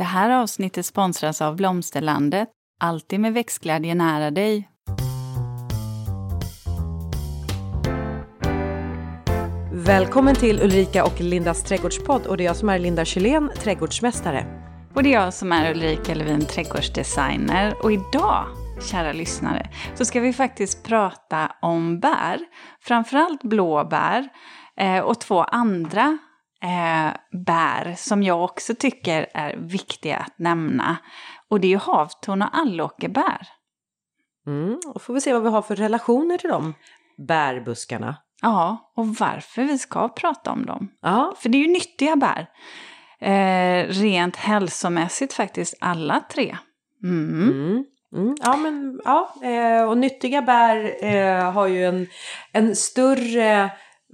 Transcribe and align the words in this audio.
Det 0.00 0.04
här 0.04 0.30
avsnittet 0.30 0.86
sponsras 0.86 1.42
av 1.42 1.56
Blomsterlandet. 1.56 2.48
Alltid 2.80 3.20
med 3.20 3.34
växtglädje 3.34 3.94
nära 3.94 4.30
dig. 4.30 4.70
Välkommen 9.72 10.34
till 10.34 10.62
Ulrika 10.62 11.04
och 11.04 11.20
Lindas 11.20 11.62
trädgårdspodd 11.62 12.26
och 12.26 12.36
det 12.36 12.42
är 12.42 12.46
jag 12.46 12.56
som 12.56 12.68
är 12.68 12.78
Linda 12.78 13.04
Kylén, 13.04 13.50
trädgårdsmästare. 13.56 14.46
Och 14.94 15.02
det 15.02 15.14
är 15.14 15.22
jag 15.22 15.34
som 15.34 15.52
är 15.52 15.70
Ulrika 15.70 16.14
Levin, 16.14 16.46
trädgårdsdesigner. 16.46 17.74
Och 17.82 17.92
idag, 17.92 18.46
kära 18.82 19.12
lyssnare, 19.12 19.70
så 19.94 20.04
ska 20.04 20.20
vi 20.20 20.32
faktiskt 20.32 20.84
prata 20.84 21.52
om 21.62 22.00
bär. 22.00 22.38
Framförallt 22.80 23.42
blåbär 23.42 24.28
eh, 24.76 24.98
och 25.00 25.20
två 25.20 25.42
andra 25.42 26.18
eh, 26.62 27.38
bär 27.46 27.94
som 27.96 28.22
jag 28.22 28.44
också 28.44 28.74
tycker 28.74 29.26
är 29.34 29.56
viktiga 29.56 30.16
att 30.16 30.38
nämna. 30.38 30.96
Och 31.48 31.60
det 31.60 31.66
är 31.66 31.70
ju 31.70 31.78
havtorn 31.78 32.42
och 32.42 32.58
allåkerbär. 32.58 33.48
Mm, 34.46 34.80
och 34.94 35.02
får 35.02 35.14
vi 35.14 35.20
se 35.20 35.32
vad 35.32 35.42
vi 35.42 35.48
har 35.48 35.62
för 35.62 35.76
relationer 35.76 36.38
till 36.38 36.50
de 36.50 36.74
bärbuskarna. 37.26 38.16
Ja, 38.42 38.92
och 38.96 39.06
varför 39.06 39.62
vi 39.62 39.78
ska 39.78 40.08
prata 40.08 40.50
om 40.50 40.66
dem. 40.66 40.88
Ja, 41.02 41.34
För 41.38 41.48
det 41.48 41.58
är 41.58 41.62
ju 41.62 41.72
nyttiga 41.72 42.16
bär. 42.16 42.46
Eh, 43.20 43.88
rent 43.88 44.36
hälsomässigt 44.36 45.32
faktiskt, 45.32 45.74
alla 45.80 46.20
tre. 46.32 46.56
Mm. 47.02 47.50
mm, 47.50 47.84
mm, 48.16 48.34
ja 48.44 48.56
men 48.56 49.00
ja, 49.04 49.34
eh, 49.42 49.88
och 49.88 49.98
nyttiga 49.98 50.42
bär 50.42 51.04
eh, 51.04 51.52
har 51.52 51.66
ju 51.66 51.84
en, 51.84 52.06
en 52.52 52.76
större 52.76 53.70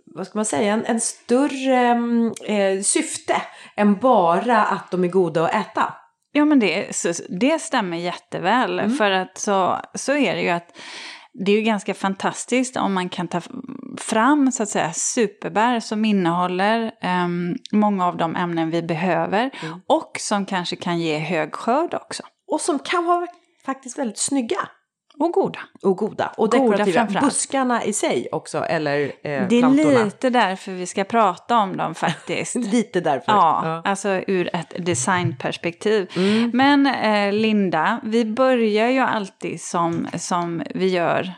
vad 0.07 0.27
ska 0.27 0.39
man 0.39 0.45
säga, 0.45 0.73
en, 0.73 0.85
en 0.85 1.01
större 1.01 1.77
mm, 1.77 2.33
eh, 2.45 2.83
syfte 2.83 3.43
än 3.77 3.95
bara 3.95 4.65
att 4.65 4.91
de 4.91 5.05
är 5.05 5.09
goda 5.09 5.45
att 5.45 5.55
äta. 5.55 5.95
Ja, 6.33 6.45
men 6.45 6.59
det, 6.59 6.97
så, 6.97 7.13
det 7.29 7.59
stämmer 7.59 7.97
jätteväl. 7.97 8.91
För 8.91 9.11
att 9.11 9.39
så, 9.39 9.81
så 9.95 10.13
är 10.13 10.35
det 10.35 10.43
ju 10.43 10.49
att 10.49 10.79
det 11.45 11.53
är 11.53 11.57
ju 11.57 11.63
ganska 11.63 11.95
fantastiskt 11.95 12.77
om 12.77 12.95
man 12.95 13.09
kan 13.09 13.29
ta 13.29 13.41
fram 13.99 14.53
så 14.53 14.63
att 14.63 14.69
säga 14.69 14.93
superbär 14.93 15.81
som 15.81 16.05
innehåller 16.05 16.93
ehm, 17.01 17.57
många 17.73 18.07
av 18.07 18.17
de 18.17 18.37
ämnen 18.37 18.71
vi 18.71 18.83
behöver 18.83 19.51
och 19.87 20.17
som 20.21 20.47
kanske 20.47 20.77
kan 20.77 21.01
ge 21.01 21.19
hög 21.19 21.55
skörd 21.55 21.95
också. 21.95 22.23
Och 22.49 22.61
som 22.61 22.79
kan 22.79 23.05
vara 23.05 23.27
faktiskt 23.67 23.99
väldigt 23.99 24.19
snygga. 24.19 24.69
Och 25.19 25.33
goda. 25.33 25.59
Och 25.83 25.97
goda. 25.97 26.33
Och 26.37 26.51
Goda 26.51 26.59
dekorativa. 26.63 26.93
framförallt. 27.01 27.27
Buskarna 27.27 27.85
i 27.85 27.93
sig 27.93 28.29
också, 28.33 28.59
eller 28.65 29.01
eh, 29.05 29.11
Det 29.23 29.31
är 29.33 29.61
plantorna. 29.61 30.05
lite 30.05 30.31
därför 30.31 30.73
vi 30.73 30.87
ska 30.87 31.05
prata 31.05 31.59
om 31.59 31.77
dem 31.77 31.95
faktiskt. 31.95 32.55
Lite 32.73 33.01
därför. 33.01 33.33
Ja, 33.33 33.83
alltså 33.85 34.09
ur 34.27 34.51
ett 34.57 34.75
designperspektiv. 34.79 36.11
Mm. 36.17 36.51
Men 36.55 36.87
eh, 36.87 37.33
Linda, 37.33 38.01
vi 38.05 38.25
börjar 38.25 38.89
ju 38.89 38.99
alltid 39.01 39.61
som, 39.61 40.09
som 40.19 40.63
vi 40.75 40.89
gör 40.89 41.33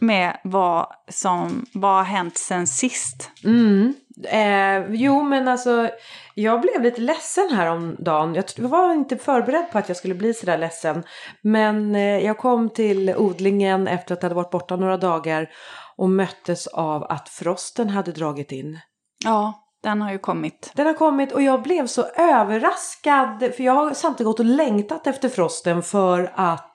med 0.00 0.40
vad 0.44 0.86
som 1.08 1.66
vad 1.72 1.96
har 1.96 2.04
hänt 2.04 2.38
sen 2.38 2.66
sist. 2.66 3.30
Mm. 3.44 3.94
Eh, 4.28 4.94
jo, 4.94 5.22
men 5.22 5.48
alltså, 5.48 5.90
jag 6.34 6.60
blev 6.60 6.82
lite 6.82 7.00
ledsen 7.00 7.50
här 7.50 7.70
om 7.70 7.96
dagen. 7.98 8.34
Jag 8.34 8.68
var 8.68 8.92
inte 8.92 9.16
förberedd 9.16 9.70
på 9.72 9.78
att 9.78 9.88
jag 9.88 9.96
skulle 9.96 10.14
bli 10.14 10.34
sådär 10.34 10.58
ledsen. 10.58 11.02
Men 11.42 11.94
eh, 11.94 12.18
jag 12.18 12.38
kom 12.38 12.70
till 12.70 13.14
odlingen 13.16 13.88
efter 13.88 14.14
att 14.14 14.22
jag 14.22 14.28
hade 14.28 14.34
varit 14.34 14.50
borta 14.50 14.76
några 14.76 14.96
dagar 14.96 15.50
och 15.96 16.10
möttes 16.10 16.66
av 16.66 17.04
att 17.04 17.28
frosten 17.28 17.90
hade 17.90 18.12
dragit 18.12 18.52
in. 18.52 18.78
Ja, 19.24 19.64
den 19.82 20.02
har 20.02 20.12
ju 20.12 20.18
kommit. 20.18 20.72
Den 20.74 20.86
har 20.86 20.94
kommit 20.94 21.32
och 21.32 21.42
jag 21.42 21.62
blev 21.62 21.86
så 21.86 22.02
överraskad 22.16 23.38
för 23.56 23.62
jag 23.62 23.72
har 23.72 23.94
samtidigt 23.94 24.26
gått 24.26 24.40
och 24.40 24.46
längtat 24.46 25.06
efter 25.06 25.28
frosten 25.28 25.82
för 25.82 26.32
att 26.34 26.73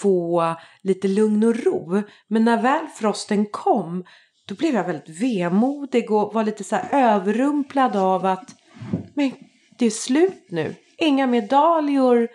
få 0.00 0.54
lite 0.82 1.08
lugn 1.08 1.44
och 1.44 1.64
ro. 1.64 2.02
Men 2.28 2.44
när 2.44 2.62
väl 2.62 2.86
frosten 2.86 3.46
kom 3.46 4.04
då 4.48 4.54
blev 4.54 4.74
jag 4.74 4.84
väldigt 4.84 5.22
vemodig 5.22 6.10
och 6.10 6.34
var 6.34 6.44
lite 6.44 6.64
så 6.64 6.76
här 6.76 6.88
överrumplad 6.92 7.96
av 7.96 8.26
att 8.26 8.54
men 9.14 9.32
det 9.78 9.86
är 9.86 9.90
slut 9.90 10.46
nu. 10.48 10.74
Inga 10.98 11.26
medaljer 11.26 12.28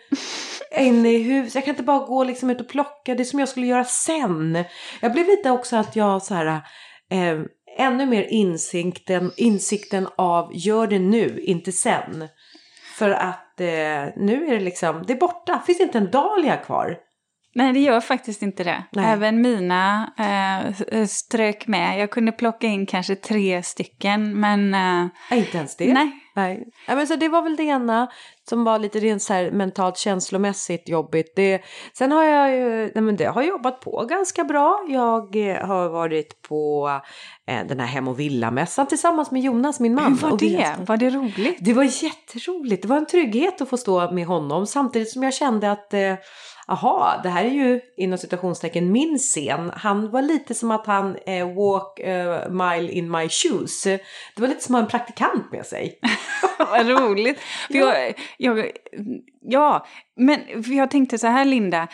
inne 0.79 1.09
i 1.09 1.23
huset. 1.23 1.56
Jag 1.56 1.66
kan 1.66 1.73
inte 1.73 1.84
bara 1.84 2.06
gå 2.06 2.23
liksom 2.23 2.50
ut 2.50 2.61
och 2.61 2.69
plocka 2.69 3.16
det 3.16 3.25
som 3.25 3.40
jag 3.40 3.50
skulle 3.50 3.67
göra 3.67 3.84
sen. 3.84 4.63
Jag 5.01 5.13
blev 5.13 5.25
lite 5.25 5.51
också 5.51 5.75
att 5.75 5.95
jag 5.95 6.23
så 6.23 6.34
här 6.34 6.61
eh, 7.11 7.41
ännu 7.78 8.06
mer 8.06 8.23
insikten, 8.23 9.31
insikten 9.38 10.07
av 10.17 10.51
gör 10.53 10.88
det 10.88 11.00
nu, 11.00 11.41
inte 11.41 11.72
sen. 11.72 12.28
För 12.91 13.09
att 13.09 13.59
eh, 13.62 14.06
nu 14.16 14.47
är 14.47 14.53
det 14.53 14.59
liksom, 14.59 15.03
det 15.07 15.13
är 15.13 15.18
borta. 15.18 15.62
Finns 15.66 15.79
inte 15.79 15.97
en 15.97 16.12
dahlia 16.12 16.57
kvar. 16.57 16.97
Nej, 17.53 17.73
det 17.73 17.79
gör 17.79 18.00
faktiskt 18.01 18.41
inte 18.41 18.63
det. 18.63 18.84
Nej. 18.91 19.06
Även 19.13 19.41
mina 19.41 20.13
eh, 20.91 21.06
strök 21.06 21.67
med. 21.67 22.00
Jag 22.00 22.12
kunde 22.12 22.31
plocka 22.31 22.67
in 22.67 22.85
kanske 22.85 23.16
tre 23.16 23.63
stycken, 23.63 24.39
men 24.39 24.73
eh, 24.73 25.38
inte 25.38 25.57
ens 25.57 25.78
det. 25.78 25.94
nej. 25.94 26.11
Nej. 26.35 26.63
Ja, 26.88 26.95
men 26.95 27.07
så 27.07 27.16
det 27.16 27.29
var 27.29 27.41
väl 27.41 27.56
det 27.56 27.63
ena 27.63 28.07
som 28.50 28.63
var 28.63 28.79
lite 28.79 29.00
rent 29.00 29.22
så 29.22 29.34
här 29.34 29.51
mentalt 29.51 29.97
känslomässigt 29.97 30.90
jobbigt. 30.90 31.34
Det, 31.35 31.61
sen 31.97 32.11
har 32.11 32.23
jag 32.23 32.56
ju, 32.56 32.91
nej 32.95 33.01
men 33.03 33.16
det 33.16 33.25
har 33.25 33.41
jobbat 33.44 33.79
på 33.81 34.06
ganska 34.09 34.44
bra. 34.44 34.85
Jag 34.90 35.35
eh, 35.50 35.67
har 35.67 35.90
varit 35.90 36.41
på 36.41 36.90
eh, 37.47 37.67
den 37.67 37.79
här 37.79 37.88
hem 37.88 38.07
och 38.07 38.19
villamässan 38.19 38.88
tillsammans 38.88 39.31
med 39.31 39.41
Jonas, 39.41 39.79
min 39.79 39.95
man. 39.95 40.17
Hur 40.22 40.29
var 40.29 40.38
vi 40.38 40.50
det? 40.56 40.63
har- 40.63 40.85
Var 40.85 40.97
det 40.97 41.09
roligt? 41.09 41.57
Det 41.59 41.73
var 41.73 41.84
jätteroligt. 42.03 42.81
Det 42.81 42.88
var 42.88 42.97
en 42.97 43.06
trygghet 43.07 43.61
att 43.61 43.69
få 43.69 43.78
stå 43.78 44.11
med 44.11 44.25
honom 44.25 44.67
samtidigt 44.67 45.09
som 45.11 45.23
jag 45.23 45.34
kände 45.34 45.72
att 45.72 45.94
eh, 45.94 46.13
Aha, 46.71 47.19
det 47.23 47.29
här 47.29 47.45
är 47.45 47.49
ju 47.49 47.81
inom 47.97 48.17
citationstecken 48.17 48.91
min 48.91 49.17
scen. 49.17 49.71
Han 49.75 50.11
var 50.11 50.21
lite 50.21 50.53
som 50.53 50.71
att 50.71 50.85
han 50.85 51.17
eh, 51.25 51.47
walk 51.55 51.99
a 51.99 52.49
mile 52.49 52.91
in 52.91 53.11
my 53.11 53.29
shoes. 53.29 53.83
Det 53.83 54.01
var 54.35 54.47
lite 54.47 54.63
som 54.63 54.75
att 54.75 54.81
ha 54.81 54.85
en 54.85 54.89
praktikant 54.91 55.51
med 55.51 55.65
sig. 55.65 55.99
Vad 56.57 56.87
roligt. 56.87 57.39
För 57.67 57.77
jag, 57.77 58.13
jag, 58.37 58.71
ja, 59.41 59.85
men 60.15 60.63
för 60.63 60.71
jag 60.71 60.91
tänkte 60.91 61.17
så 61.17 61.27
här 61.27 61.45
Linda, 61.45 61.87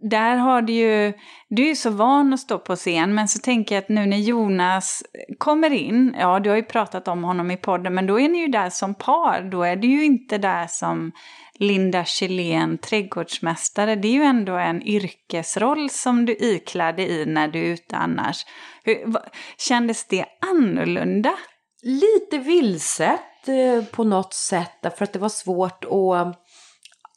där 0.00 0.36
har 0.36 0.62
du 0.62 0.72
ju, 0.72 1.12
du 1.48 1.62
är 1.62 1.66
ju 1.66 1.76
så 1.76 1.90
van 1.90 2.32
att 2.32 2.40
stå 2.40 2.58
på 2.58 2.76
scen, 2.76 3.14
men 3.14 3.28
så 3.28 3.38
tänker 3.38 3.74
jag 3.74 3.82
att 3.82 3.88
nu 3.88 4.06
när 4.06 4.16
Jonas 4.16 5.02
kommer 5.38 5.70
in, 5.70 6.16
ja 6.18 6.40
du 6.40 6.50
har 6.50 6.56
ju 6.56 6.62
pratat 6.62 7.08
om 7.08 7.24
honom 7.24 7.50
i 7.50 7.56
podden, 7.56 7.94
men 7.94 8.06
då 8.06 8.20
är 8.20 8.28
ni 8.28 8.38
ju 8.38 8.46
där 8.46 8.70
som 8.70 8.94
par, 8.94 9.48
då 9.50 9.62
är 9.62 9.76
du 9.76 9.88
ju 9.88 10.04
inte 10.04 10.38
där 10.38 10.66
som 10.66 11.12
Linda 11.54 12.04
Kjellén, 12.04 12.78
trädgårdsmästare. 12.78 13.96
Det 13.96 14.08
är 14.08 14.12
ju 14.12 14.22
ändå 14.22 14.52
en 14.52 14.82
yrkesroll 14.82 15.90
som 15.90 16.26
du 16.26 16.36
iklädde 16.40 17.02
i 17.02 17.26
när 17.26 17.48
du 17.48 17.58
är 17.58 17.72
ute 17.72 17.96
annars. 17.96 18.46
Hur, 18.84 19.02
vad, 19.06 19.22
kändes 19.58 20.04
det 20.04 20.24
annorlunda? 20.50 21.34
Lite 21.82 22.38
vilset 22.38 23.48
eh, 23.48 23.84
på 23.84 24.04
något 24.04 24.34
sätt 24.34 24.72
därför 24.82 25.04
att 25.04 25.12
det 25.12 25.18
var 25.18 25.28
svårt 25.28 25.84
att 25.84 25.90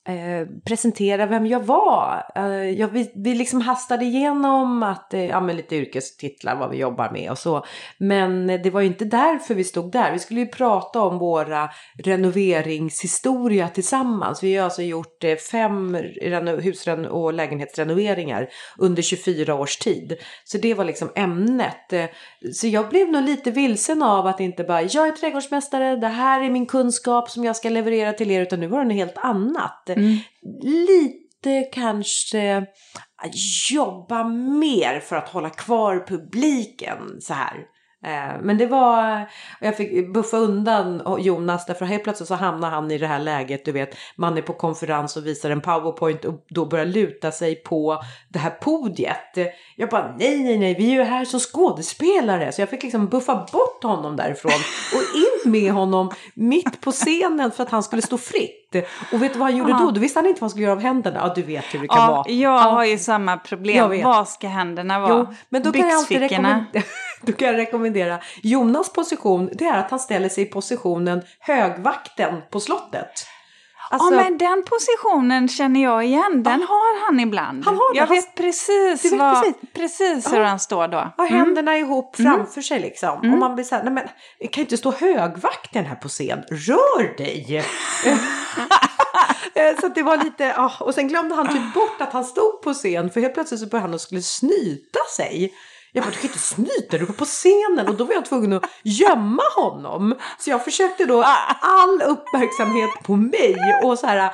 eh, 0.08 0.48
presentera 0.66 1.26
vem 1.26 1.48
jag 1.48 1.60
var. 1.60 2.24
Eh, 2.36 2.70
jag, 2.70 2.88
vi, 2.88 3.12
vi 3.16 3.36
liksom 3.36 3.62
hastade 3.62 4.06
igenom 4.06 4.84
att, 4.84 5.14
eh, 5.14 5.26
ja 5.26 5.42
men 5.42 5.56
lite 5.56 5.76
yrkestitlar, 5.76 6.56
vad 6.56 6.70
vi 6.70 6.78
jobbar 6.78 7.12
med 7.12 7.32
och 7.32 7.38
så. 7.38 7.66
Men 7.98 8.48
det 8.48 8.70
var 8.70 8.82
ju 8.82 8.88
inte 8.88 9.06
därför 9.06 9.56
vi 9.56 9.64
stod 9.64 9.92
där. 9.92 10.12
Vi 10.12 10.20
skulle 10.20 10.40
ju 10.40 10.48
prata 10.48 11.02
om 11.02 11.18
våra 11.18 11.70
renoveringshistoria 12.04 13.68
tillsammans. 13.68 14.44
Vi 14.44 14.56
har 14.56 14.64
alltså 14.64 14.82
gjort 14.82 15.24
eh, 15.24 15.36
fem 15.36 15.96
hus 16.62 16.84
husren- 16.84 17.08
och 17.08 17.34
lägenhetsrenoveringar 17.34 18.50
under 18.78 19.02
24 19.02 19.56
års 19.56 19.78
tid. 19.78 20.18
Så 20.44 20.58
det 20.58 20.74
var 20.74 20.86
liksom 20.86 21.12
ämnet. 21.16 21.94
Eh, 21.94 22.06
så 22.54 22.68
jag 22.68 22.90
blev 22.90 23.10
nog 23.10 23.24
lite 23.24 23.52
vilsen 23.52 24.04
av 24.04 24.28
att 24.28 24.40
inte 24.40 24.64
bara, 24.64 24.82
jag 24.82 25.08
är 25.08 25.12
trädgårdsmästare, 25.12 25.96
det 25.96 26.08
här 26.08 26.42
är 26.42 26.50
min 26.50 26.66
kunskap 26.66 27.30
som 27.30 27.44
jag 27.44 27.56
ska 27.56 27.70
leverera 27.70 28.14
till 28.14 28.32
er, 28.32 28.42
utan 28.42 28.60
nu 28.60 28.68
var 28.68 28.80
det 28.80 28.86
något 28.86 28.94
helt 28.94 29.18
annat. 29.18 29.90
Lite 30.62 31.70
kanske 31.74 32.66
jobba 33.72 34.24
mer 34.24 35.00
för 35.00 35.16
att 35.16 35.30
hålla 35.30 35.50
kvar 35.50 36.06
publiken 36.08 37.22
så 37.22 37.34
här. 37.34 37.66
Eh, 38.06 38.42
Men 38.42 38.58
det 38.58 38.66
var, 38.66 39.30
jag 39.62 39.78
fick 39.78 40.14
buffa 40.14 40.38
undan 40.38 41.02
Jonas 41.20 41.66
därför 41.66 41.86
helt 41.86 42.04
plötsligt 42.04 42.28
så 42.28 42.36
hamnar 42.36 42.70
han 42.70 42.92
i 42.92 42.98
det 42.98 43.08
här 43.08 43.20
läget, 43.20 43.66
du 43.66 43.72
vet, 43.72 43.96
man 44.16 44.38
är 44.38 44.42
på 44.42 44.54
konferens 44.54 45.18
och 45.18 45.28
visar 45.28 45.50
en 45.50 45.62
powerpoint 45.62 46.26
och 46.26 46.46
då 46.50 46.66
börjar 46.66 46.86
luta 46.86 47.32
sig 47.32 47.56
på 47.56 48.04
det 48.30 48.40
här 48.40 48.50
podiet. 48.50 49.38
Jag 49.76 49.90
bara 49.90 50.16
nej, 50.20 50.44
nej, 50.44 50.58
nej, 50.58 50.76
vi 50.76 50.88
är 50.88 50.96
ju 50.96 51.04
här 51.04 51.26
som 51.26 51.40
skådespelare. 51.40 52.52
Så 52.52 52.62
jag 52.62 52.70
fick 52.70 52.84
liksom 52.84 53.08
buffa 53.08 53.36
bort 53.36 53.84
honom 53.84 54.16
därifrån 54.16 54.62
och 54.94 55.18
in 55.18 55.33
med 55.46 55.72
honom 55.72 56.12
mitt 56.34 56.82
på 56.82 56.92
scenen 56.92 57.52
för 57.52 57.64
att 57.64 57.70
han 57.70 57.84
skulle 57.84 58.02
stå 58.02 58.18
fritt. 58.18 58.60
Och 59.14 59.22
vet 59.24 59.34
du 59.34 59.40
vad 59.40 59.48
han 59.50 59.58
gjorde 59.58 59.74
då? 59.80 59.92
Då 59.92 60.00
visste 60.02 60.20
han 60.20 60.26
inte 60.28 60.40
vad 60.42 60.44
han 60.46 60.50
skulle 60.50 60.64
göra 60.64 60.76
av 60.76 60.82
händerna. 60.82 61.20
Ja, 61.28 61.34
du 61.36 61.42
vet 61.42 61.66
hur 61.74 61.80
det 61.80 61.88
kan 61.88 61.98
Ja, 61.98 62.08
vara. 62.12 62.30
jag 62.30 62.54
Ja. 62.54 62.60
har 62.72 62.86
ju 62.86 62.98
samma 62.98 63.38
problem. 63.38 64.02
Vad 64.04 64.28
ska 64.30 64.48
händerna 64.48 65.00
vara? 65.00 65.28
Jo, 65.30 65.36
men 65.50 65.64
då 65.64 65.72
kan, 65.72 65.82
jag 65.90 65.98
alltid 65.98 66.20
Byxfickorna. 66.20 66.50
rekommendera, 66.50 66.84
då 67.22 67.32
kan 67.34 67.48
jag 67.48 67.58
rekommendera 67.58 68.18
Jonas 68.44 68.94
position, 68.94 69.50
det 69.54 69.66
är 69.66 69.78
att 69.80 69.90
han 69.92 70.00
ställer 70.00 70.30
sig 70.30 70.44
i 70.44 70.46
positionen 70.46 71.22
högvakten 71.40 72.42
på 72.52 72.60
slottet. 72.60 73.28
Alltså, 73.90 74.14
ja, 74.16 74.22
men 74.24 74.38
den 74.38 74.64
positionen 74.66 75.48
känner 75.50 75.84
jag 75.84 76.06
igen. 76.06 76.44
Den 76.44 76.62
har 76.62 77.06
han 77.06 77.20
ibland. 77.20 77.66
Han 77.66 77.76
har 77.76 77.94
det. 77.94 78.00
Jag 78.00 78.08
vet 78.08 78.36
precis, 78.36 79.06
vet 79.06 79.20
vad, 79.20 79.44
precis. 79.44 79.56
precis, 79.74 80.34
hur 80.34 80.40
Ja. 80.40 80.46
han 80.48 80.60
står 80.60 80.88
då. 80.88 80.98
har 81.18 81.28
Mm. 81.28 81.40
händerna 81.40 81.78
ihop 81.78 82.16
framför 82.16 82.62
sig 82.62 82.80
liksom. 82.80 83.18
Mm. 83.20 83.34
Och 83.34 83.40
man 83.40 83.56
blir 83.56 83.66
så 83.66 83.76
här, 83.76 83.84
nej 83.84 83.94
men 83.94 84.04
jag 84.40 84.52
kan 84.52 84.62
inte 84.62 84.78
stå 84.78 84.92
högvakten 84.92 85.86
här 85.86 85.96
på 85.96 86.08
scen. 86.10 86.44
Rör 86.50 87.18
dig! 87.18 87.64
Eh, 89.56 89.80
så 89.82 89.88
det 89.88 90.04
var 90.04 90.18
lite, 90.24 90.54
ah, 90.58 90.72
och 90.80 90.94
sen 90.94 91.08
glömde 91.08 91.36
han 91.36 91.48
typ 91.48 91.74
bort 91.74 92.02
att 92.02 92.14
han 92.14 92.24
stod 92.26 92.62
på 92.62 92.74
scen. 92.74 93.10
För 93.10 93.22
helt 93.22 93.34
plötsligt 93.34 93.60
så 93.60 93.66
började 93.68 93.88
han 93.88 93.94
och 93.94 94.02
skulle 94.02 94.22
snyta 94.22 95.00
sig. 95.18 95.54
Jag 95.96 96.04
bara, 96.04 96.12
du 96.12 96.18
kan 96.18 96.26
inte 96.26 96.40
snyta, 96.40 96.98
dig 96.98 97.08
på 97.08 97.26
scenen. 97.26 97.88
Och 97.88 97.96
då 97.96 98.04
var 98.04 98.14
jag 98.14 98.26
tvungen 98.26 98.54
att 98.54 98.66
gömma 98.84 99.44
honom. 99.56 100.16
Så 100.40 100.50
jag 100.50 100.64
försökte 100.64 101.06
då 101.06 101.24
all 101.62 102.02
uppmärksamhet 102.02 102.90
på 103.04 103.16
mig 103.16 103.56
och 103.84 104.00
så 104.00 104.08
här 104.08 104.32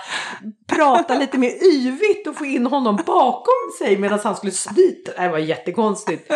prata 0.68 1.16
lite 1.16 1.38
mer 1.38 1.64
yvigt 1.64 2.28
och 2.28 2.36
få 2.36 2.46
in 2.46 2.66
honom 2.66 2.96
bakom 3.06 3.72
sig 3.80 3.98
medan 3.98 4.20
han 4.24 4.36
skulle 4.36 4.52
snyta. 4.52 5.22
Det 5.22 5.30
var 5.30 5.38
jättekonstigt. 5.38 6.32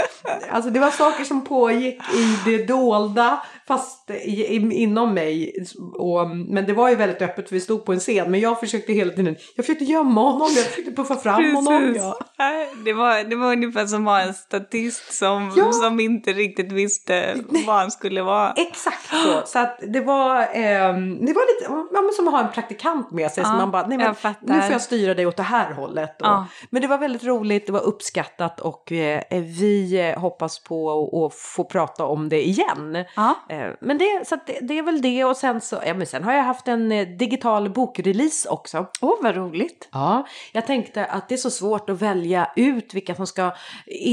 Alltså 0.52 0.70
det 0.70 0.80
var 0.80 0.92
saker 0.92 1.24
som 1.24 1.46
pågick 1.46 2.02
i 2.14 2.38
det 2.46 2.66
dolda 2.66 3.46
fast 3.68 4.10
i, 4.10 4.14
i, 4.46 4.56
inom 4.74 5.14
mig. 5.14 5.54
Och, 5.98 6.30
men 6.30 6.66
det 6.66 6.74
var 6.74 6.90
ju 6.90 6.96
väldigt 6.96 7.22
öppet 7.22 7.50
för 7.50 7.56
vi 7.56 7.62
stod 7.62 7.86
på 7.86 7.94
en 7.94 8.00
scen. 8.00 8.32
Men 8.32 8.40
jag 8.40 8.60
försökte 8.60 8.94
hela 8.94 9.14
tiden, 9.14 9.36
jag 9.56 9.66
försökte 9.66 9.86
gömma 9.86 10.22
honom, 10.22 10.48
jag 10.56 10.66
försökte 10.66 10.92
puffa 10.92 11.16
fram 11.16 11.56
honom. 11.56 11.80
Precis. 11.82 12.02
Ja. 12.04 12.20
Nej, 12.40 12.70
Det, 12.86 12.94
var, 12.94 13.24
det 13.24 13.36
var 13.36 13.52
ungefär 13.52 13.86
som 13.86 14.08
att 14.08 14.14
ha 14.14 14.22
en 14.28 14.34
statist 14.34 15.14
som, 15.14 15.54
Ja. 15.58 15.72
som 15.72 16.00
inte 16.00 16.34
riktigt 16.34 16.72
visste 16.72 17.36
vad 17.66 17.76
han 17.76 17.92
skulle 17.92 18.22
vara. 18.22 18.54
Exakt 18.54 19.10
så. 19.10 19.42
Så 19.46 19.60
att 19.60 19.80
det 19.94 20.02
var, 20.02 20.36
ehm, 20.54 21.26
det 21.26 21.34
var 21.34 21.54
lite 21.56 21.90
ja, 21.94 22.10
som 22.16 22.28
att 22.28 22.34
ha 22.34 22.42
en 22.42 22.52
praktikant 22.54 23.12
med 23.12 23.32
sig. 23.32 23.44
så 23.44 23.50
Ja, 23.50 23.56
man 23.58 23.72
bara, 23.72 23.88
nej 23.88 23.98
men 23.98 24.16
nu 24.42 24.62
får 24.62 24.72
jag 24.72 24.82
styra 24.82 25.14
dig 25.14 25.26
åt 25.26 25.38
det 25.38 25.44
här 25.44 25.74
hållet. 25.74 26.22
Och, 26.22 26.28
Ja. 26.28 26.46
Men 26.70 26.82
det 26.82 26.88
var 26.88 26.98
väldigt 26.98 27.24
roligt, 27.24 27.66
det 27.66 27.72
var 27.72 27.82
uppskattat 27.84 28.60
och 28.60 28.92
eh, 28.92 29.22
vi 29.32 30.00
eh, 30.10 30.20
hoppas 30.20 30.64
på 30.64 30.92
att- 30.92 31.14
att 31.24 31.34
få 31.40 31.64
prata 31.64 32.06
om 32.06 32.30
det 32.30 32.48
igen. 32.48 33.06
Ja. 33.16 33.36
Eh, 33.54 33.74
Men 33.82 33.98
det, 33.98 34.28
så 34.28 34.36
det, 34.46 34.60
det 34.62 34.78
är 34.78 34.84
väl 34.84 35.02
det 35.02 35.24
och 35.26 35.38
sen 35.38 35.62
så, 35.62 35.82
ja 35.86 35.94
men 35.94 36.08
sen 36.08 36.24
har 36.24 36.34
jag 36.34 36.44
haft 36.44 36.68
en 36.68 36.92
eh, 36.92 37.08
digital 37.08 37.70
bokrelease 37.70 38.50
också. 38.50 38.86
Åh, 39.02 39.14
vad 39.22 39.36
roligt. 39.36 39.90
Ja, 39.92 40.28
jag 40.54 40.66
tänkte 40.68 41.06
att 41.06 41.30
det 41.30 41.36
är 41.36 41.38
så 41.38 41.52
svårt 41.52 41.90
att 41.90 42.02
välja 42.02 42.52
ut 42.56 42.94
vilka 42.94 43.16
som 43.16 43.28
ska 43.28 43.52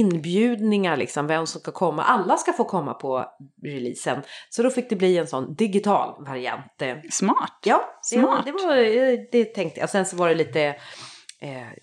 inbjudningar 0.04 0.96
liksom, 0.96 1.26
vem 1.26 1.46
som 1.46 1.60
ska 1.60 1.72
komma. 1.72 2.02
Alla 2.02 2.37
ska 2.37 2.52
få 2.52 2.64
komma 2.64 2.94
på 2.94 3.25
releasen. 3.64 4.22
Så 4.50 4.62
då 4.62 4.70
fick 4.70 4.90
det 4.90 4.96
bli 4.96 5.19
en 5.19 5.26
sån 5.26 5.54
digital 5.54 6.25
variant. 6.26 6.82
Eh, 6.82 6.96
Smart. 7.10 7.58
Ja, 7.64 7.98
Smart. 8.02 8.44
Det, 8.44 8.50
det, 8.52 8.66
var, 8.66 8.76
det 9.32 9.44
tänkte 9.44 9.81
jag. 9.81 9.90
Sen 9.90 10.06
så 10.06 10.16
var 10.16 10.28
det 10.28 10.34
lite, 10.34 10.75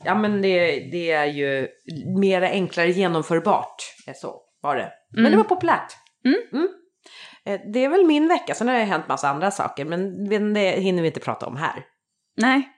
ja 0.03 0.15
men 0.15 0.42
det, 0.42 0.80
det 0.92 1.12
är 1.12 1.25
ju 1.25 1.68
mer 2.19 2.42
enklare 2.42 2.92
genomförbart. 2.92 3.75
Så 4.15 4.42
var 4.62 4.75
det. 4.75 4.92
Men 5.12 5.19
Mm. 5.19 5.31
det 5.31 5.38
var 5.38 5.44
populärt. 5.44 5.94
Mm. 6.25 6.38
Eh, 6.65 6.69
Det 7.74 7.86
är 7.86 7.90
väl 7.90 8.06
min 8.06 8.28
vecka, 8.28 8.54
sen 8.56 8.68
har 8.68 8.76
det 8.76 8.84
hänt 8.84 9.08
massa 9.08 9.30
andra 9.30 9.52
saker, 9.52 9.86
men 9.86 10.30
det 10.54 10.72
hinner 10.72 11.02
vi 11.02 11.08
inte 11.08 11.20
prata 11.20 11.46
om 11.46 11.58
här. 11.58 11.84
Nej. 12.38 12.70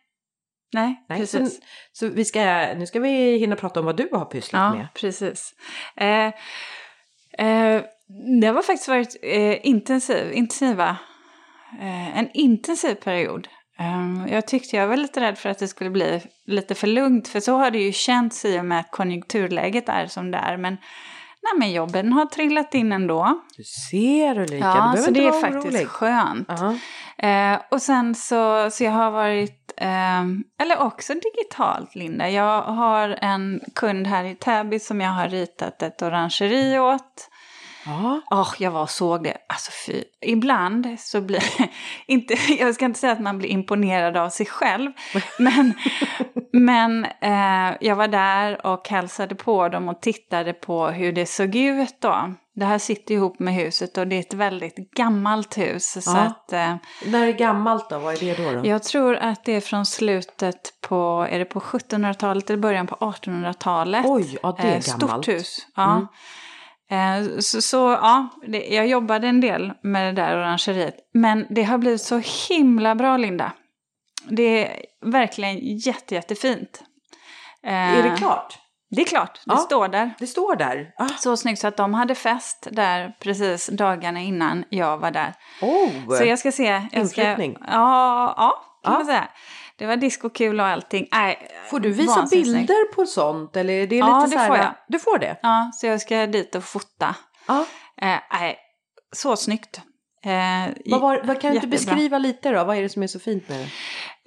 Nej, 0.73 1.05
Nej, 1.09 1.27
så, 1.27 1.37
precis. 1.37 1.59
så 1.91 2.07
vi 2.07 2.25
ska, 2.25 2.39
nu 2.77 2.85
ska 2.85 2.99
vi 2.99 3.37
hinna 3.37 3.55
prata 3.55 3.79
om 3.79 3.85
vad 3.85 3.97
du 3.97 4.09
har 4.11 4.25
pysslat 4.25 4.59
Ja, 4.61 4.75
med. 4.75 4.87
precis. 4.93 5.53
Eh, 5.95 6.25
eh, 7.47 7.81
det 8.41 8.47
har 8.47 8.61
faktiskt 8.61 8.87
varit 8.87 9.17
eh, 9.21 9.67
intensiv, 9.67 10.31
intensiva, 10.33 10.97
eh, 11.79 12.17
en 12.17 12.29
intensiv 12.33 12.95
period. 12.95 13.47
Eh, 13.79 14.33
jag 14.33 14.47
tyckte 14.47 14.75
jag 14.75 14.87
var 14.87 14.97
lite 14.97 15.19
rädd 15.21 15.37
för 15.37 15.49
att 15.49 15.59
det 15.59 15.67
skulle 15.67 15.89
bli 15.89 16.21
lite 16.45 16.75
för 16.75 16.87
lugnt, 16.87 17.27
för 17.27 17.39
så 17.39 17.57
har 17.57 17.71
det 17.71 17.79
ju 17.79 17.91
känts 17.91 18.45
i 18.45 18.59
och 18.59 18.65
med 18.65 18.79
att 18.79 18.91
konjunkturläget 18.91 19.89
är 19.89 20.07
som 20.07 20.31
det 20.31 20.37
är. 20.37 20.57
Men, 20.57 20.77
nej, 21.53 21.59
men 21.59 21.71
jobben 21.71 22.13
har 22.13 22.25
trillat 22.25 22.73
in 22.75 22.91
ändå. 22.91 23.41
Du 23.57 23.63
ser 23.63 24.39
Ulrika, 24.39 24.65
Ja, 24.65 24.93
du 24.95 25.01
så 25.01 25.11
det 25.11 25.27
är 25.27 25.31
faktiskt 25.41 25.65
orolig. 25.65 25.87
skönt. 25.87 26.47
Ja. 26.47 26.75
Eh, 27.27 27.59
och 27.71 27.81
sen 27.81 28.15
så, 28.15 28.69
så 28.71 28.83
jag 28.83 28.91
har 28.91 29.11
varit, 29.11 29.73
eh, 29.77 30.21
eller 30.61 30.79
också 30.79 31.13
digitalt 31.13 31.95
Linda. 31.95 32.29
Jag 32.29 32.61
har 32.61 33.09
en 33.21 33.61
kund 33.75 34.07
här 34.07 34.23
i 34.23 34.35
Täby 34.35 34.79
som 34.79 35.01
jag 35.01 35.11
har 35.11 35.27
ritat 35.27 35.81
ett 35.83 36.01
orangeri 36.01 36.79
åt. 36.79 37.29
Ja. 37.89 38.21
Åh, 38.31 38.53
jag 38.57 38.71
var 38.71 38.81
och 38.81 38.89
såg 38.89 39.23
det. 39.23 39.37
Alltså 39.49 39.71
fy. 39.85 40.03
Ibland 40.21 40.87
så 40.99 41.21
blir, 41.21 41.43
inte, 42.07 42.33
jag 42.59 42.75
ska 42.75 42.85
inte 42.85 42.99
säga 42.99 43.13
att 43.13 43.21
man 43.21 43.37
blir 43.37 43.49
imponerad 43.49 44.17
av 44.17 44.29
sig 44.29 44.45
själv. 44.45 44.91
Men, 45.39 45.73
men 46.53 47.05
eh, 47.05 47.77
jag 47.81 47.95
var 47.95 48.07
där 48.07 48.65
och 48.65 48.89
hälsade 48.89 49.35
på 49.35 49.69
dem 49.69 49.89
och 49.89 50.01
tittade 50.01 50.53
på 50.53 50.87
hur 50.87 51.11
det 51.13 51.25
såg 51.25 51.55
ut 51.55 52.01
då. 52.01 52.33
Det 52.55 52.65
här 52.65 52.77
sitter 52.77 53.13
ihop 53.13 53.39
med 53.39 53.53
huset 53.53 53.97
och 53.97 54.07
det 54.07 54.15
är 54.15 54.19
ett 54.19 54.33
väldigt 54.33 54.75
gammalt 54.91 55.57
hus. 55.57 56.03
Så 56.05 56.11
Ja. 56.11 56.17
att, 56.19 56.53
eh, 56.53 56.75
När 57.05 57.27
är 57.27 57.31
gammalt 57.31 57.89
då? 57.89 57.99
Vad 57.99 58.13
är 58.13 58.19
det 58.35 58.43
då? 58.43 58.51
då? 58.61 58.67
jag 58.67 58.83
tror 58.83 59.15
att 59.15 59.45
det 59.45 59.51
är 59.55 59.61
från 59.61 59.85
slutet 59.85 60.73
på, 60.87 61.27
är 61.29 61.39
det 61.39 61.45
på 61.45 61.59
1700-talet 61.59 62.49
eller 62.49 62.59
början 62.59 62.87
på 62.87 62.95
1800-talet. 62.95 64.05
Oj, 64.05 64.37
ja 64.43 64.55
det 64.61 64.63
är 64.63 64.67
Eh, 64.67 64.81
gammalt. 64.99 65.23
Stort 65.23 65.27
hus. 65.27 65.67
Ja. 65.75 65.97
Eh, 65.97 66.03
Så, 67.41 67.61
så 67.61 67.77
ja, 68.01 68.27
det, 68.47 68.67
jag 68.67 68.87
jobbade 68.87 69.27
en 69.27 69.41
del 69.41 69.73
med 69.83 70.05
det 70.15 70.21
där 70.21 70.37
orangeriet. 70.37 70.95
Men 71.13 71.47
det 71.49 71.63
har 71.63 71.77
blivit 71.77 72.01
så 72.01 72.21
himla 72.49 72.95
bra, 72.95 73.17
Linda. 73.17 73.51
Det 74.29 74.65
är 74.67 74.85
verkligen 75.11 75.77
jätte, 75.77 76.15
jättefint. 76.15 76.83
Eh, 77.63 77.73
Är 77.97 78.03
det 78.03 78.17
klart? 78.17 78.57
Det 78.91 79.01
är 79.01 79.05
klart, 79.05 79.33
det 79.45 79.51
Ja. 79.53 79.57
står 79.57 79.87
där. 79.87 80.11
Det 80.19 80.27
står 80.27 80.55
där. 80.55 80.91
Ah. 80.97 81.07
Så 81.07 81.37
snyggt 81.37 81.59
så 81.61 81.67
att 81.67 81.77
de 81.77 81.93
hade 81.93 82.15
fest 82.15 82.67
där 82.71 83.15
precis 83.19 83.67
dagarna 83.67 84.19
innan 84.19 84.63
jag 84.69 84.97
var 84.97 85.11
där. 85.11 85.33
Oh. 85.61 86.17
Så 86.17 86.23
jag 86.25 86.39
ska 86.39 86.51
se. 86.51 86.81
Jag 86.91 87.07
ska, 87.07 87.21
ja, 87.21 87.37
ja, 88.37 88.63
kan 88.83 88.93
Ja. 88.93 88.97
man 88.97 89.05
säga. 89.05 89.27
Det 89.79 89.85
var 89.85 89.95
discokul 89.95 90.59
och 90.59 90.65
allting. 90.65 91.07
Nej, 91.11 91.47
Får 91.69 91.79
du 91.79 91.91
visa 91.91 92.15
vansinnigt 92.15 92.47
bilder 92.53 92.93
på 92.93 93.05
sånt? 93.05 93.55
Eller 93.55 93.73
är 93.73 93.87
det 93.87 93.95
Ja, 93.95 94.05
lite 94.19 94.27
det 94.27 94.31
så 94.31 94.37
här, 94.39 94.47
får 94.47 94.57
jag. 94.57 94.75
Du 94.87 94.99
får 94.99 95.19
det? 95.19 95.39
Ja, 95.41 95.71
så 95.73 95.87
jag 95.87 96.01
ska 96.01 96.27
dit 96.27 96.55
och 96.55 96.63
fota. 96.63 97.15
Ja. 97.47 97.65
Eh, 98.01 98.19
nej, 98.31 98.57
så 99.15 99.35
snyggt. 99.35 99.81
Eh, 100.25 100.73
Vad, 100.85 101.01
var, 101.01 101.21
vad 101.23 101.41
kan 101.41 101.55
du 101.55 101.67
beskriva 101.67 102.17
lite 102.17 102.51
då? 102.51 102.63
Vad 102.63 102.77
är 102.77 102.81
det 102.81 102.89
som 102.89 103.03
är 103.03 103.07
så 103.07 103.19
fint 103.19 103.49
med 103.49 103.59
det? 103.59 103.69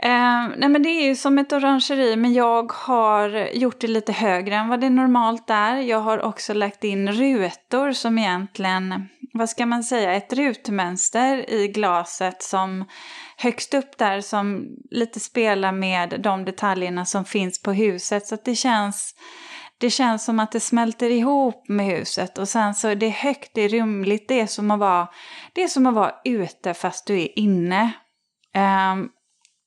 Eh, 0.05 0.49
nej 0.57 0.69
men 0.69 0.83
det 0.83 0.89
är 0.89 1.07
ju 1.09 1.17
som 1.17 1.39
ett 1.39 1.53
orangeri 1.53 2.17
men 2.17 2.33
jag 2.33 2.73
har 2.73 3.49
gjort 3.55 3.81
det 3.81 3.87
lite 3.87 4.13
högre 4.13 4.55
än 4.55 4.69
vad 4.69 4.81
det 4.81 4.91
normalt 4.91 5.51
är. 5.51 5.77
Jag 5.77 5.99
har 5.99 6.23
också 6.23 6.55
lagt 6.55 6.85
in 6.85 7.13
rutor 7.13 7.93
som 7.93 8.19
egentligen, 8.19 9.09
vad 9.33 9.51
ska 9.51 9.67
man 9.67 9.85
säga, 9.85 10.15
ett 10.15 10.33
rutmönster 10.33 11.51
i 11.51 11.69
glaset 11.69 12.43
som 12.43 12.85
högst 13.37 13.75
upp 13.75 13.99
där 13.99 14.21
som 14.21 14.67
lite 14.91 15.21
spelar 15.21 15.73
med 15.73 16.21
de 16.21 16.45
detaljerna 16.45 17.05
som 17.05 17.25
finns 17.25 17.63
på 17.63 17.73
huset. 17.73 18.27
Så 18.27 18.35
att 18.35 18.45
det 18.45 18.57
känns, 18.57 19.15
det 19.79 19.91
känns 19.91 20.25
som 20.25 20.41
att 20.41 20.53
det 20.53 20.61
smälter 20.61 21.11
ihop 21.11 21.69
med 21.69 21.87
huset 21.87 22.39
och 22.39 22.49
sen 22.49 22.75
så 22.75 22.89
är 22.89 22.97
det 22.97 23.09
högt, 23.09 23.51
det 23.55 23.61
är 23.61 23.69
rymligt, 23.69 24.29
det 24.29 24.41
är 24.41 24.47
som 24.47 24.71
att 24.71 24.79
vara, 24.79 25.09
det 25.53 25.63
är 25.63 25.69
som 25.69 25.87
att 25.87 25.95
vara 25.95 26.15
ute 26.25 26.75
fast 26.75 27.07
du 27.07 27.21
är 27.21 27.39
inne. 27.39 27.93
Um, 28.93 29.11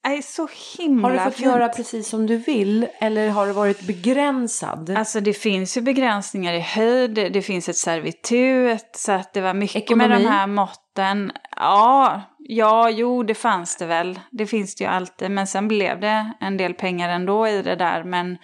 är 0.05 0.21
så 0.21 0.47
himla 0.77 1.07
Har 1.07 1.13
du 1.13 1.19
fått 1.19 1.33
fint. 1.35 1.45
göra 1.45 1.69
precis 1.69 2.09
som 2.09 2.27
du 2.27 2.37
vill 2.37 2.87
eller 2.99 3.29
har 3.29 3.47
du 3.47 3.53
varit 3.53 3.87
begränsad? 3.87 4.89
Alltså 4.89 5.19
det 5.19 5.33
finns 5.33 5.77
ju 5.77 5.81
begränsningar 5.81 6.53
i 6.53 6.59
höjd, 6.59 7.13
det 7.13 7.41
finns 7.41 7.69
ett 7.69 7.75
servitut, 7.77 8.89
så 8.95 9.11
att 9.11 9.33
det 9.33 9.41
var 9.41 9.53
mycket 9.53 9.97
med 9.97 10.05
Ekonomi? 10.05 10.23
de 10.23 10.29
här 10.29 10.47
måtten. 10.47 11.31
Ja, 11.55 12.21
ja, 12.39 12.89
jo 12.89 13.23
det 13.23 13.35
fanns 13.35 13.75
det 13.77 13.85
väl. 13.85 14.19
Det 14.31 14.45
finns 14.45 14.75
det 14.75 14.83
ju 14.83 14.89
alltid, 14.89 15.31
men 15.31 15.47
sen 15.47 15.67
blev 15.67 15.99
det 15.99 16.31
en 16.39 16.57
del 16.57 16.73
pengar 16.73 17.09
ändå 17.09 17.47
i 17.47 17.61
det 17.61 17.75
där. 17.75 18.03
Men, 18.03 18.37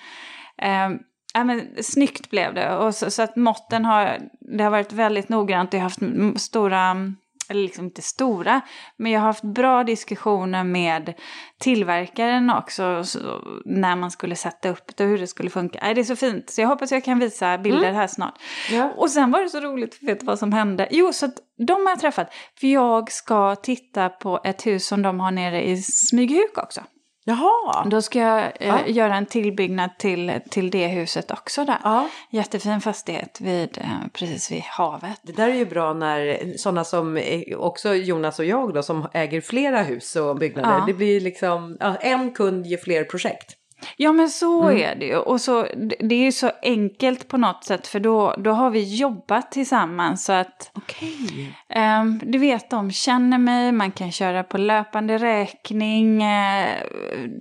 ehm, 0.58 1.00
ja, 1.34 1.44
men 1.44 1.68
snyggt 1.84 2.30
blev 2.30 2.54
det. 2.54 2.76
Och 2.76 2.96
så, 2.96 3.12
så 3.12 3.22
att 3.22 3.36
måtten 3.36 3.86
har, 3.86 4.18
det 4.58 4.64
har 4.64 4.72
varit 4.72 4.94
väldigt 4.94 5.30
noggrant. 5.30 5.74
Jag 5.74 5.80
har 5.80 5.84
haft 5.84 6.42
stora, 6.42 6.96
eller 7.50 7.62
liksom 7.62 7.86
inte 7.86 8.02
stora, 8.02 8.62
men 8.98 9.12
jag 9.12 9.20
har 9.20 9.28
haft 9.28 9.44
bra 9.44 9.84
diskussioner 9.84 10.64
med 10.64 11.14
tillverkaren 11.60 12.50
också. 12.50 13.04
Så, 13.04 13.20
när 13.66 13.96
man 13.96 14.12
skulle 14.12 14.36
sätta 14.36 14.70
upp 14.70 14.98
det 14.98 15.04
och 15.04 15.10
hur 15.10 15.18
det 15.18 15.28
skulle 15.28 15.50
funka. 15.50 15.80
Nej, 15.82 15.94
det 15.94 16.02
är 16.02 16.06
så 16.06 16.16
fint. 16.16 16.50
Så 16.50 16.62
jag 16.62 16.68
hoppas 16.68 16.92
jag 16.92 17.04
kan 17.04 17.20
visa 17.20 17.58
bilder 17.58 17.92
här 17.92 18.08
snart. 18.08 18.42
Ja. 18.72 18.94
Och 18.98 19.10
sen 19.10 19.32
var 19.32 19.42
det 19.42 19.50
så 19.50 19.60
roligt, 19.60 19.98
vet 20.02 20.20
du 20.20 20.26
vad 20.26 20.40
som 20.40 20.52
hände? 20.52 20.88
Jo, 20.92 21.14
så 21.14 21.26
att 21.26 21.36
de 21.68 21.74
har 21.74 21.90
jag 21.90 22.00
träffat. 22.00 22.34
För 22.60 22.68
jag 22.68 23.12
ska 23.12 23.56
titta 23.56 24.10
på 24.10 24.40
ett 24.44 24.66
hus 24.66 24.88
som 24.88 25.02
de 25.02 25.20
har 25.20 25.32
nere 25.32 25.70
i 25.70 25.78
Smyghuk 25.82 26.58
också. 26.58 26.82
Jaha. 27.26 27.86
Då 27.86 28.02
ska 28.02 28.20
jag 28.20 28.44
eh, 28.44 28.52
Ja. 28.60 28.88
göra 28.88 29.16
en 29.16 29.26
tillbyggnad 29.26 29.90
till, 29.98 30.40
till 30.50 30.72
det 30.72 30.88
huset 30.88 31.32
också 31.32 31.66
där. 31.66 31.78
Ja. 31.84 32.10
Jättefin 32.32 32.82
fastighet 32.82 33.42
vid, 33.42 33.78
eh, 33.78 34.08
precis 34.14 34.52
vid 34.52 34.62
havet. 34.62 35.20
Det 35.24 35.32
där 35.32 35.48
är 35.50 35.54
ju 35.54 35.66
bra 35.66 35.94
när 35.94 36.58
sådana 36.58 36.84
som 36.84 37.18
eh, 37.18 37.58
också 37.58 37.94
Jonas 37.96 38.40
och 38.40 38.46
jag 38.46 38.74
då 38.74 38.84
som 38.84 39.08
äger 39.14 39.42
flera 39.42 39.84
hus 39.84 40.16
och 40.16 40.38
byggnader. 40.38 40.78
Ja. 40.80 40.84
Det 40.88 40.94
blir 40.94 41.22
liksom 41.22 41.78
en 42.02 42.32
kund 42.34 42.66
ger 42.66 42.78
fler 42.78 43.04
projekt. 43.04 43.58
Ja 43.98 44.12
men 44.12 44.30
så 44.30 44.62
Mm. 44.64 44.78
är 44.84 44.96
det 44.96 45.06
ju. 45.06 45.16
Och 45.18 45.42
så, 45.42 45.64
det- 46.00 46.16
är 46.16 46.24
ju 46.26 46.32
så 46.32 46.52
enkelt 46.62 47.28
på 47.28 47.38
något 47.38 47.64
sätt 47.64 47.88
för 47.88 48.00
då, 48.00 48.36
då 48.38 48.52
har 48.52 48.70
vi 48.70 48.96
jobbat 48.96 49.52
tillsammans 49.52 50.26
så 50.26 50.34
att 50.34 50.72
Okej. 50.74 51.56
ehm, 51.70 52.20
du 52.24 52.38
vet 52.38 52.70
de 52.70 52.92
känner 52.92 53.38
mig, 53.38 53.72
man 53.72 53.92
kan 53.92 54.12
köra 54.12 54.44
på 54.44 54.58
löpande 54.58 55.18
räkning, 55.18 56.20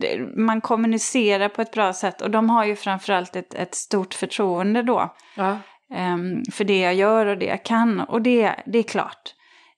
det- 0.00 0.37
man 0.37 0.61
kommunicerar 0.61 1.49
på 1.49 1.62
ett 1.62 1.73
bra 1.73 1.92
sätt 1.92 2.20
och 2.20 2.30
de 2.30 2.50
har 2.50 2.64
ju 2.64 2.76
framförallt 2.76 3.37
ett, 3.37 3.54
ett 3.54 3.75
stort 3.75 4.14
förtroende 4.14 4.82
då. 4.82 5.14
Ja. 5.37 5.59
Ehm, 5.94 6.42
för 6.52 6.64
det 6.64 6.78
jag 6.80 6.94
gör 6.94 7.26
och 7.26 7.38
det 7.38 7.47
jag 7.47 7.64
kan. 7.64 8.00
Och 8.00 8.23
det, 8.23 8.54
det 8.66 8.78
är 8.78 8.82
klart, 8.82 9.35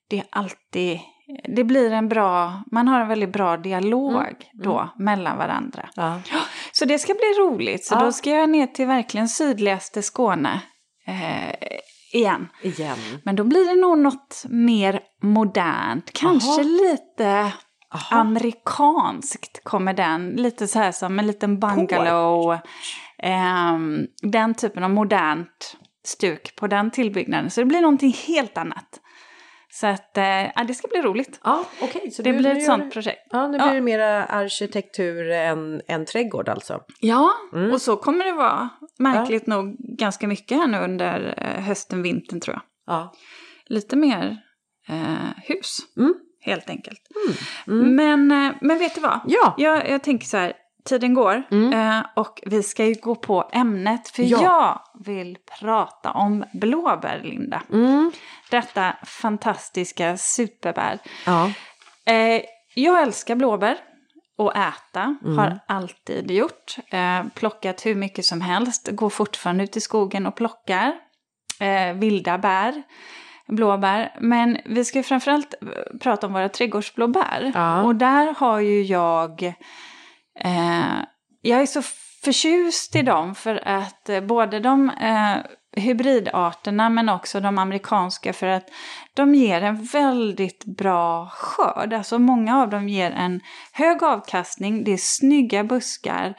det 0.09 0.17
är 0.17 0.25
alltid, 0.29 0.99
det 1.55 1.63
blir 1.63 1.91
en 1.91 2.09
bra, 2.09 2.63
man 2.71 2.87
har 2.87 3.01
en 3.01 3.07
väldigt 3.07 3.33
bra 3.33 3.57
dialog 3.57 4.23
då 4.53 4.89
mellan 4.97 5.37
varandra. 5.37 5.89
Ja. 5.95 6.21
Så 6.71 6.85
det 6.85 6.99
ska 6.99 7.13
bli 7.13 7.45
roligt. 7.45 7.85
Så 7.85 7.95
Ja. 7.95 7.99
då 7.99 8.11
ska 8.11 8.29
jag 8.29 8.49
ner 8.49 8.67
till 8.67 8.87
verkligen 8.87 9.29
sydligaste 9.29 10.01
Skåne 10.01 10.61
eh, 11.07 11.55
igen. 12.13 12.49
Igen. 12.61 12.97
Men 13.23 13.35
då 13.35 13.43
blir 13.43 13.75
det 13.75 13.81
nog 13.81 13.97
något 13.97 14.43
mer 14.49 14.99
modernt. 15.21 16.11
Kanske 16.13 16.49
Aha. 16.61 16.61
lite 16.61 17.51
Aha. 17.93 18.15
amerikanskt 18.15 19.63
kommer 19.63 19.93
den. 19.93 20.29
Lite 20.29 20.67
så 20.67 20.79
här 20.79 20.91
som 20.91 21.19
en 21.19 21.27
liten 21.27 21.59
bungalow. 21.59 22.57
Ehm, 23.17 24.07
den 24.21 24.53
typen 24.55 24.83
av 24.83 24.89
modernt 24.89 25.77
stuk 26.05 26.55
på 26.55 26.67
den 26.67 26.91
tillbyggnaden. 26.91 27.49
Så 27.49 27.61
det 27.61 27.65
blir 27.65 27.81
någonting 27.81 28.13
helt 28.27 28.57
annat. 28.57 28.99
Så 29.75 29.87
att, 29.87 30.11
ja, 30.55 30.63
det 30.67 30.73
ska 30.73 30.87
bli 30.87 31.01
roligt. 31.01 31.39
Ja, 31.43 31.65
okej. 31.81 32.11
Så 32.11 32.21
Det 32.21 32.31
du- 32.31 32.37
blir 32.37 32.53
nu 32.53 32.59
ett 32.59 32.65
sånt 32.65 32.83
det- 32.83 32.89
projekt. 32.89 33.27
Ja, 33.29 33.47
nu 33.47 33.57
Ja. 33.57 33.63
blir 33.65 33.73
det 33.75 33.81
mera 33.81 34.25
arkitektur 34.25 35.29
än, 35.31 35.81
än 35.87 36.05
trädgård 36.05 36.49
alltså. 36.49 36.79
Ja, 36.99 37.29
Mm. 37.53 37.71
och 37.71 37.81
så 37.81 37.95
kommer 37.95 38.25
det 38.25 38.31
vara 38.31 38.69
märkligt 38.99 39.47
nog 39.47 39.75
ganska 39.97 40.27
mycket 40.27 40.57
här 40.57 40.67
nu 40.67 40.77
under 40.77 41.33
eh, 41.37 41.63
hösten, 41.63 42.01
vintern 42.03 42.39
tror 42.41 42.55
jag. 42.55 42.95
Ja. 42.95 43.13
Lite 43.65 43.95
mer 43.95 44.37
eh, 44.89 45.29
hus, 45.47 45.77
Mm. 45.97 46.13
helt 46.45 46.69
enkelt. 46.69 46.99
Mm. 47.67 47.95
Men, 47.95 48.31
eh, 48.31 48.55
men 48.61 48.77
vet 48.79 48.95
du 48.95 49.01
vad? 49.01 49.19
Ja. 49.27 49.55
Jag, 49.57 49.89
jag 49.89 50.03
tänker 50.03 50.25
så 50.27 50.37
här, 50.37 50.53
tiden 50.85 51.13
går 51.13 51.43
Mm. 51.51 51.73
eh, 51.73 52.05
och 52.15 52.41
vi 52.45 52.63
ska 52.63 52.85
ju 52.85 52.93
gå 52.93 53.15
på 53.15 53.49
ämnet. 53.53 54.07
För 54.09 54.23
Ja. 54.23 54.41
jag 54.43 55.03
vill 55.05 55.37
prata 55.59 56.11
om 56.11 56.43
blåbär, 56.53 57.21
Linda. 57.23 57.61
Mm. 57.73 58.11
Detta 58.51 58.93
fantastiska 59.05 60.17
superbär. 60.17 60.99
Ja. 61.25 61.51
Eh, 62.05 62.41
jag 62.75 63.01
älskar 63.01 63.35
blåbär 63.35 63.77
och 64.37 64.55
äta, 64.55 65.17
Mm. 65.23 65.37
har 65.37 65.59
alltid 65.67 66.31
gjort. 66.31 66.75
Eh, 66.91 67.23
plockat 67.35 67.85
hur 67.85 67.95
mycket 67.95 68.25
som 68.25 68.41
helst, 68.41 68.89
går 68.91 69.09
fortfarande 69.09 69.63
ut 69.63 69.77
i 69.77 69.81
skogen 69.81 70.25
och 70.27 70.35
plockar 70.35 70.93
vilda 71.95 72.37
bär, 72.37 72.83
blåbär. 73.47 74.15
Men 74.19 74.57
vi 74.65 74.85
ska 74.85 74.99
ju 74.99 75.03
framförallt 75.03 75.53
prata 76.01 76.27
om 76.27 76.33
våra 76.33 76.49
trädgårdsblåbär. 76.49 77.51
Ja. 77.55 77.81
Och 77.83 77.95
där 77.95 78.35
har 78.37 78.59
ju 78.59 78.81
jag, 78.83 79.53
eh, 80.39 81.05
jag 81.41 81.61
är 81.61 81.65
så 81.65 81.81
förtjust 82.23 82.95
i 82.95 83.01
dem 83.01 83.35
för 83.35 83.67
att 83.67 84.09
eh, 84.09 84.21
både 84.21 84.59
de 84.59 84.89
eh, 84.89 85.37
hybridarterna 85.75 86.89
men 86.89 87.09
också 87.09 87.39
de 87.39 87.57
amerikanska 87.57 88.33
för 88.33 88.47
att 88.47 88.69
de 89.13 89.35
ger 89.35 89.61
en 89.61 89.83
väldigt 89.83 90.65
bra 90.65 91.29
skörd. 91.29 91.93
Alltså 91.93 92.19
många 92.19 92.61
av 92.61 92.69
dem 92.69 92.89
ger 92.89 93.11
en 93.11 93.41
hög 93.73 94.03
avkastning, 94.03 94.83
det 94.83 94.93
är 94.93 94.97
snygga 94.99 95.63
buskar. 95.63 96.33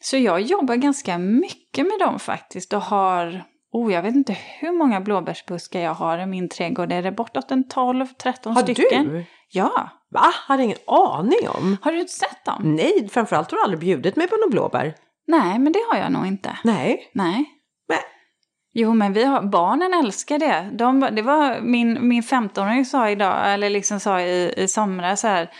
Så 0.00 0.16
jag 0.16 0.40
jobbar 0.40 0.76
ganska 0.76 1.18
mycket 1.18 1.86
med 1.86 1.98
dem 2.00 2.18
faktiskt 2.18 2.72
och 2.72 2.82
har, 2.82 3.44
oh 3.72 3.92
jag 3.92 4.02
vet 4.02 4.14
inte 4.14 4.36
hur 4.60 4.78
många 4.78 5.00
blåbärsbuskar 5.00 5.80
jag 5.80 5.94
har 5.94 6.18
i 6.18 6.26
min 6.26 6.48
trädgård. 6.48 6.92
Är 6.92 7.02
det 7.02 7.12
bortåt 7.12 7.50
en 7.50 7.64
12-13 7.64 8.54
Har 8.54 8.62
stycken? 8.62 9.08
du? 9.08 9.24
Ja. 9.50 9.90
Va? 10.10 10.32
Hade 10.46 10.62
ingen 10.62 10.78
aning 10.86 11.48
om. 11.48 11.76
Har 11.82 11.92
du 11.92 12.00
inte 12.00 12.12
sett 12.12 12.44
dem? 12.44 12.76
Nej, 12.76 13.08
framförallt 13.12 13.50
har 13.50 13.58
du 13.58 13.62
aldrig 13.62 13.80
bjudit 13.80 14.16
mig 14.16 14.28
på 14.28 14.36
några 14.36 14.50
blåbär. 14.50 14.94
Nej, 15.26 15.58
men 15.58 15.72
det 15.72 15.80
har 15.90 15.98
jag 15.98 16.12
nog 16.12 16.26
inte. 16.26 16.58
Nej. 16.64 17.10
Nej. 17.12 17.44
Nej. 17.88 18.02
Jo, 18.72 18.94
men 18.94 19.12
vi 19.12 19.24
har, 19.24 19.42
barnen 19.42 20.04
älskar 20.04 20.38
det. 20.38 20.70
De, 20.72 21.00
det 21.00 21.22
var 21.22 21.60
min, 21.60 22.08
min 22.08 22.22
15-åring 22.22 22.84
sa 22.84 23.10
idag, 23.10 23.54
eller 23.54 23.70
liksom 23.70 24.00
sa 24.00 24.20
i, 24.20 24.54
i 24.56 24.68
somras 24.68 25.20
så 25.20 25.28
här. 25.28 25.50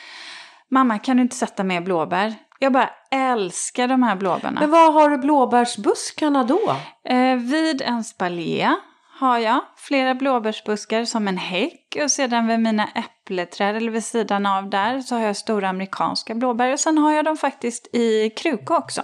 Mamma, 0.70 0.98
kan 0.98 1.16
du 1.16 1.22
inte 1.22 1.36
sätta 1.36 1.64
mer 1.64 1.80
blåbär? 1.80 2.34
Jag 2.58 2.72
bara 2.72 2.90
älskar 3.10 3.88
de 3.88 4.02
här 4.02 4.16
blåbärna. 4.16 4.60
Men 4.60 4.70
vad 4.70 4.94
har 4.94 5.10
du 5.10 5.18
blåbärsbuskarna 5.18 6.44
då? 6.44 6.76
Eh, 7.08 7.36
vid 7.36 7.82
en 7.82 8.04
spaljé 8.04 8.74
har 9.18 9.38
jag 9.38 9.60
flera 9.76 10.14
blåbärsbuskar 10.14 11.04
som 11.04 11.28
en 11.28 11.36
häck 11.36 11.96
och 12.02 12.10
sedan 12.10 12.46
vid 12.46 12.60
mina 12.60 12.88
äppleträd 13.28 13.76
eller 13.76 13.90
vid 13.90 14.04
sidan 14.04 14.46
av 14.46 14.70
där 14.70 15.00
så 15.00 15.14
har 15.14 15.22
jag 15.22 15.36
stora 15.36 15.68
amerikanska 15.68 16.34
blåbär 16.34 16.72
och 16.72 16.80
sen 16.80 16.98
har 16.98 17.12
jag 17.12 17.24
dem 17.24 17.36
faktiskt 17.36 17.94
i 17.94 18.30
kruka 18.30 18.76
också. 18.76 19.02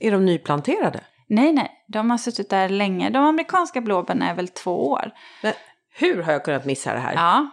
Är 0.00 0.12
de 0.12 0.24
nyplanterade? 0.24 1.00
Nej, 1.28 1.52
nej, 1.52 1.70
de 1.88 2.10
har 2.10 2.18
suttit 2.18 2.50
där 2.50 2.68
länge. 2.68 3.10
De 3.10 3.24
amerikanska 3.24 3.80
blåbärna 3.80 4.30
är 4.30 4.34
väl 4.34 4.48
två 4.48 4.90
år. 4.90 5.10
Men 5.42 5.52
hur 5.94 6.22
har 6.22 6.32
jag 6.32 6.44
kunnat 6.44 6.64
missa 6.64 6.92
det 6.92 6.98
här? 6.98 7.14
Ja. 7.14 7.50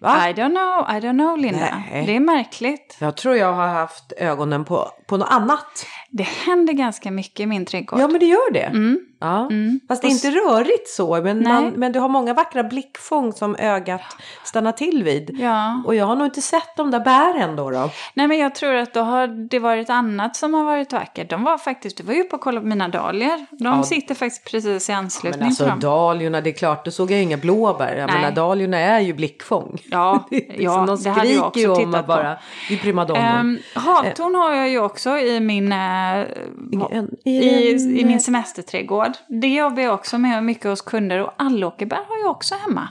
Va? 0.00 0.28
I 0.28 0.32
don't 0.32 0.50
know, 0.50 0.96
I 0.96 1.00
don't 1.00 1.18
know 1.18 1.38
Linda. 1.38 1.82
Nej. 1.90 2.06
Det 2.06 2.16
är 2.16 2.20
märkligt. 2.20 2.96
Jag 3.00 3.16
tror 3.16 3.36
jag 3.36 3.52
har 3.52 3.68
haft 3.68 4.12
ögonen 4.12 4.64
på, 4.64 4.88
på 5.08 5.16
något 5.16 5.28
annat. 5.30 5.86
Det 6.10 6.22
händer 6.22 6.72
ganska 6.72 7.10
mycket 7.10 7.40
i 7.40 7.46
min 7.46 7.66
trädgård. 7.66 8.00
Ja, 8.00 8.08
men 8.08 8.20
det 8.20 8.26
gör 8.26 8.52
det. 8.52 8.64
Mm, 8.64 8.98
Ja. 9.22 9.40
mm. 9.50 9.80
Fast 9.88 10.02
det 10.02 10.08
är 10.08 10.10
inte 10.10 10.30
rörigt 10.30 10.88
så, 10.88 11.20
men, 11.22 11.42
man, 11.42 11.70
men 11.70 11.92
du 11.92 11.98
har 12.00 12.08
många 12.08 12.34
vackra 12.34 12.62
blickfång 12.64 13.32
som 13.32 13.56
ögat 13.56 14.16
stannar 14.44 14.72
till 14.72 15.04
vid. 15.04 15.36
Ja. 15.40 15.82
Och 15.86 15.94
jag 15.94 16.06
har 16.06 16.16
nog 16.16 16.26
inte 16.26 16.42
sett 16.42 16.76
de 16.76 16.90
där 16.90 17.00
bären 17.00 17.56
då. 17.56 17.70
då. 17.70 17.90
Nej 18.14 18.28
men 18.28 18.38
jag 18.38 18.54
tror 18.54 18.74
att 18.74 18.94
då 18.94 19.00
har 19.00 19.26
det 19.26 19.58
varit 19.58 19.90
annat 19.90 20.36
som 20.36 20.54
har 20.54 20.64
varit 20.64 20.92
vackert. 20.92 21.30
De 21.30 21.44
var 21.44 21.58
faktiskt, 21.58 21.96
du 21.96 22.02
var 22.02 22.14
ju 22.14 22.20
uppe 22.22 22.34
och 22.36 22.40
kollade 22.42 22.60
på 22.60 22.66
mina 22.68 22.88
dahlior. 22.88 23.46
De 23.50 23.64
Ja. 23.64 23.82
sitter 23.82 24.14
faktiskt 24.14 24.50
precis 24.50 24.90
i 24.90 24.92
anslutning 24.92 25.38
Men 25.40 25.48
alltså 25.48 25.64
på 25.64 25.70
dem. 25.70 25.80
dahliorna, 25.80 26.40
det 26.40 26.50
är 26.50 26.54
klart, 26.54 26.84
då 26.84 26.90
såg 26.90 27.10
jag 27.10 27.22
inga 27.22 27.36
blåbär. 27.36 27.96
Jag 27.96 28.12
menar, 28.12 28.30
dahliorna 28.30 28.78
är 28.78 29.00
ju 29.00 29.12
blickfång. 29.14 29.78
Ja, 29.90 30.26
Det 30.30 30.36
liksom, 30.36 30.64
ja 30.64 30.84
de 30.86 31.02
det 31.02 31.10
hade 31.10 31.28
jag 31.28 31.34
skriker 31.34 31.46
också 31.46 31.60
ju 31.60 31.68
om 31.68 31.76
tittat 31.92 32.06
bara, 32.06 32.36
det 32.68 32.74
är 32.74 32.78
primadonnor. 32.78 33.40
Um, 33.40 33.58
havtorn 33.74 34.34
har 34.34 34.54
jag 34.54 34.68
ju 34.68 34.78
också 34.80 35.18
i 35.18 35.40
min, 35.40 35.72
eh, 35.72 35.78
En- 35.78 37.10
i, 37.24 37.70
en- 37.72 37.96
i 37.96 38.04
min 38.04 38.20
semesterträdgård. 38.20 39.11
Det 39.26 39.48
jobbar 39.48 39.82
jag 39.82 39.94
också 39.94 40.18
med 40.18 40.44
mycket 40.44 40.64
hos 40.64 40.80
kunder 40.82 41.22
och 41.22 41.32
allåkerbär 41.36 41.96
har 42.08 42.18
jag 42.22 42.30
också 42.30 42.54
hemma. 42.66 42.88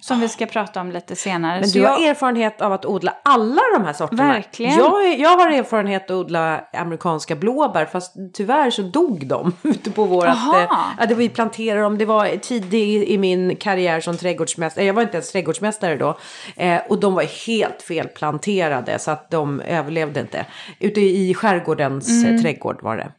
Som 0.00 0.20
vi 0.20 0.28
ska 0.28 0.46
prata 0.46 0.80
om 0.80 0.90
lite 0.92 1.16
senare. 1.16 1.60
Men 1.60 1.68
Så 1.68 1.78
du 1.78 1.84
har 1.84 1.92
jag, 2.00 2.02
erfarenhet 2.08 2.60
av 2.60 2.72
att 2.72 2.86
odla 2.86 3.14
alla 3.22 3.60
de 3.78 3.84
här 3.84 3.92
sorterna. 3.92 4.32
Verkligen. 4.32 4.72
Jag, 4.78 5.06
är- 5.06 5.16
jag 5.22 5.36
har 5.36 5.50
erfarenhet 5.50 6.04
att 6.04 6.10
odla 6.10 6.60
amerikanska 6.72 7.36
blåbär 7.36 7.84
fast 7.86 8.14
tyvärr 8.32 8.70
så 8.70 8.82
dog 8.82 9.26
de 9.26 9.52
ute 9.62 9.90
på 9.90 10.04
vårat... 10.04 10.36
Aha. 10.36 10.58
Eh, 10.60 10.66
ja, 11.00 11.06
det 11.06 11.14
var 11.14 11.18
vi 11.18 11.28
planterade 11.28 11.82
dem. 11.82 11.98
Det 11.98 12.04
var 12.04 12.36
tidigt 12.36 13.08
i 13.08 13.18
min 13.18 13.56
karriär 13.56 14.00
som 14.00 14.16
trädgårdsmästare. 14.16 14.84
Jag 14.84 14.94
var 14.94 15.02
inte 15.02 15.16
ens 15.16 15.32
trädgårdsmästare 15.32 15.96
då. 15.96 16.18
Eh, 16.56 16.80
och 16.88 17.00
de 17.00 17.14
var 17.14 17.46
helt 17.46 17.82
felplanterade 17.82 18.98
så 18.98 19.10
att 19.10 19.30
de 19.30 19.60
överlevde 19.60 20.20
inte. 20.20 20.46
Ute 20.78 21.00
i 21.00 21.34
skärgårdens 21.34 22.08
Mm. 22.24 22.34
eh, 22.36 22.42
trädgård 22.42 22.82
var 22.82 22.96
det. 22.96 23.12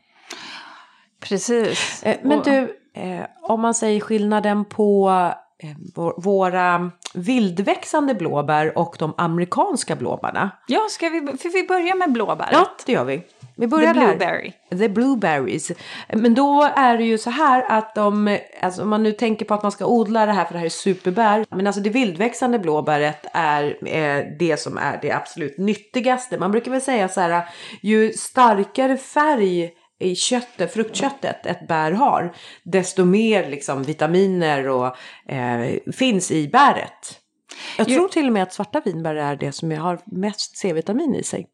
Precis. 1.24 2.04
Eh, 2.04 2.18
men 2.24 2.42
du, 2.42 2.80
eh, 2.96 3.26
om 3.42 3.62
man 3.62 3.74
säger 3.74 4.00
skillnaden 4.00 4.66
på 4.66 5.10
eh, 5.64 5.70
vår, 5.96 6.14
våra 6.18 6.92
vildväxande 7.14 8.16
blåbär 8.16 8.78
och 8.78 8.96
de 9.00 9.14
amerikanska 9.18 9.96
blåbärna. 9.96 10.52
Ja, 10.68 10.80
ska 10.90 11.10
vi, 11.10 11.20
för 11.20 11.54
vi 11.54 11.68
börjar 11.68 11.96
med 11.96 12.12
blåbäret. 12.12 12.52
Ja, 12.52 12.72
det 12.86 12.92
gör 12.92 13.04
vi. 13.06 13.24
Vi 13.56 13.62
The 13.62 13.68
börjar 13.68 13.94
där. 13.94 14.06
blueberry. 14.08 14.54
The 14.70 14.90
blueberries. 14.90 15.72
Men 16.14 16.34
då 16.34 16.70
är 16.76 16.98
det 16.98 17.04
ju 17.04 17.18
så 17.18 17.30
här 17.30 17.66
att 17.70 17.96
de, 17.96 18.38
alltså 18.62 18.82
om 18.82 18.90
man 18.90 19.04
nu 19.04 19.12
tänker 19.12 19.46
på 19.46 19.54
att 19.54 19.64
man 19.64 19.72
ska 19.72 19.86
odla 19.86 20.26
det 20.26 20.32
här 20.32 20.46
för 20.46 20.54
det 20.54 20.60
här 20.60 20.66
är 20.66 20.70
superbär. 20.70 21.46
Men 21.50 21.68
alltså 21.68 21.82
det 21.82 21.90
vildväxande 21.90 22.60
blåbäret 22.60 23.26
är 23.34 23.78
det 24.40 24.60
som 24.60 24.78
är 24.78 25.00
det 25.02 25.12
absolut 25.12 25.58
nyttigaste. 25.58 26.38
Man 26.38 26.52
brukar 26.52 26.72
väl 26.72 26.82
säga 26.82 27.10
så 27.10 27.22
här, 27.22 27.44
ju 27.82 28.14
starkare 28.14 28.98
färg 28.98 29.72
i 30.00 30.16
köttet, 30.16 30.74
fruktköttet 30.74 31.46
ett 31.46 31.68
bär 31.68 31.92
har, 31.92 32.36
desto 32.64 33.06
mer 33.06 33.50
liksom 33.50 33.84
vitaminer 33.84 34.68
och 34.70 34.96
eh, 35.32 35.92
finns 35.94 36.32
i 36.32 36.48
bäret. 36.48 37.20
Jag 37.78 37.88
tror 37.88 38.08
till 38.08 38.28
och 38.28 38.34
med 38.34 38.44
att 38.44 38.54
svarta 38.54 38.82
vinbär 38.86 39.16
är 39.16 39.36
det 39.36 39.52
som 39.52 39.72
har 39.72 40.00
mest 40.06 40.58
C-vitamin 40.58 41.16
i 41.16 41.24
sig. 41.24 41.48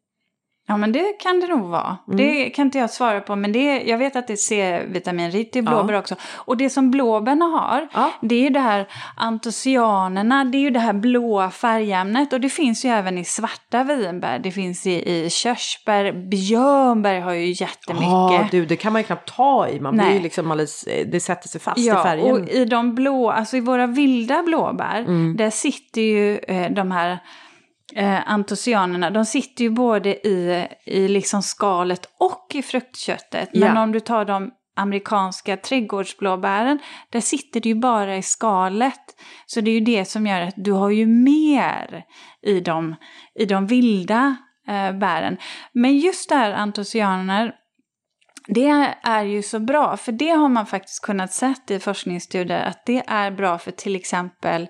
Ja, 0.70 0.76
men 0.76 0.92
det 0.92 1.12
kan 1.20 1.40
det 1.40 1.46
nog 1.46 1.68
vara. 1.68 1.96
Mm. 2.08 2.16
Det 2.16 2.50
kan 2.50 2.64
inte 2.66 2.78
jag 2.78 2.90
svara 2.90 3.20
på, 3.20 3.36
men 3.36 3.52
det, 3.52 3.82
jag 3.82 3.98
vet 3.98 4.16
att 4.16 4.26
det 4.26 4.32
är 4.32 4.36
C-vitaminrikt 4.36 5.56
i 5.56 5.62
blåbär 5.62 5.94
också. 5.94 6.14
Och 6.34 6.56
det 6.56 6.70
som 6.70 6.90
blåbärna 6.90 7.44
har, 7.44 7.88
Ja. 7.94 8.10
det 8.20 8.34
är 8.34 8.40
ju 8.40 8.50
det 8.50 8.60
här 8.60 8.86
antocianerna, 9.16 10.44
det 10.44 10.58
är 10.58 10.60
ju 10.60 10.70
det 10.70 10.78
här 10.80 10.92
blåa 10.92 11.50
färgämnet. 11.50 12.32
Och 12.32 12.40
det 12.40 12.48
finns 12.48 12.84
ju 12.84 12.88
även 12.88 13.18
i 13.18 13.24
svarta 13.24 13.82
vinbär, 13.84 14.38
det 14.38 14.50
finns 14.50 14.86
i, 14.86 15.10
i 15.10 15.30
körsbär, 15.30 16.12
björnbär 16.12 17.20
har 17.20 17.32
ju 17.32 17.46
jättemycket. 17.46 18.08
Ja, 18.10 18.48
du, 18.50 18.66
det 18.66 18.76
kan 18.76 18.92
man 18.92 19.00
ju 19.02 19.06
knappt 19.06 19.36
ta 19.36 19.68
i. 19.68 19.80
Man 19.80 19.92
blir 19.96 20.04
Nej. 20.04 20.16
ju 20.16 20.22
liksom 20.22 20.50
alldeles, 20.50 20.84
det 21.06 21.20
sätter 21.20 21.48
sig 21.48 21.60
fast 21.60 21.78
i 21.78 21.86
Ja, 21.86 22.02
färgen. 22.02 22.32
och 22.42 22.48
i 22.48 22.64
de 22.64 22.94
blå, 22.94 23.30
alltså 23.30 23.56
i 23.56 23.60
våra 23.60 23.86
vilda 23.86 24.42
blåbär, 24.42 25.00
Mm. 25.00 25.36
där 25.36 25.50
sitter 25.50 26.00
ju 26.00 26.38
eh, 26.38 26.70
de 26.70 26.90
här 26.90 27.18
eh, 27.94 28.30
antocianerna, 28.32 29.10
de 29.10 29.24
sitter 29.24 29.64
ju 29.64 29.70
både 29.70 30.26
i, 30.28 30.68
i 30.86 31.08
liksom 31.08 31.42
skalet 31.42 32.06
och 32.18 32.46
i 32.54 32.62
fruktköttet. 32.62 33.48
Men 33.52 33.76
Ja. 33.76 33.82
om 33.82 33.92
du 33.92 34.00
tar 34.00 34.24
de 34.24 34.50
amerikanska 34.76 35.56
trädgårdsblåbären, 35.56 36.78
där 37.10 37.20
sitter 37.20 37.60
det 37.60 37.68
ju 37.68 37.74
bara 37.74 38.16
i 38.16 38.22
skalet. 38.22 39.00
Så 39.46 39.60
det 39.60 39.70
är 39.70 39.74
ju 39.74 39.80
det 39.80 40.04
som 40.04 40.26
gör 40.26 40.40
att 40.40 40.54
du 40.56 40.72
har 40.72 40.90
ju 40.90 41.06
mer 41.06 42.04
i 42.42 42.60
de, 42.60 42.94
i 43.34 43.44
de 43.44 43.66
vilda 43.66 44.36
eh, 44.68 44.92
bären. 44.92 45.36
Men 45.72 45.96
just 45.98 46.28
det 46.28 46.34
här 46.34 46.52
antocianer, 46.52 47.54
det 48.48 48.94
är 49.02 49.24
ju 49.24 49.42
så 49.42 49.58
bra, 49.58 49.96
för 49.96 50.12
det 50.12 50.30
har 50.30 50.48
man 50.48 50.66
faktiskt 50.66 51.02
kunnat 51.04 51.32
sett 51.32 51.70
i 51.70 51.78
forskningsstudier 51.78 52.60
att 52.64 52.86
det 52.86 53.02
är 53.06 53.30
bra 53.30 53.58
för 53.58 53.70
till 53.70 53.96
exempel 53.96 54.68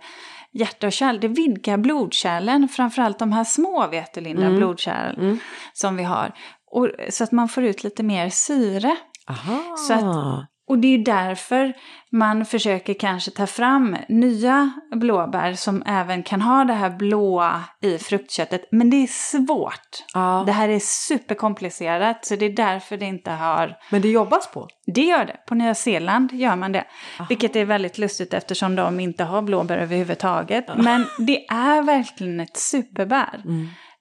hjärta 0.52 0.86
och 0.86 0.92
kärl. 0.92 1.20
Det 1.20 1.28
vidgar 1.28 1.76
blodkärlen, 1.78 2.68
framförallt 2.68 3.18
de 3.18 3.32
här 3.32 3.44
små 3.44 3.86
vet 3.90 4.14
du 4.14 4.20
Linda, 4.20 4.50
blodkärl 4.50 5.18
Mm. 5.18 5.38
som 5.72 5.96
vi 5.96 6.02
har. 6.02 6.32
Och, 6.72 6.88
så 7.10 7.24
att 7.24 7.32
man 7.32 7.48
får 7.48 7.64
ut 7.64 7.84
lite 7.84 8.02
mer 8.02 8.28
syre. 8.30 8.96
Aha. 9.28 9.76
Så 9.76 9.92
att- 9.94 10.49
Och 10.70 10.78
det 10.78 10.94
är 10.94 10.98
därför 10.98 11.72
man 12.10 12.44
försöker 12.46 12.94
kanske 12.94 13.30
ta 13.30 13.46
fram 13.46 13.96
nya 14.08 14.72
blåbär 14.94 15.54
som 15.54 15.82
även 15.86 16.22
kan 16.22 16.42
ha 16.42 16.64
det 16.64 16.72
här 16.72 16.90
blåa 16.90 17.64
i 17.82 17.98
fruktköttet. 17.98 18.68
Men 18.70 18.90
det 18.90 18.96
är 18.96 19.06
svårt. 19.06 20.04
ja. 20.14 20.42
Det 20.46 20.52
här 20.52 20.68
är 20.68 20.78
superkomplicerat, 20.78 22.24
så 22.24 22.36
det 22.36 22.46
är 22.46 22.56
därför 22.56 22.96
det 22.96 23.04
inte 23.04 23.30
har... 23.30 23.76
Men 23.90 24.02
det 24.02 24.08
jobbas 24.08 24.50
på. 24.50 24.68
Det 24.86 25.02
gör 25.02 25.24
det. 25.24 25.36
På 25.46 25.54
Nya 25.54 25.74
Zeeland 25.74 26.32
gör 26.32 26.56
man 26.56 26.72
det. 26.72 26.84
Vilket 27.28 27.56
är 27.56 27.64
väldigt 27.64 27.98
lustigt 27.98 28.34
eftersom 28.34 28.76
de 28.76 29.00
inte 29.00 29.24
har 29.24 29.42
blåbär 29.42 29.78
överhuvudtaget. 29.78 30.64
Men 30.76 31.06
det 31.18 31.46
är 31.46 31.82
verkligen 31.82 32.40
ett 32.40 32.56
superbär. 32.56 33.42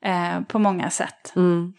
Eh, 0.05 0.41
på 0.41 0.59
många 0.59 0.89
sätt. 0.89 1.33
Mm. 1.35 1.73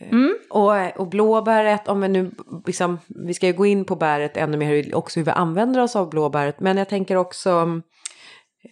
Mm. 0.00 0.34
Och, 0.50 1.00
och 1.00 1.08
blåbäret, 1.08 1.88
om 1.88 2.00
vi 2.00 2.08
nu 2.08 2.30
liksom, 2.66 2.98
vi 3.08 3.34
ska 3.34 3.46
ju 3.46 3.52
gå 3.52 3.66
in 3.66 3.84
på 3.84 3.96
bäret 3.96 4.36
ännu 4.36 4.56
mer, 4.56 4.94
också 4.94 5.20
hur 5.20 5.24
vi 5.24 5.30
använder 5.30 5.80
oss 5.80 5.96
av 5.96 6.10
blåbäret. 6.10 6.60
Men 6.60 6.76
jag 6.76 6.88
tänker 6.88 7.16
också 7.16 7.50
mm, 7.50 7.82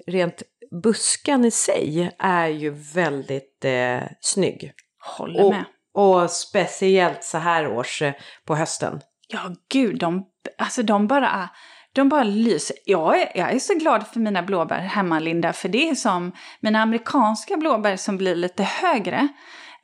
rent 0.07 0.43
busken 0.83 1.45
i 1.45 1.51
sig 1.51 2.17
är 2.19 2.49
ju 2.49 2.71
väldigt 2.71 3.65
eh, 3.65 4.03
snygg. 4.21 4.73
Håller 5.17 5.45
Och, 5.45 5.51
med. 5.51 5.65
och 5.95 6.31
speciellt 6.31 7.25
så 7.25 7.39
här 7.39 7.69
års 7.69 8.03
eh, 8.03 8.13
på 8.45 8.55
hösten. 8.55 9.01
Ja, 9.29 9.55
gud, 9.73 9.99
de, 9.99 10.25
alltså 10.59 10.83
de 10.83 11.07
bara, 11.07 11.49
de 11.93 12.09
bara 12.09 12.25
lyser. 12.25 12.77
Jag 12.85 13.21
är, 13.21 13.33
jag 13.35 13.53
är 13.53 13.59
så 13.59 13.75
glad 13.75 14.07
för 14.07 14.21
mina 14.21 14.43
blåbär 14.43 14.79
hemma, 14.79 15.19
Linda, 15.19 15.53
för 15.53 15.69
det 15.69 15.89
är 15.89 15.95
som 15.95 16.33
mina 16.61 16.83
amerikanska 16.83 17.57
blåbär 17.57 17.97
som 17.97 18.17
blir 18.17 18.35
lite 18.35 18.63
högre. 18.63 19.29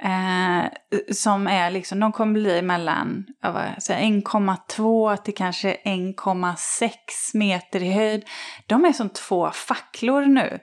Eh, 0.04 0.64
som 1.12 1.47
är 1.47 1.71
liksom, 1.71 2.00
de 2.00 2.12
kommer 2.12 2.32
bli 2.32 2.62
mellan 2.62 3.26
ja, 3.42 3.52
vad 3.52 3.62
jag 3.75 3.82
säger, 3.82 4.06
1,2 4.06 5.16
till 5.16 5.35
kanske 5.35 5.76
1,6 5.85 6.90
meter 7.35 7.82
i 7.82 7.92
höjd. 7.92 8.25
De 8.66 8.85
är 8.85 8.92
som 8.92 9.09
två 9.09 9.50
facklor 9.50 10.26
nu. 10.26 10.59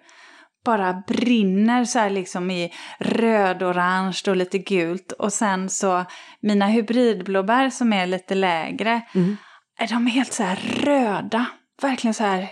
Bara 0.66 1.04
brinner 1.08 1.86
så 1.86 2.00
här 2.00 2.10
liksom 2.10 2.52
i 2.52 2.74
röd-orange 3.00 4.22
och 4.28 4.36
lite 4.36 4.58
gult. 4.58 5.12
Och 5.12 5.34
sen 5.34 5.70
så 5.70 6.06
mina 6.42 6.68
hybridblåbär 6.68 7.70
som 7.70 7.94
är 7.94 8.06
lite 8.06 8.36
lägre. 8.36 9.02
Mm. 9.16 9.38
De 9.90 10.08
är 10.08 10.12
helt 10.12 10.34
så 10.34 10.44
här 10.44 10.60
röda. 10.84 11.46
Verkligen 11.82 12.14
så 12.14 12.24
här 12.24 12.48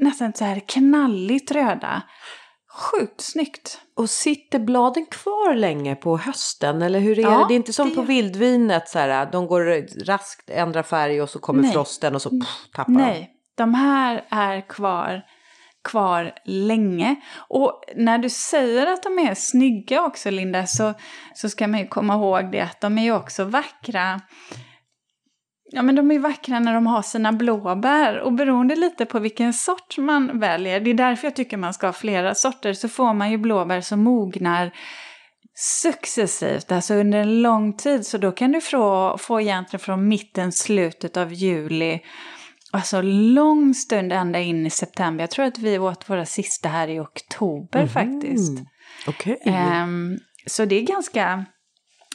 nästan 0.00 0.32
så 0.32 0.44
här 0.44 0.60
knalligt 0.68 1.50
röda. 1.50 2.02
Sjukt 2.76 3.20
snyggt. 3.20 3.80
Och 3.96 4.10
sitter 4.10 4.58
bladen 4.58 5.06
kvar 5.06 5.54
länge 5.54 5.94
på 5.96 6.16
hösten? 6.16 6.82
Eller 6.82 7.00
hur 7.00 7.18
är 7.18 7.22
Ja, 7.22 7.30
det? 7.30 7.44
Det 7.48 7.54
är 7.54 7.56
inte 7.56 7.72
som 7.72 7.88
det- 7.88 7.94
på 7.94 8.02
vildvinet, 8.02 8.88
så 8.88 8.98
här, 8.98 9.28
de 9.32 9.46
går 9.46 10.04
raskt, 10.06 10.50
ändrar 10.50 10.82
färg 10.82 11.22
och 11.22 11.30
så 11.30 11.38
kommer 11.38 11.62
Nej. 11.62 11.72
frosten 11.72 12.14
och 12.14 12.22
så 12.22 12.30
pff, 12.30 12.48
tappar 12.74 12.92
de. 12.92 12.98
Nej, 12.98 13.30
de 13.56 13.74
här 13.74 14.24
är 14.30 14.68
kvar, 14.68 15.22
kvar 15.84 16.32
länge. 16.44 17.16
Och 17.48 17.82
när 17.96 18.18
du 18.18 18.30
säger 18.30 18.86
att 18.86 19.02
de 19.02 19.18
är 19.18 19.34
snygga 19.34 20.02
också, 20.02 20.30
Linda, 20.30 20.66
så, 20.66 20.94
så 21.34 21.48
ska 21.48 21.68
man 21.68 21.80
ju 21.80 21.86
komma 21.86 22.14
ihåg 22.14 22.52
det 22.52 22.60
att 22.60 22.80
de 22.80 22.98
är 22.98 23.02
ju 23.02 23.12
också 23.14 23.44
vackra. 23.44 24.20
Ja, 25.74 25.82
men 25.82 25.94
de 25.94 26.10
är 26.10 26.18
vackra 26.18 26.58
när 26.58 26.74
de 26.74 26.86
har 26.86 27.02
sina 27.02 27.32
blåbär. 27.32 28.18
Och 28.20 28.32
beroende 28.32 28.76
lite 28.76 29.04
på 29.06 29.18
vilken 29.18 29.52
sort 29.52 29.98
man 29.98 30.40
väljer, 30.40 30.80
det 30.80 30.90
är 30.90 30.94
därför 30.94 31.26
jag 31.26 31.36
tycker 31.36 31.56
man 31.56 31.74
ska 31.74 31.86
ha 31.86 31.92
flera 31.92 32.34
sorter, 32.34 32.72
så 32.72 32.88
får 32.88 33.14
man 33.14 33.30
ju 33.30 33.38
blåbär 33.38 33.80
som 33.80 34.02
mognar 34.02 34.72
successivt, 35.56 36.72
alltså 36.72 36.94
under 36.94 37.18
en 37.18 37.42
lång 37.42 37.76
tid. 37.76 38.06
Så 38.06 38.18
då 38.18 38.32
kan 38.32 38.52
du 38.52 38.60
få, 38.60 39.16
få 39.18 39.40
egentligen 39.40 39.80
från 39.80 40.08
mitten, 40.08 40.52
slutet 40.52 41.16
av 41.16 41.32
juli, 41.32 42.00
alltså 42.72 43.02
lång 43.02 43.74
stund 43.74 44.12
ända 44.12 44.40
in 44.40 44.66
i 44.66 44.70
september. 44.70 45.22
Jag 45.22 45.30
tror 45.30 45.44
att 45.44 45.58
vi 45.58 45.78
åt 45.78 46.10
våra 46.10 46.26
sista 46.26 46.68
här 46.68 46.88
i 46.88 47.00
oktober 47.00 47.86
faktiskt. 47.86 48.50
Mm. 48.50 48.66
Okej. 49.06 49.42
Ehm, 49.44 50.18
så 50.46 50.64
det 50.64 50.76
är 50.76 50.82
ganska, 50.82 51.44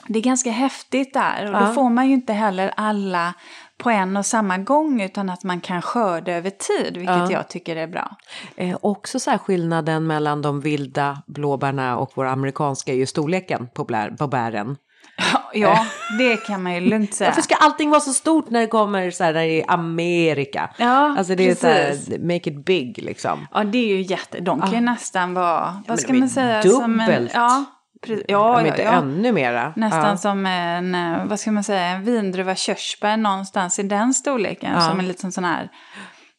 det 0.08 0.20
är 0.20 0.24
ganska 0.24 0.52
häftigt 0.52 1.14
där. 1.14 1.46
Och 1.46 1.52
då 1.60 1.66
Ja. 1.68 1.74
får 1.74 1.90
man 1.90 2.08
ju 2.08 2.14
inte 2.14 2.34
heller 2.34 2.74
alla 2.78 3.34
på 3.78 3.90
en 3.90 4.18
och 4.18 4.26
samma 4.26 4.58
gång 4.58 5.02
utan 5.02 5.30
att 5.30 5.44
man 5.44 5.62
kan 5.62 5.82
skörda 5.82 6.32
över 6.32 6.50
tid, 6.50 6.98
vilket 6.98 7.16
Ja. 7.16 7.32
jag 7.32 7.48
tycker 7.48 7.76
är 7.76 7.88
bra. 7.88 8.16
Eh, 8.56 8.78
också 8.82 9.20
så 9.20 9.32
här 9.32 9.38
skillnaden 9.38 10.08
mellan 10.08 10.42
de 10.42 10.62
vilda 10.62 11.22
blåbärna 11.28 11.98
och 11.98 12.12
våra 12.16 12.32
amerikanska 12.32 12.92
är 12.92 12.96
ju 12.96 13.06
storleken 13.06 13.68
på, 13.76 13.84
blär, 13.86 14.10
på 14.12 14.28
bären. 14.28 14.78
Ja, 15.54 15.86
det 16.20 16.38
kan 16.38 16.64
man 16.64 16.74
ju 16.76 16.82
lugnt 16.82 17.14
säga. 17.14 17.30
Varför 17.30 17.42
ska 17.42 17.56
allting 17.56 17.90
vara 17.90 18.00
så 18.02 18.14
stort 18.14 18.50
när 18.50 18.60
det 18.62 18.68
kommer 18.68 19.12
så 19.12 19.24
här 19.24 19.34
när 19.34 19.42
det 19.42 19.62
är 19.62 19.72
Amerika? 19.72 20.70
Ja, 20.78 21.16
Alltså 21.18 21.36
det 21.36 21.50
är 21.50 21.56
så 21.56 21.68
här, 21.68 21.90
precis. 21.90 22.20
make 22.20 22.50
it 22.50 22.66
big 22.66 22.98
liksom. 23.04 23.48
Ja, 23.54 23.64
det 23.64 23.78
är 23.78 23.88
ju 23.96 24.02
jätte... 24.02 24.40
De 24.40 24.62
kan 24.62 24.72
ju 24.72 24.82
nästan 24.82 25.34
vara... 25.34 25.84
Vad 25.88 26.00
ska 26.00 26.08
de 26.12 26.16
är 26.18 26.20
man 26.20 26.30
säga? 26.30 26.62
Som 26.64 27.00
en, 27.00 27.08
dubbelt. 27.08 27.32
ja, 27.34 27.66
pre- 28.06 28.26
ja, 28.28 28.60
Om 28.60 28.66
ja, 28.66 28.72
inte 28.72 28.82
ja. 28.82 28.92
ännu 28.92 29.32
mera. 29.32 29.74
Nästan 29.76 30.10
Ja. 30.10 30.18
som 30.18 30.46
en, 30.46 30.96
eh, 30.96 31.26
vad 31.26 31.40
ska 31.40 31.52
man 31.52 31.64
säga, 31.64 31.86
en 31.86 32.04
vindruva 32.04 32.56
körsbär 32.56 33.18
någonstans 33.18 33.80
i 33.80 33.84
den 33.84 34.14
storleken. 34.14 34.82
Som 34.82 35.00
en 35.00 35.08
liten 35.08 35.32
sån 35.32 35.44
här... 35.44 35.70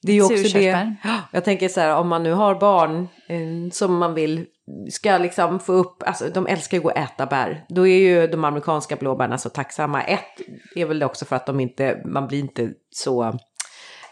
Det 0.03 0.13
är 0.13 0.17
ju 0.17 0.23
också 0.23 0.59
det. 0.59 0.95
Jag 1.33 1.45
tänker 1.45 1.69
så 1.69 1.81
här, 1.81 1.97
om 1.97 2.09
man 2.09 2.23
nu 2.23 2.33
har 2.33 2.55
barn 2.55 3.09
eh, 3.29 3.71
som 3.73 3.99
man 3.99 4.15
vill 4.15 4.47
ska 4.91 5.19
liksom 5.19 5.61
få 5.61 5.73
upp, 5.73 6.03
alltså 6.07 6.29
de 6.29 6.47
älskar 6.47 6.79
ju 6.79 6.89
att 6.91 6.97
äta 6.97 7.27
bär. 7.27 7.65
Då 7.69 7.87
är 7.87 7.97
ju 7.99 8.27
de 8.27 8.45
amerikanska 8.45 8.97
blåbärna 8.97 9.39
så 9.39 9.49
tacksamma. 9.49 10.03
Ett 10.03 10.41
är 10.77 10.87
väl 10.87 11.03
också 11.03 11.25
för 11.25 11.37
att 11.37 11.47
de 11.47 11.61
inte, 11.61 12.03
man 12.05 12.27
blir 12.27 12.39
inte 12.39 12.71
så 12.91 13.25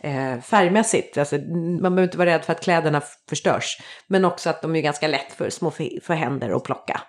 eh, 0.00 0.40
färgmässigt. 0.42 1.18
Alltså, 1.18 1.36
man 1.36 1.80
behöver 1.82 2.02
inte 2.02 2.18
vara 2.18 2.30
rädd 2.30 2.44
för 2.44 2.52
att 2.52 2.62
kläderna 2.62 3.02
förstörs. 3.28 3.78
Men 4.06 4.24
också 4.24 4.50
att 4.50 4.62
de 4.62 4.76
är 4.76 4.80
ganska 4.80 5.08
lätt 5.08 5.32
för 5.32 5.50
små 5.50 5.70
för 6.02 6.14
händer 6.14 6.56
att 6.56 6.64
plocka. 6.64 7.00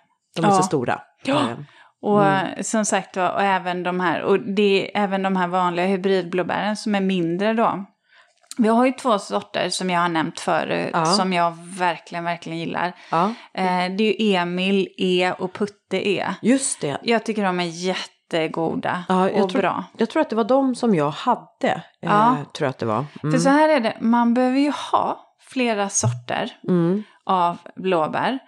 De 0.41 0.45
är 0.47 0.51
Ja. 0.51 0.57
så 0.57 0.63
stora. 0.63 1.01
Ja. 1.23 1.39
Eh, 1.39 1.57
Och 2.01 2.25
Mm. 2.25 2.45
eh, 2.45 2.61
som 2.61 2.85
sagt 2.85 3.17
och 3.17 3.41
även 3.41 3.83
de 3.83 3.99
här, 3.99 4.21
och 4.21 4.39
det 4.39 4.91
är 4.97 5.03
även 5.03 5.23
de 5.23 5.35
här 5.35 5.47
vanliga 5.47 5.85
hybridblåbären 5.85 6.75
som 6.77 6.95
är 6.95 7.01
mindre 7.01 7.53
då. 7.53 7.85
Vi 8.57 8.67
har 8.67 8.85
ju 8.85 8.91
två 8.91 9.19
sorter 9.19 9.69
som 9.69 9.89
jag 9.89 9.99
har 9.99 10.09
nämnt 10.09 10.39
förut, 10.39 10.89
Ja. 10.93 11.05
som 11.05 11.33
jag 11.33 11.57
verkligen, 11.77 12.23
verkligen 12.23 12.57
gillar. 12.59 12.93
ja, 13.11 13.23
Eh, 13.53 13.65
det 13.97 14.03
är 14.03 14.21
ju 14.23 14.35
Emil 14.35 14.87
E 14.97 15.31
och 15.39 15.53
Putte 15.53 16.09
E. 16.09 16.27
just 16.41 16.81
det. 16.81 16.97
Jag 17.03 17.23
tycker 17.25 17.43
de 17.43 17.59
är 17.59 17.63
jättegoda 17.63 19.03
Ja, 19.09 19.29
jag 19.29 19.43
och 19.43 19.49
tror- 19.49 19.61
bra. 19.61 19.83
Jag 19.97 20.09
tror 20.09 20.21
att 20.21 20.29
det 20.29 20.35
var 20.35 20.43
de 20.43 20.75
som 20.75 20.95
jag 20.95 21.09
hade. 21.11 21.71
Eh, 21.71 21.79
Ja. 22.01 22.35
Tror 22.53 22.65
jag 22.65 22.69
att 22.69 22.77
det 22.79 22.85
var. 22.85 23.05
Mm. 23.23 23.31
För 23.31 23.39
så 23.39 23.49
här 23.49 23.69
är 23.69 23.79
det, 23.79 23.97
man 24.01 24.33
behöver 24.33 24.59
ju 24.59 24.71
ha 24.91 25.19
flera 25.49 25.89
sorter 25.89 26.51
Mm. 26.67 27.03
av 27.25 27.57
blåbär. 27.75 28.39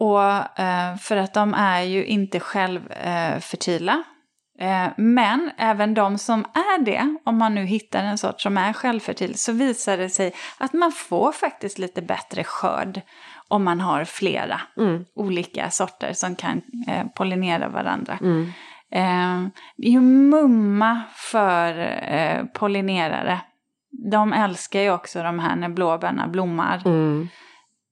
Och 0.00 0.60
eh, 0.60 0.96
för 0.96 1.16
att 1.16 1.34
de 1.34 1.54
är 1.54 1.82
ju 1.82 2.04
inte 2.04 2.40
självfertila. 2.40 4.02
Eh, 4.60 4.84
eh, 4.84 4.90
men 4.96 5.50
även 5.58 5.94
de 5.94 6.18
som 6.18 6.40
är 6.40 6.84
det, 6.84 7.16
om 7.24 7.38
man 7.38 7.54
nu 7.54 7.64
hittar 7.64 8.04
en 8.04 8.18
sort 8.18 8.40
som 8.40 8.56
är 8.56 8.72
självfertil, 8.72 9.38
så 9.38 9.52
visar 9.52 9.96
det 9.96 10.08
sig 10.08 10.34
att 10.58 10.72
man 10.72 10.92
får 10.92 11.32
faktiskt 11.32 11.78
lite 11.78 12.02
bättre 12.02 12.44
skörd 12.44 13.00
om 13.48 13.64
man 13.64 13.80
har 13.80 14.04
flera 14.04 14.60
Mm. 14.76 15.04
olika 15.14 15.70
sorter 15.70 16.12
som 16.12 16.36
kan 16.36 16.62
eh, 16.88 17.06
pollinera 17.14 17.68
varandra. 17.68 18.18
Mm. 18.20 18.42
Eh, 18.92 19.50
det 19.76 19.86
är 19.86 19.92
ju 19.92 20.00
mumma 20.00 21.02
för 21.14 21.78
eh, 22.12 22.44
pollinerare. 22.44 23.40
De 24.10 24.32
älskar 24.32 24.80
ju 24.80 24.90
också 24.90 25.22
de 25.22 25.38
här 25.38 25.56
när 25.56 25.68
blåbärna 25.68 26.28
blommar. 26.28 26.82
Mm. 26.84 27.28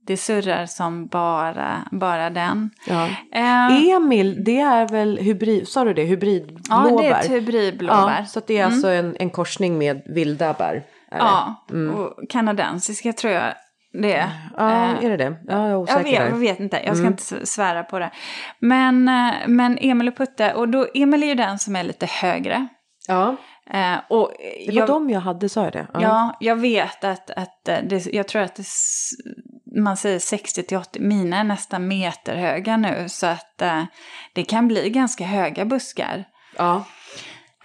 Det 0.08 0.16
surrar 0.16 0.66
som 0.66 1.06
bara, 1.06 1.88
bara 1.92 2.30
den. 2.30 2.70
Ja. 2.86 3.08
Eh, 3.34 3.88
Emil, 3.90 4.44
det 4.44 4.60
är 4.60 4.88
väl 4.88 5.18
hybrid, 5.18 5.68
sa 5.68 5.84
du 5.84 5.94
det? 5.94 6.02
ja, 6.02 6.08
Hybridblåbär? 6.08 7.02
det 7.02 7.08
är 7.08 7.20
ett 7.20 7.30
hybridblåbär. 7.30 8.16
Ja, 8.20 8.24
så 8.26 8.40
det 8.46 8.58
är 8.58 8.64
alltså 8.64 8.88
en, 8.88 9.16
en 9.18 9.30
korsning 9.30 9.78
med 9.78 10.02
vilda 10.06 10.52
bär? 10.52 10.82
Ja, 11.10 11.66
Mm. 11.70 11.94
och 11.94 12.14
kanadensiska 12.28 13.12
tror 13.12 13.32
jag 13.32 13.52
det 14.02 14.14
är. 14.14 14.28
Ja, 14.56 14.70
Eh, 14.70 15.04
är 15.04 15.10
det 15.10 15.16
det? 15.16 15.36
Ja, 15.48 15.68
jag 15.68 15.88
Jag 15.88 16.02
vet, 16.02 16.12
jag 16.12 16.36
vet 16.36 16.60
inte, 16.60 16.76
jag 16.76 16.96
ska 16.96 17.06
Mm. 17.06 17.12
inte 17.12 17.46
svära 17.46 17.82
på 17.82 17.98
det. 17.98 18.10
Men, 18.58 19.08
eh, 19.08 19.32
men 19.46 19.78
Emil 19.80 20.08
och 20.08 20.16
Putte, 20.16 20.52
och 20.54 20.68
då, 20.68 20.86
Emil 20.94 21.22
är 21.22 21.26
ju 21.26 21.34
den 21.34 21.58
som 21.58 21.76
är 21.76 21.82
lite 21.84 22.06
högre. 22.06 22.66
Ja, 23.08 23.36
Eh, 23.70 23.96
och 24.08 24.32
det 24.66 24.72
var 24.72 24.78
jag, 24.78 24.88
de 24.88 25.10
jag 25.10 25.20
hade, 25.20 25.48
sa 25.48 25.64
jag 25.64 25.72
det? 25.72 25.86
Ja, 25.94 26.36
jag 26.40 26.56
vet 26.56 27.04
att, 27.04 27.30
att 27.30 27.68
eh, 27.68 27.76
det, 27.88 28.06
jag 28.06 28.28
tror 28.28 28.42
att 28.42 28.54
det, 28.54 28.64
man 29.82 29.96
säger 29.96 30.18
60 30.18 30.62
till 30.62 30.76
80, 30.76 31.00
mina 31.00 31.36
är 31.36 31.44
nästan 31.44 31.88
meterhöga 31.88 32.76
nu. 32.76 33.08
Så 33.08 33.26
att 33.26 33.62
eh, 33.62 33.84
det 34.32 34.44
kan 34.44 34.68
bli 34.68 34.90
ganska 34.90 35.24
höga 35.24 35.64
buskar. 35.64 36.24
ja. 36.56 36.84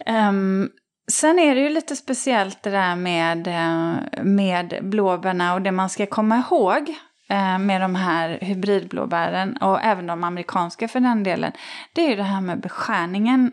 Ehm, 0.06 0.70
sen 1.12 1.40
är 1.40 1.56
det 1.56 1.62
ju 1.62 1.70
lite 1.70 1.96
speciellt 1.96 2.64
det 2.64 2.70
där 2.70 2.96
med, 2.96 3.48
eh, 3.48 4.24
med 4.24 4.80
blåbärna 4.82 5.54
och 5.54 5.62
det 5.62 5.72
man 5.72 5.90
ska 5.90 6.06
komma 6.06 6.38
ihåg 6.38 6.90
eh, 7.30 7.60
med 7.60 7.82
de 7.82 7.96
här 7.96 8.40
hybridblåbären 8.42 9.58
och 9.58 9.84
även 9.84 10.08
de 10.08 10.24
amerikanska 10.24 10.88
för 10.88 11.00
den 11.00 11.24
delen. 11.24 11.52
Det 11.96 12.06
är 12.06 12.10
ju 12.10 12.16
det 12.16 12.24
här 12.24 12.42
med 12.42 12.62
beskärningen. 12.62 13.52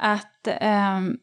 Att 0.00 0.48
ehm, 0.60 1.16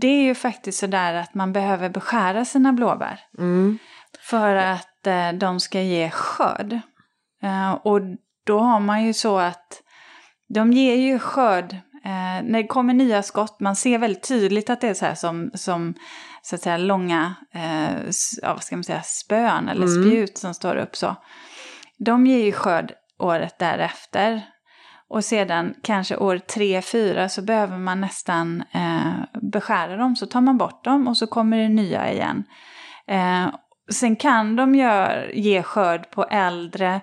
det 0.00 0.06
är 0.06 0.22
ju 0.22 0.34
faktiskt 0.34 0.78
sådär 0.78 1.14
att 1.14 1.34
man 1.34 1.52
behöver 1.52 1.88
beskära 1.88 2.44
sina 2.44 2.72
blåbär. 2.72 3.20
Mm. 3.38 3.78
För 4.20 4.54
att 4.54 4.86
eh, 4.86 4.93
de 5.32 5.60
ska 5.60 5.80
ge 5.80 6.10
skörd. 6.10 6.72
Eh, 7.42 7.72
och 7.72 8.00
då 8.46 8.58
har 8.58 8.80
man 8.80 9.04
ju 9.04 9.12
så 9.12 9.38
att 9.38 9.82
de 10.54 10.72
ger 10.72 10.94
ju 10.96 11.18
skörd 11.18 11.72
eh, 12.04 12.42
när 12.42 12.62
det 12.62 12.66
kommer 12.66 12.94
nya 12.94 13.22
skott. 13.22 13.60
Man 13.60 13.76
ser 13.76 13.98
väldigt 13.98 14.28
tydligt 14.28 14.70
att 14.70 14.80
det 14.80 14.88
är 14.88 14.94
så 14.94 15.04
här 15.06 15.14
som, 15.14 15.50
som 15.54 15.94
så 16.42 16.54
att 16.54 16.62
säga 16.62 16.76
långa 16.76 17.34
eh, 17.54 17.94
ja, 18.42 18.52
vad 18.54 18.62
ska 18.62 18.76
man 18.76 18.84
säga, 18.84 19.02
spön 19.02 19.68
eller 19.68 19.86
Mm. 19.86 20.02
spjut 20.04 20.38
som 20.38 20.54
står 20.54 20.76
upp 20.76 20.96
så. 20.96 21.16
De 21.98 22.26
ger 22.26 22.44
ju 22.44 22.52
skörd 22.52 22.92
året 23.18 23.58
därefter. 23.58 24.42
Och 25.08 25.24
sedan 25.24 25.74
kanske 25.82 26.16
år 26.16 26.38
tre, 26.38 26.82
fyra 26.82 27.28
så 27.28 27.42
behöver 27.42 27.78
man 27.78 28.00
nästan 28.00 28.64
eh, 28.72 29.40
beskära 29.42 29.96
dem. 29.96 30.16
Så 30.16 30.26
tar 30.26 30.40
man 30.40 30.58
bort 30.58 30.84
dem 30.84 31.08
och 31.08 31.16
så 31.16 31.26
kommer 31.26 31.58
det 31.58 31.68
nya 31.68 32.12
igen. 32.12 32.44
Eh, 33.06 33.46
sen 33.92 34.16
kan 34.16 34.56
de 34.56 34.74
gör, 34.74 35.30
ge 35.34 35.62
skörd 35.62 36.10
på 36.10 36.24
äldre, 36.24 37.00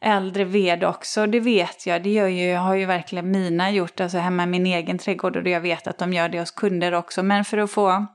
äldre 0.00 0.44
ved 0.44 0.84
också. 0.84 1.26
Det 1.26 1.40
vet 1.40 1.86
jag. 1.86 2.02
Det 2.02 2.10
gör 2.10 2.26
ju, 2.26 2.54
har 2.54 2.74
ju 2.74 2.86
verkligen 2.86 3.30
mina 3.30 3.70
gjort. 3.70 4.00
Alltså 4.00 4.18
hemma 4.18 4.42
i 4.42 4.46
min 4.46 4.66
egen 4.66 4.98
trädgård. 4.98 5.36
Och 5.36 5.48
jag 5.48 5.60
vet 5.60 5.86
att 5.86 5.98
de 5.98 6.12
gör 6.12 6.28
det 6.28 6.40
hos 6.40 6.50
kunder 6.50 6.94
också. 6.94 7.22
Men 7.22 7.44
för 7.44 7.58
att 7.58 7.70
få 7.70 8.06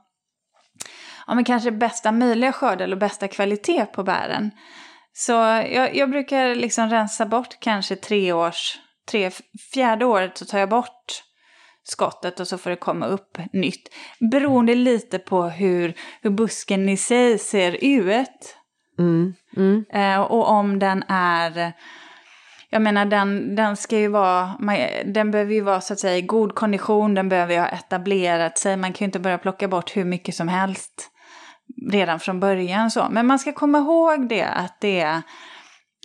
ja, 1.26 1.34
men 1.34 1.44
kanske 1.44 1.70
bästa 1.70 2.12
möjliga 2.12 2.52
skörd 2.52 2.80
eller 2.80 2.96
bästa 2.96 3.28
kvalitet 3.28 3.86
på 3.86 4.02
bären. 4.02 4.50
Så 5.12 5.32
jag, 5.32 5.96
jag 5.96 6.10
brukar 6.10 6.54
liksom 6.54 6.88
rensa 6.90 7.26
bort 7.26 7.60
kanske 7.60 7.96
tre 7.96 8.32
års, 8.32 8.78
tre, 9.10 9.30
fjärde 9.74 10.04
året 10.04 10.38
så 10.38 10.44
tar 10.44 10.58
jag 10.58 10.68
bort 10.68 11.22
skottet 11.90 12.40
och 12.40 12.48
så 12.48 12.58
får 12.58 12.70
det 12.70 12.76
komma 12.76 13.06
upp 13.06 13.38
nytt. 13.52 13.88
Beroende 14.30 14.74
lite 14.74 15.18
på 15.18 15.42
hur, 15.42 15.94
hur 16.22 16.30
busken 16.30 16.88
i 16.88 16.96
sig 16.96 17.38
ser 17.38 17.84
ut. 17.84 18.56
Mm. 18.98 19.34
Mm. 19.56 19.84
Eh, 19.92 20.20
och 20.20 20.48
om 20.48 20.78
den 20.78 21.04
är... 21.08 21.72
Jag 22.72 22.82
menar 22.82 23.04
den, 23.04 23.56
den 23.56 23.76
ska 23.76 23.98
ju 23.98 24.08
vara... 24.08 24.50
Den 25.04 25.30
behöver 25.30 25.54
ju 25.54 25.60
vara 25.60 25.80
så 25.80 25.92
att 25.92 25.98
säga 25.98 26.16
i 26.16 26.22
god 26.22 26.54
kondition. 26.54 27.14
Den 27.14 27.28
behöver 27.28 27.54
ju 27.54 27.60
ha 27.60 27.68
etablerat 27.68 28.58
sig. 28.58 28.76
Man 28.76 28.92
kan 28.92 29.04
ju 29.04 29.06
inte 29.06 29.20
börja 29.20 29.38
plocka 29.38 29.68
bort 29.68 29.96
hur 29.96 30.04
mycket 30.04 30.34
som 30.34 30.48
helst 30.48 31.10
redan 31.90 32.20
från 32.20 32.40
början. 32.40 32.90
så. 32.90 33.06
Men 33.10 33.26
man 33.26 33.38
ska 33.38 33.52
komma 33.52 33.78
ihåg 33.78 34.28
det 34.28 34.44
att 34.44 34.80
det 34.80 35.00
är... 35.00 35.22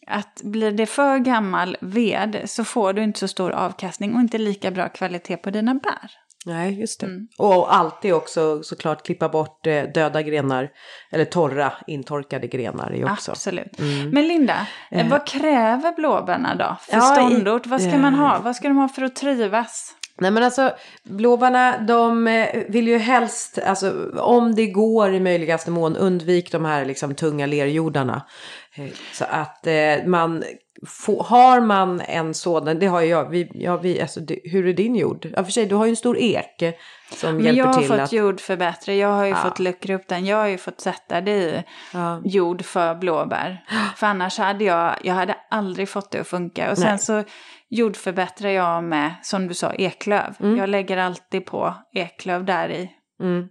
Att 0.07 0.41
blir 0.43 0.71
det 0.71 0.85
för 0.85 1.17
gammal 1.17 1.77
ved 1.81 2.41
så 2.45 2.63
får 2.63 2.93
du 2.93 3.03
inte 3.03 3.19
så 3.19 3.27
stor 3.27 3.51
avkastning 3.51 4.15
och 4.15 4.21
inte 4.21 4.37
lika 4.37 4.71
bra 4.71 4.89
kvalitet 4.89 5.37
på 5.37 5.49
dina 5.49 5.73
bär. 5.73 6.11
Nej, 6.45 6.79
just 6.79 6.99
det. 6.99 7.05
Mm. 7.05 7.27
Och 7.37 7.75
alltid 7.75 8.13
också 8.13 8.63
såklart 8.63 9.05
klippa 9.05 9.29
bort 9.29 9.67
eh, 9.67 9.83
döda 9.83 10.21
grenar. 10.21 10.69
Eller 11.11 11.25
torra, 11.25 11.73
intorkade 11.87 12.47
grenar 12.47 12.91
ju 12.91 13.11
också. 13.11 13.31
Absolut. 13.31 13.79
Mm. 13.79 14.09
Men 14.09 14.27
Linda, 14.27 14.67
eh, 14.91 14.99
Eh. 14.99 15.09
vad 15.09 15.27
kräver 15.27 15.95
blåbärna 15.95 16.55
då 16.55 16.77
för 16.81 16.97
Ja, 16.97 17.01
ståndort? 17.01 17.67
Vad 17.67 17.81
ska 17.81 17.97
man 17.97 18.13
eh. 18.13 18.19
ha? 18.19 18.39
Vad 18.39 18.55
ska 18.55 18.67
de 18.67 18.77
ha 18.77 18.87
för 18.87 19.01
att 19.01 19.15
trivas? 19.15 19.95
Nej 20.17 20.31
men 20.31 20.43
alltså 20.43 20.73
blåbärna 21.03 21.77
de 21.77 22.27
eh, 22.27 22.63
vill 22.67 22.87
ju 22.87 22.97
helst, 22.97 23.59
alltså 23.65 24.11
om 24.19 24.55
det 24.55 24.67
går 24.67 25.13
i 25.13 25.19
möjligaste 25.19 25.71
mån 25.71 25.95
undvik 25.95 26.51
de 26.51 26.65
här 26.65 26.85
liksom 26.85 27.15
tunga 27.15 27.45
lerjordarna. 27.45 28.21
Så 29.13 29.25
att 29.29 29.67
eh, 29.67 30.05
man, 30.05 30.43
får, 30.88 31.23
har 31.23 31.61
man 31.61 32.01
en 32.01 32.33
sådan, 32.33 32.79
det 32.79 32.88
har 32.88 33.01
ju 33.01 33.07
jag, 33.07 33.29
vi, 33.29 33.51
ja, 33.53 33.77
vi, 33.77 34.01
alltså 34.01 34.19
det, 34.19 34.39
hur 34.43 34.67
är 34.67 34.73
din 34.73 34.95
jord? 34.95 35.27
Ja 35.35 35.43
för 35.43 35.51
sig 35.51 35.65
du 35.65 35.75
har 35.75 35.85
ju 35.85 35.89
en 35.89 35.95
stor 35.95 36.17
ek 36.19 36.75
som 37.11 37.35
Men 37.35 37.45
hjälper 37.45 37.59
jag 37.59 37.65
har 37.67 37.79
till 37.79 37.88
fått 37.88 37.99
att... 37.99 38.11
jordförbättra, 38.13 38.93
jag 38.93 39.07
har 39.07 39.23
ju 39.25 39.29
Ja. 39.31 39.35
fått 39.35 39.59
luckra 39.59 39.95
upp 39.95 40.07
den, 40.07 40.25
jag 40.25 40.38
har 40.38 40.47
ju 40.47 40.57
fått 40.57 40.81
sätta 40.81 41.21
det 41.21 41.31
i 41.31 41.63
Ja. 41.93 42.21
jord 42.25 42.65
för 42.65 42.95
blåbär. 42.95 43.63
För 43.95 44.07
annars 44.07 44.38
hade 44.38 44.63
jag, 44.63 44.95
jag 45.03 45.13
hade 45.13 45.35
aldrig 45.49 45.89
fått 45.89 46.11
det 46.11 46.19
att 46.19 46.27
funka. 46.27 46.71
Och 46.71 46.77
sen 46.77 46.88
Nej. 46.89 46.99
så 46.99 47.23
jordförbättrar 47.69 48.49
jag 48.49 48.83
med, 48.83 49.15
som 49.21 49.47
du 49.47 49.53
sa, 49.53 49.73
eklöv. 49.73 50.35
Jag 50.39 50.69
lägger 50.69 50.97
alltid 50.97 51.45
på 51.45 51.73
eklöv 51.93 52.45
där 52.45 52.69
i. 52.69 52.91
Mm. 53.23 53.47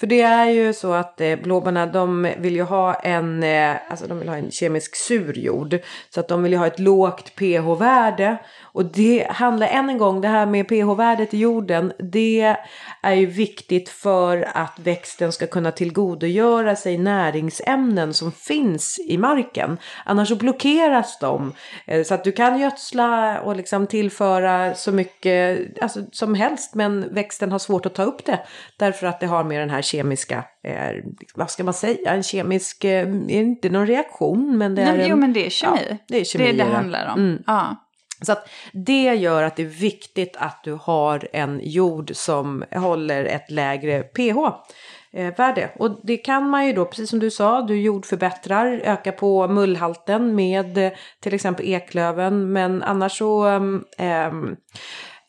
För 0.00 0.06
det 0.06 0.20
är 0.20 0.46
ju 0.46 0.72
så 0.72 0.92
att 0.92 1.20
eh, 1.20 1.36
blåbärna 1.36 1.86
de 1.86 2.28
vill 2.38 2.56
ju 2.56 2.62
ha 2.62 2.94
en, 2.94 3.42
eh, 3.42 3.76
alltså 3.88 4.06
de 4.06 4.18
vill 4.18 4.28
ha 4.28 4.36
en 4.36 4.50
kemisk 4.50 4.96
sur 4.96 5.38
jord. 5.38 5.78
Så 6.14 6.20
att 6.20 6.28
de 6.28 6.42
vill 6.42 6.52
ju 6.52 6.58
ha 6.58 6.66
ett 6.66 6.78
lågt 6.78 7.34
pH-värde. 7.36 8.36
Och 8.62 8.84
det 8.84 9.26
handlar 9.30 9.66
än 9.66 9.90
en 9.90 9.98
gång, 9.98 10.20
det 10.20 10.28
här 10.28 10.46
med 10.46 10.68
pH-värdet 10.68 11.34
i 11.34 11.38
jorden. 11.38 11.92
Det 11.98 12.56
är 13.02 13.14
ju 13.14 13.26
viktigt 13.26 13.88
för 13.88 14.48
att 14.54 14.78
växten 14.78 15.32
ska 15.32 15.46
kunna 15.46 15.72
tillgodogöra 15.72 16.76
sig 16.76 16.98
näringsämnen 16.98 18.14
som 18.14 18.32
finns 18.32 18.98
i 18.98 19.18
marken. 19.18 19.78
Annars 20.04 20.28
så 20.28 20.36
blockeras 20.36 21.18
de. 21.18 21.52
Eh, 21.86 22.02
Så 22.04 22.14
att 22.14 22.24
du 22.24 22.32
kan 22.32 22.58
gödsla 22.58 23.40
och 23.40 23.56
liksom 23.56 23.86
tillföra 23.86 24.74
så 24.74 24.92
mycket 24.92 25.58
alltså, 25.82 26.00
som 26.12 26.34
helst. 26.34 26.74
Men 26.74 27.14
växten 27.14 27.52
har 27.52 27.58
svårt 27.58 27.86
att 27.86 27.94
ta 27.94 28.02
upp 28.02 28.24
det. 28.24 28.40
Därför 28.76 29.06
att 29.06 29.20
det 29.20 29.26
har 29.26 29.44
mer 29.44 29.59
den 29.60 29.70
här 29.70 29.82
kemiska, 29.82 30.44
eh, 30.64 30.90
vad 31.34 31.50
ska 31.50 31.64
man 31.64 31.74
säga, 31.74 32.10
en 32.10 32.22
kemisk, 32.22 32.84
eh, 32.84 33.08
är 33.08 33.30
inte 33.30 33.70
någon 33.70 33.86
reaktion 33.86 34.58
men 34.58 34.74
det 34.74 34.82
är 34.82 34.92
Nej, 34.92 35.04
en... 35.04 35.10
jo 35.10 35.16
men 35.16 35.32
det 35.32 35.46
är 35.46 35.50
kemi. 35.50 35.78
Ja, 35.90 35.96
det 36.08 36.20
är 36.20 36.24
kemi 36.24 36.44
det, 36.44 36.50
i 36.50 36.56
det 36.56 36.64
det. 36.64 36.70
handlar 36.70 37.12
om. 37.12 37.20
Mm. 37.20 37.42
Ja. 37.46 37.76
Så 38.22 38.32
att 38.32 38.48
det 38.72 39.02
gör 39.02 39.42
att 39.42 39.56
det 39.56 39.62
är 39.62 39.66
viktigt 39.66 40.36
att 40.36 40.64
du 40.64 40.72
har 40.72 41.28
en 41.32 41.60
jord 41.62 42.10
som 42.14 42.64
håller 42.72 43.24
ett 43.24 43.50
lägre 43.50 44.02
pH-värde. 44.02 45.70
Och 45.78 46.00
det 46.02 46.16
kan 46.16 46.50
man 46.50 46.66
ju 46.66 46.72
då, 46.72 46.84
precis 46.84 47.10
som 47.10 47.18
du 47.18 47.30
sa, 47.30 47.62
du 47.62 47.80
jordförbättrar, 47.80 48.80
ökar 48.84 49.12
på 49.12 49.48
mullhalten 49.48 50.34
med 50.34 50.78
eh, 50.78 50.92
till 51.20 51.34
exempel 51.34 51.66
eklöven. 51.66 52.52
Men 52.52 52.82
annars 52.82 53.18
så 53.18 53.46
um, 53.46 53.84
ehm, 53.98 54.56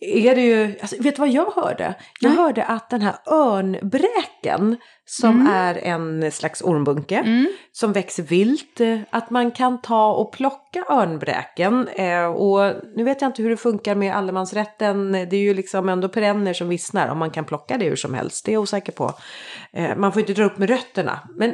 är 0.01 0.35
det 0.35 0.41
ju, 0.41 0.75
alltså, 0.81 0.95
vet 0.99 1.15
du 1.15 1.19
vad 1.19 1.29
jag 1.29 1.51
hörde? 1.51 1.95
Jag 2.21 2.29
Nej. 2.29 2.37
hörde 2.37 2.63
att 2.63 2.89
den 2.89 3.01
här 3.01 3.15
örnbräken 3.85 4.77
som 5.05 5.47
är 5.47 5.75
en 5.77 6.31
slags 6.31 6.61
ormbunke 6.61 7.15
Mm. 7.17 7.47
som 7.71 7.93
växer 7.93 8.23
vilt. 8.23 8.79
eh, 8.81 8.99
Att 9.09 9.29
man 9.29 9.51
kan 9.51 9.81
ta 9.81 10.13
och 10.13 10.33
plocka 10.33 10.83
örnbräken. 10.89 11.87
eh, 11.87 12.25
Och 12.25 12.73
nu 12.95 13.03
vet 13.03 13.21
jag 13.21 13.29
inte 13.29 13.43
hur 13.43 13.49
det 13.49 13.57
funkar 13.57 13.95
med 13.95 14.15
allemansrätten. 14.15 15.11
Det 15.11 15.33
är 15.35 15.41
ju 15.41 15.53
liksom 15.53 15.89
ändå 15.89 16.09
perenner 16.09 16.53
som 16.53 16.69
vissnar 16.69 17.07
om 17.07 17.17
man 17.17 17.31
kan 17.31 17.45
plocka 17.45 17.77
det 17.77 17.85
hur 17.89 17.95
som 17.95 18.13
helst. 18.13 18.45
Det 18.45 18.51
är 18.51 18.53
jag 18.53 18.61
osäker 18.61 18.91
på. 18.91 19.13
Eh, 19.73 19.95
Man 19.95 20.11
får 20.13 20.19
inte 20.19 20.33
dra 20.33 20.43
upp 20.45 20.57
med 20.57 20.69
rötterna. 20.69 21.19
Men 21.37 21.53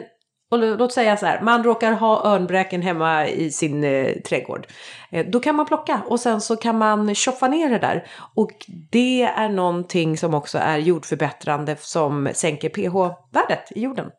och 0.52 0.58
lå- 0.58 0.78
låt 0.78 0.94
säga 0.94 1.18
så 1.18 1.26
här, 1.26 1.42
man 1.42 1.64
råkar 1.64 1.92
ha 1.92 2.26
örnbräken 2.26 2.82
hemma 2.82 3.28
i 3.28 3.52
sin 3.52 3.84
eh, 3.84 4.12
trädgård. 4.30 4.68
Eh, 5.12 5.26
då 5.26 5.40
kan 5.40 5.56
man 5.56 5.66
plocka 5.66 6.02
och 6.06 6.20
sen 6.20 6.42
så 6.42 6.56
kan 6.56 6.78
man 6.78 7.16
tjoffa 7.16 7.48
ner 7.48 7.70
det 7.70 7.80
där. 7.80 8.08
Och 8.36 8.52
det 8.92 9.22
är 9.24 9.50
någonting 9.50 10.18
som 10.18 10.34
också 10.34 10.58
är 10.58 10.78
jordförbättrande 10.78 11.76
som 11.80 12.30
sänker 12.34 12.70
pH-värdet 12.70 13.72
i 13.72 13.82
jorden. 13.82 14.10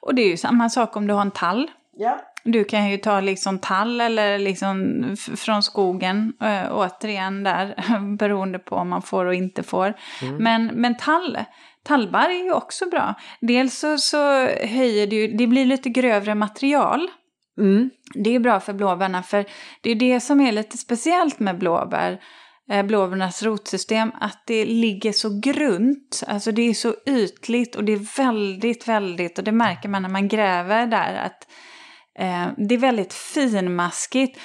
Och 0.00 0.14
det 0.14 0.22
är 0.22 0.28
ju 0.28 0.36
samma 0.36 0.68
sak 0.70 0.96
om 0.96 1.06
du 1.06 1.14
har 1.14 1.22
en 1.22 1.30
tall. 1.30 1.70
Ja. 1.96 2.18
Du 2.44 2.64
kan 2.64 2.90
ju 2.90 2.96
ta 2.96 3.20
liksom 3.20 3.58
tall 3.58 4.00
eller 4.00 4.38
liksom 4.38 5.16
från 5.36 5.62
skogen, 5.62 6.32
äh, 6.42 6.72
återigen 6.72 7.42
där, 7.42 7.74
beroende 8.16 8.58
på 8.58 8.76
om 8.76 8.88
man 8.88 9.02
får 9.02 9.24
och 9.24 9.34
inte 9.34 9.62
får. 9.62 9.94
Men, 10.38 10.66
men 10.66 10.96
tall, 10.96 11.38
tallbarr 11.84 12.30
är 12.30 12.44
ju 12.44 12.52
också 12.52 12.88
bra. 12.90 13.14
Dels 13.40 13.78
så, 13.78 13.98
så 13.98 14.46
höjer 14.46 15.06
det 15.06 15.16
ju, 15.16 15.36
det 15.36 15.46
blir 15.46 15.64
lite 15.64 15.88
grövre 15.88 16.34
material. 16.34 17.10
Mm. 17.58 17.90
Det 18.14 18.34
är 18.34 18.40
bra 18.40 18.60
för 18.60 18.72
blåbärna 18.72 19.22
för 19.22 19.44
det 19.82 19.90
är 19.90 19.94
det 19.94 20.20
som 20.20 20.40
är 20.40 20.52
lite 20.52 20.78
speciellt 20.78 21.38
med 21.40 21.58
blåbär. 21.58 22.20
eh, 22.70 22.82
Blåbärnas 22.82 23.42
rotsystem, 23.42 24.12
att 24.20 24.42
det 24.46 24.64
ligger 24.64 25.12
så 25.12 25.40
grunt, 25.40 26.22
alltså 26.26 26.52
det 26.52 26.62
är 26.62 26.74
så 26.74 26.94
ytligt 27.06 27.76
och 27.76 27.84
det 27.84 27.92
är 27.92 28.16
väldigt, 28.16 28.88
väldigt, 28.88 29.38
och 29.38 29.44
det 29.44 29.52
märker 29.52 29.88
man 29.88 30.02
när 30.02 30.08
man 30.08 30.28
gräver 30.28 30.86
där, 30.86 31.14
att 31.14 31.48
eh, 32.18 32.48
det 32.68 32.74
är 32.74 32.78
väldigt 32.78 33.12
finmaskigt. 33.12 34.40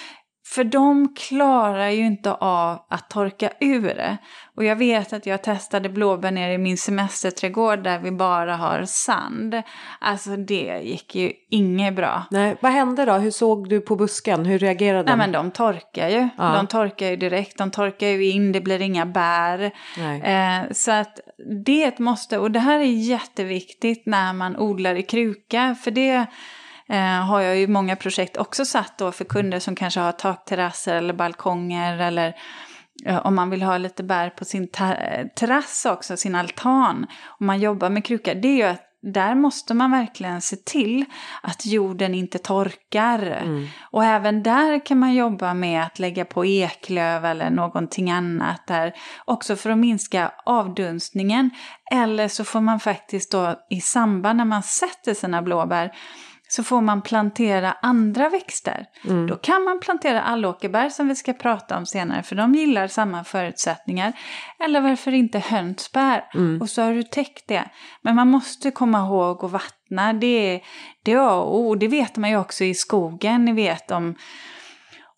För 0.54 0.64
de 0.64 1.14
klarar 1.16 1.90
ju 1.90 2.06
inte 2.06 2.34
av 2.34 2.86
att 2.90 3.10
torka 3.10 3.52
ur 3.60 3.82
det. 3.82 4.18
Och 4.56 4.64
jag 4.64 4.76
vet 4.76 5.14
att 5.14 5.26
jag 5.26 5.44
testade 5.44 5.90
blåbär 5.90 6.32
nere 6.32 6.54
i 6.54 6.58
min 6.58 6.78
semesterträdgård 6.78 7.84
där 7.84 8.00
vi 8.00 8.12
bara 8.12 8.56
har 8.56 8.86
sand. 8.86 9.62
Alltså 10.00 10.36
det 10.36 10.80
gick 10.84 11.16
ju 11.16 11.32
inget 11.50 11.96
bra. 11.96 12.24
Nej, 12.32 12.58
vad 12.62 12.72
hände 12.72 13.06
då? 13.06 13.14
Hur 13.14 13.32
såg 13.32 13.70
du 13.70 13.82
på 13.82 13.96
busken? 13.96 14.46
Hur 14.46 14.60
reagerade 14.60 15.04
Nej 15.04 15.12
den? 15.12 15.18
men 15.18 15.32
de 15.32 15.52
torkar 15.52 16.10
ju. 16.10 16.30
Ja. 16.38 16.54
De 16.56 16.68
torkar 16.68 17.10
ju 17.10 17.16
direkt. 17.16 17.58
De 17.58 17.72
torkar 17.72 18.08
ju 18.08 18.26
in, 18.26 18.52
det 18.52 18.62
blir 18.62 18.82
inga 18.82 19.06
bär. 19.06 19.72
Nej. 19.98 20.22
Eh, 20.22 20.72
så 20.72 20.92
att 20.92 21.20
det 21.66 21.84
är 21.84 21.88
ett 21.88 22.00
måste. 22.00 22.38
Och 22.38 22.52
det 22.52 22.60
här 22.60 22.80
är 22.80 22.84
jätteviktigt 22.84 24.06
när 24.06 24.34
man 24.34 24.58
odlar 24.58 24.96
i 24.96 25.04
kruka. 25.04 25.76
För 25.84 25.92
det 25.92 26.26
eh, 26.89 27.26
har 27.26 27.41
jag 27.41 27.58
ju 27.58 27.67
många 27.67 27.95
projekt 27.95 28.38
också 28.38 28.65
satt 28.65 28.97
då 28.97 29.12
för 29.12 29.26
kunder 29.26 29.60
som 29.60 29.76
kanske 29.76 30.00
har 30.00 30.12
takterrasser 30.12 30.95
eller 30.95 31.13
balkonger. 31.13 32.00
Eller 32.00 32.36
eh, 33.06 33.26
om 33.26 33.36
man 33.36 33.50
vill 33.50 33.63
ha 33.63 33.78
lite 33.78 34.04
bär 34.04 34.30
på 34.30 34.45
sin 34.45 34.67
terrass 35.36 35.86
också, 35.86 36.17
sin 36.17 36.36
altan. 36.36 37.06
Om 37.39 37.45
man 37.45 37.60
jobbar 37.60 37.89
med 37.89 38.06
kruka. 38.06 38.34
Det 38.34 38.47
är 38.47 38.56
ju 38.56 38.63
att 38.63 38.84
där 39.02 39.36
måste 39.36 39.73
man 39.73 39.91
verkligen 39.91 40.41
se 40.41 40.56
till 40.56 41.06
att 41.41 41.65
jorden 41.65 42.15
inte 42.15 42.38
torkar. 42.38 43.43
Och 43.91 44.04
även 44.04 44.43
där 44.43 44.86
kan 44.86 45.00
man 45.00 45.13
jobba 45.13 45.54
med 45.54 45.84
att 45.84 46.00
lägga 46.00 46.26
på 46.26 46.45
eklöv 46.45 47.26
eller 47.26 47.50
någonting 47.50 48.12
annat 48.12 48.67
där. 48.67 48.93
Också 49.26 49.56
för 49.56 49.69
att 49.69 49.78
minska 49.78 50.32
avdunstningen. 50.45 51.50
Eller 51.91 52.28
så 52.28 52.43
får 52.43 52.62
man 52.62 52.80
faktiskt 52.80 53.32
då 53.32 53.56
i 53.69 53.82
samband 53.82 54.38
när 54.38 54.45
man 54.45 54.63
sätter 54.63 55.13
sina 55.13 55.41
blåbär 55.41 55.91
så 56.48 56.64
får 56.64 56.82
man 56.82 57.02
plantera 57.02 57.76
andra 57.82 58.30
växter. 58.30 58.86
Då 59.28 59.36
kan 59.36 59.64
man 59.64 59.80
plantera 59.80 60.22
allåkerbär 60.22 60.90
som 60.90 61.08
vi 61.08 61.16
ska 61.16 61.34
prata 61.34 61.78
om 61.78 61.86
senare 61.86 62.24
för 62.24 62.36
de 62.36 62.56
gillar 62.56 62.88
samma 62.88 63.24
förutsättningar. 63.24 64.14
Eller 64.60 64.82
varför 64.82 65.12
inte 65.12 65.40
hönsbär? 65.40 66.24
Och 66.62 66.70
så 66.70 66.82
har 66.82 66.94
du 66.94 67.04
täckt 67.04 67.48
det. 67.48 67.64
Men 68.02 68.16
man 68.16 68.28
måste 68.28 68.72
komma 68.72 69.00
ihåg 69.00 69.46
att 69.46 69.52
vattna. 69.52 70.14
Det 70.14 70.54
är 70.56 70.62
det 71.04 71.12
är 71.12 71.18
A 71.18 71.36
och 71.36 71.60
O. 71.60 71.76
Det 71.76 71.88
vet 71.88 72.18
man 72.18 72.30
ju 72.30 72.38
också 72.38 72.64
i 72.64 72.74
skogen. 72.74 73.46
Ni 73.46 73.54
vet 73.54 73.92
om 73.92 74.16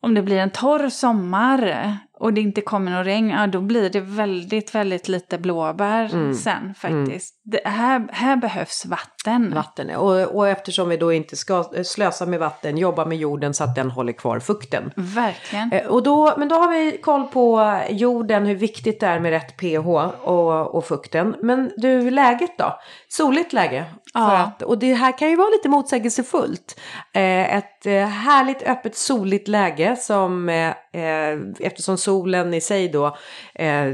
om 0.02 0.14
det 0.14 0.22
blir 0.22 0.38
en 0.38 0.50
torr 0.50 0.90
sommar 0.90 1.98
och 2.14 2.34
det 2.34 2.42
inte 2.42 2.62
kommer 2.62 2.92
någon 2.92 3.04
regn, 3.04 3.30
ja 3.30 3.48
då 3.48 3.62
blir 3.62 3.90
det 3.90 4.00
väldigt, 4.02 4.76
väldigt 4.76 5.08
lite 5.08 5.38
blåbär 5.38 6.34
sen 6.34 6.74
faktiskt. 6.74 7.39
Det, 7.52 7.62
här, 7.66 8.08
här 8.12 8.36
behövs 8.36 8.86
vatten. 8.86 9.54
Vatten. 9.56 9.96
Och, 9.96 10.22
och 10.22 10.48
eftersom 10.48 10.90
vi 10.90 10.98
då 10.98 11.14
inte 11.14 11.36
ska 11.36 11.64
slösa 11.84 12.26
med 12.26 12.40
vatten, 12.40 12.78
jobba 12.78 13.06
med 13.06 13.18
jorden 13.18 13.54
så 13.54 13.64
att 13.64 13.76
den 13.76 13.92
håller 13.92 14.14
kvar 14.14 14.40
fukten. 14.40 14.92
Verkligen. 14.96 15.72
Eh, 15.72 15.88
Och 15.88 16.04
då, 16.04 16.34
men 16.38 16.48
då 16.48 16.56
har 16.56 16.68
vi 16.72 16.98
koll 16.98 17.28
på 17.28 17.80
jorden, 17.90 18.46
hur 18.46 18.56
viktigt 18.56 19.00
det 19.00 19.08
är 19.08 19.20
med 19.20 19.32
rätt 19.32 19.58
pH 19.58 19.88
och, 20.28 20.76
och 20.76 20.86
fukten. 20.86 21.36
Men 21.42 21.72
du, 21.78 22.12
läget 22.12 22.58
då? 22.58 22.80
Soligt 23.08 23.54
läge? 23.54 23.86
Ja. 24.14 24.38
att, 24.38 24.62
och 24.62 24.78
det 24.78 24.94
här 24.94 25.18
kan 25.18 25.30
ju 25.30 25.36
vara 25.36 25.50
lite 25.50 25.70
motsägelsefullt. 25.70 26.80
Eh, 27.14 27.56
ett 27.56 27.86
eh, 27.86 28.06
härligt 28.06 28.64
öppet 28.64 28.96
soligt 28.96 29.48
läge 29.48 29.96
som 29.96 30.50
eh, 30.50 30.68
eh, 30.94 31.40
eftersom 31.60 31.98
solen 31.98 32.54
i 32.54 32.62
sig 32.62 32.90
då 32.90 33.18
eh, 33.56 33.94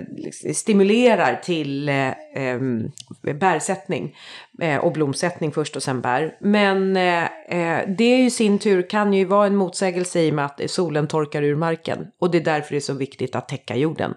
stimulerar 0.54 1.40
till 1.44 1.90
eh, 1.90 2.08
eh, 2.36 2.60
bärsättning 3.46 4.16
eh, 4.62 4.78
och 4.78 4.92
blomsättning 4.92 5.52
först 5.52 5.76
och 5.76 5.84
sen 5.84 6.02
bär. 6.02 6.38
Men 6.40 6.98
eh, 6.98 7.24
eh, 7.50 7.90
det 7.98 8.18
i 8.18 8.30
sin 8.30 8.60
tur 8.60 8.90
kan 8.90 9.14
ju 9.14 9.26
vara 9.26 9.48
en 9.48 9.56
motsägelse 9.56 10.22
i 10.22 10.32
och 10.32 10.36
med 10.36 10.46
att 10.46 10.62
solen 10.68 11.08
torkar 11.08 11.44
ur 11.44 11.56
marken. 11.56 12.08
Och 12.20 12.32
det 12.32 12.38
är 12.38 12.44
därför 12.44 12.72
det 12.72 12.78
är 12.78 12.80
så 12.80 12.94
viktigt 12.94 13.36
att 13.36 13.48
täcka 13.48 13.76
jorden. 13.76 14.14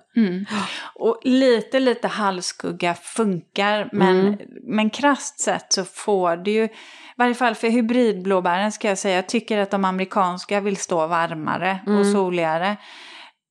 Och 0.94 1.20
lite, 1.22 1.80
lite 1.80 2.08
halvskugga 2.08 2.94
funkar, 2.94 3.88
men, 3.92 4.38
men 4.62 4.90
krasst 4.90 5.40
sett 5.40 5.72
så 5.72 5.84
får 5.84 6.36
det 6.36 6.50
ju, 6.50 6.64
i 6.64 6.70
varje 7.16 7.34
fall 7.34 7.54
för 7.54 7.68
hybridblåbären 7.68 8.72
ska 8.72 8.88
jag 8.88 8.98
säga, 8.98 9.16
jag 9.16 9.28
tycker 9.28 9.58
att 9.58 9.70
de 9.70 9.84
amerikanska 9.84 10.60
vill 10.60 10.76
stå 10.76 11.06
varmare 11.06 11.78
och 11.86 12.06
soligare. 12.06 12.76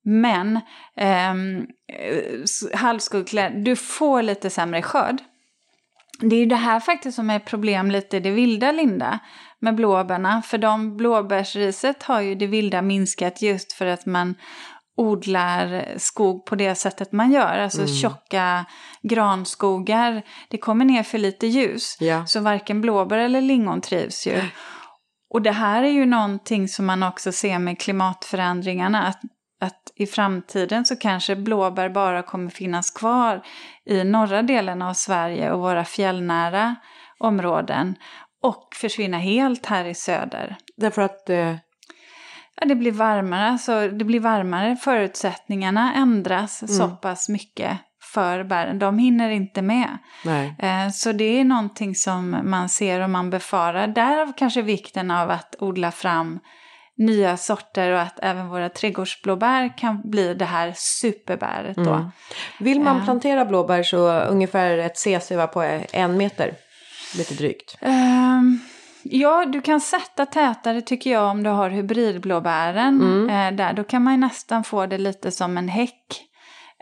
Men 0.04 0.56
eh, 0.98 1.34
halvskuggklädd, 2.74 3.64
du 3.64 3.76
får 3.76 4.22
lite 4.22 4.50
sämre 4.50 4.82
skörd. 4.82 5.18
Det 6.20 6.36
är 6.36 6.40
ju 6.40 6.46
det 6.46 6.56
här 6.56 6.80
faktiskt 6.80 7.16
som 7.16 7.30
är 7.30 7.40
problem 7.40 7.92
lite 7.92 8.18
i 8.18 8.20
det 8.20 8.32
vilda, 8.32 8.72
Linda, 8.72 9.20
med 9.60 9.76
blåbärna. 9.76 10.42
För 10.42 10.58
de 10.58 10.98
blåbärsriset 10.98 12.04
har 12.04 12.22
ju 12.22 12.36
det 12.36 12.48
vilda 12.48 12.82
minskat 12.82 13.42
just 13.42 13.74
för 13.74 13.86
att 13.86 14.06
man 14.06 14.36
odlar 14.98 15.86
skog 15.98 16.46
på 16.46 16.56
det 16.56 16.76
sättet 16.76 17.12
man 17.12 17.32
gör. 17.32 17.58
Alltså 17.58 17.88
tjocka 17.88 18.66
granskogar. 19.02 20.24
Det 20.50 20.58
kommer 20.58 20.86
ner 20.86 21.04
för 21.04 21.18
lite 21.18 21.48
ljus. 21.48 21.98
Ja. 22.00 22.26
Så 22.26 22.40
varken 22.40 22.82
blåbär 22.82 23.18
eller 23.18 23.42
lingon 23.42 23.82
trivs 23.82 24.28
ju. 24.28 24.42
Och 25.30 25.42
det 25.42 25.52
här 25.52 25.84
är 25.84 25.92
ju 25.92 26.06
någonting 26.06 26.68
som 26.68 26.86
man 26.86 27.04
också 27.04 27.32
ser 27.32 27.60
med 27.60 27.80
klimatförändringarna. 27.80 29.08
Att, 29.08 29.22
att 29.62 29.92
i 29.96 30.06
framtiden 30.06 30.86
så 30.86 30.96
kanske 30.96 31.36
blåbär 31.36 31.90
bara 31.90 32.24
kommer 32.24 32.50
finnas 32.50 32.92
kvar 32.92 33.42
i 33.86 34.04
norra 34.04 34.42
delen 34.42 34.82
av 34.82 34.94
Sverige 34.94 35.52
och 35.52 35.60
våra 35.60 35.86
fjällnära 35.86 36.76
områden. 37.20 37.96
Och 38.44 38.68
försvinna 38.76 39.18
helt 39.18 39.66
här 39.66 39.86
i 39.86 39.94
söder. 39.94 40.56
Därför 40.78 41.02
att 41.02 41.30
eh, 41.30 41.56
Ja, 42.62 42.68
det 42.68 42.76
blir 42.76 42.92
varmare, 42.92 43.58
så 43.58 43.88
det 43.88 44.06
blir 44.06 44.20
varmare. 44.20 44.76
Förutsättningarna 44.76 45.94
ändras 45.96 46.78
så 46.78 46.88
pass 46.90 47.30
mycket 47.30 47.78
för 48.14 48.44
bären. 48.44 48.80
De 48.80 49.00
hinner 49.00 49.30
inte 49.30 49.62
med. 49.62 49.98
Eh, 50.60 50.90
Så 50.92 51.12
det 51.12 51.40
är 51.40 51.44
någonting 51.46 51.96
som 51.96 52.38
man 52.44 52.70
ser 52.70 53.02
och 53.02 53.10
man 53.10 53.30
befarar. 53.30 53.88
Därav 53.88 54.34
kanske 54.38 54.62
vikten 54.62 55.12
av 55.12 55.30
att 55.32 55.56
odla 55.60 55.92
fram 55.92 56.40
nya 56.98 57.38
sorter 57.38 57.92
och 57.92 58.02
att 58.02 58.20
även 58.22 58.50
våra 58.50 58.70
trädgårdsblåbär 58.70 59.78
kan 59.78 60.02
bli 60.10 60.34
det 60.34 60.46
här 60.46 60.74
superbäret 60.76 61.76
då. 61.76 61.94
Mm. 61.94 62.08
Vill 62.60 62.80
man 62.82 62.98
Ja. 62.98 63.04
plantera 63.04 63.46
blåbär 63.46 63.84
så 63.84 64.20
ungefär 64.20 64.78
ett 64.78 64.98
CC 64.98 65.32
på 65.54 65.62
en 65.92 66.18
meter. 66.18 66.54
Lite 67.18 67.34
drygt. 67.34 67.78
Ehm, 67.82 68.60
ja, 69.04 69.46
du 69.46 69.62
kan 69.62 69.82
sätta 69.82 70.26
tätare 70.26 70.82
tycker 70.82 71.12
jag 71.12 71.32
om 71.32 71.44
du 71.44 71.50
har 71.50 71.70
hybridblåbären. 71.70 73.30
Eh, 73.30 73.52
där, 73.52 73.74
då 73.74 73.84
kan 73.84 74.04
man 74.04 74.20
nästan 74.20 74.64
få 74.64 74.86
det 74.86 74.98
lite 74.98 75.32
som 75.32 75.58
en 75.58 75.70
häck. 75.70 76.24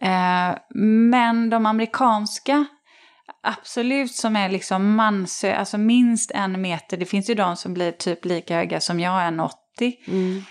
Eh, 0.02 0.58
men 1.10 1.50
de 1.50 1.66
amerikanska, 1.66 2.66
absolut 3.44 4.12
som 4.16 4.36
är 4.36 4.50
liksom 4.50 4.96
mansö, 4.96 5.56
alltså 5.56 5.78
minst 5.78 6.32
en 6.32 6.62
meter. 6.62 6.98
Det 6.98 7.06
finns 7.06 7.30
ju 7.30 7.34
de 7.34 7.56
som 7.56 7.74
blir 7.74 7.92
typ 7.92 8.26
lika 8.26 8.56
höga 8.56 8.80
som 8.80 9.00
jag, 9.00 9.34
1,80. 9.80 10.44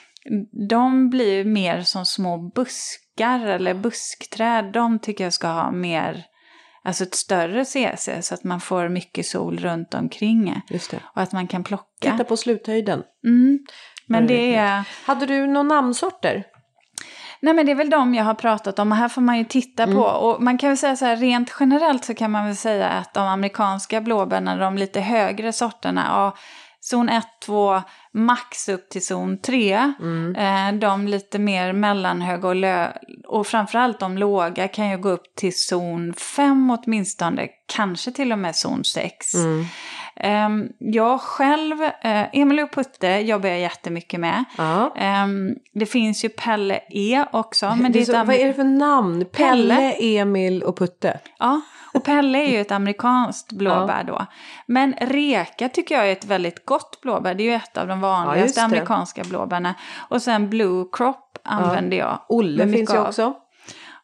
De 0.69 1.11
blir 1.11 1.45
mer 1.45 1.81
som 1.81 2.07
små 2.07 2.39
buskar 2.39 3.41
eller 3.41 3.75
buskträd. 3.75 4.73
De 4.73 4.99
tycker 4.99 5.25
jag 5.25 5.33
ska 5.33 5.49
ha 5.49 5.71
mer, 5.71 6.25
alltså 6.85 7.05
ett 7.05 7.15
större 7.15 7.65
CC 7.65 8.09
så 8.21 8.35
att 8.35 8.45
man 8.45 8.61
får 8.61 8.89
mycket 8.89 9.27
sol 9.27 9.59
runt 9.59 9.95
omkring. 9.95 10.63
Just 10.71 10.91
det. 10.91 11.01
Och 11.15 11.23
att 11.23 11.33
man 11.33 11.47
kan 11.47 11.65
plocka. 11.65 12.13
Titta 12.13 12.25
på 12.25 12.37
sluthöjden. 12.37 13.03
Mm. 13.25 13.59
Men 14.07 14.27
det 14.27 14.55
är, 14.55 14.85
Hade 15.07 15.27
du 15.27 15.47
några 15.47 15.63
namnsorter? 15.63 16.45
nej 17.45 17.55
men 17.55 17.67
det 17.67 17.73
är 17.73 17.77
väl 17.77 17.91
de 17.91 18.15
jag 18.15 18.25
har 18.25 18.35
pratat 18.35 18.79
om 18.79 18.93
och 18.93 18.99
här 18.99 19.09
får 19.09 19.23
man 19.23 19.39
ju 19.39 19.45
titta 19.45 19.87
på. 19.87 20.03
Och 20.03 20.43
man 20.43 20.59
kan 20.59 20.71
väl 20.71 20.79
säga 20.79 20.97
så 20.97 21.05
här, 21.05 21.17
rent 21.17 21.57
generellt 21.61 22.05
så 22.05 22.15
kan 22.15 22.31
man 22.31 22.47
väl 22.47 22.57
säga 22.57 22.89
att 22.89 23.15
de 23.15 23.27
amerikanska 23.27 24.01
blåbärna, 24.01 24.57
de 24.57 24.79
lite 24.79 25.01
högre 25.01 25.53
sorterna, 25.53 26.05
ja, 26.09 26.37
zon 26.91 27.09
1, 27.09 27.25
2, 27.47 27.83
max 28.13 28.69
upp 28.69 28.89
till 28.89 29.07
zon 29.07 29.39
3. 29.39 29.73
Eh, 30.37 30.73
de 30.81 31.09
lite 31.09 31.39
mer 31.39 31.73
mellanhöga 31.73 32.49
och, 32.49 32.55
lö- 32.57 32.93
och 33.27 33.47
framförallt 33.47 34.01
de 34.01 34.19
låga 34.19 34.69
kan 34.69 34.91
ju 34.91 34.99
gå 34.99 35.09
upp 35.09 35.35
till 35.37 35.59
zon 35.59 36.15
5 36.15 36.71
åtminstone, 36.71 37.49
kanske 37.67 38.11
till 38.13 38.33
och 38.33 38.39
med 38.39 38.57
zon 38.57 38.85
6. 38.85 39.35
Ehm, 40.17 40.69
jag 40.79 41.21
själv, 41.21 41.83
eh, 41.83 42.25
Emil 42.33 42.61
och 42.61 42.73
Putte 42.73 43.09
jobbar 43.09 43.49
jag 43.49 43.61
jättemycket 43.61 44.21
med. 44.21 44.45
Ja. 44.59 44.95
Ehm, 44.97 45.51
det 45.75 45.87
finns 45.87 46.25
ju 46.25 46.29
Pelle 46.29 46.81
E 46.91 47.25
också. 47.33 47.75
Men 47.81 47.93
det 47.93 48.01
är 48.01 48.05
så, 48.05 48.13
vad 48.25 48.37
är 48.37 48.47
det 48.47 48.55
för 48.55 48.65
namn? 48.65 49.25
Pelle, 49.33 49.75
Pelle. 49.77 49.93
Emil 49.93 50.63
och 50.63 50.79
Putte. 50.79 51.19
Ja, 51.39 51.61
och 51.95 52.05
Pelle 52.05 52.39
är 52.39 52.51
ju 52.51 52.61
ett 52.61 52.73
amerikanskt 52.73 53.53
blåbär 53.53 54.05
då. 54.05 54.27
Men 54.67 54.95
Reka 55.01 55.69
tycker 55.69 55.95
jag 55.95 56.09
är 56.09 56.13
ett 56.13 56.25
väldigt 56.25 56.67
gott 56.67 57.01
blåbär. 57.03 57.35
Det 57.35 57.43
är 57.43 57.45
ju 57.45 57.55
ett 57.55 57.77
av 57.79 57.87
de 57.89 58.01
vanligaste 58.01 58.61
det. 58.61 58.65
amerikanska 58.65 59.23
blåbärna. 59.25 59.75
Och 60.09 60.23
sen 60.23 60.51
Blue 60.51 60.85
Crop 60.93 61.39
använder 61.45 61.97
jag. 61.97 62.19
Olle 62.29 62.69
finns 62.69 62.95
ju 62.95 62.99
också. 62.99 63.35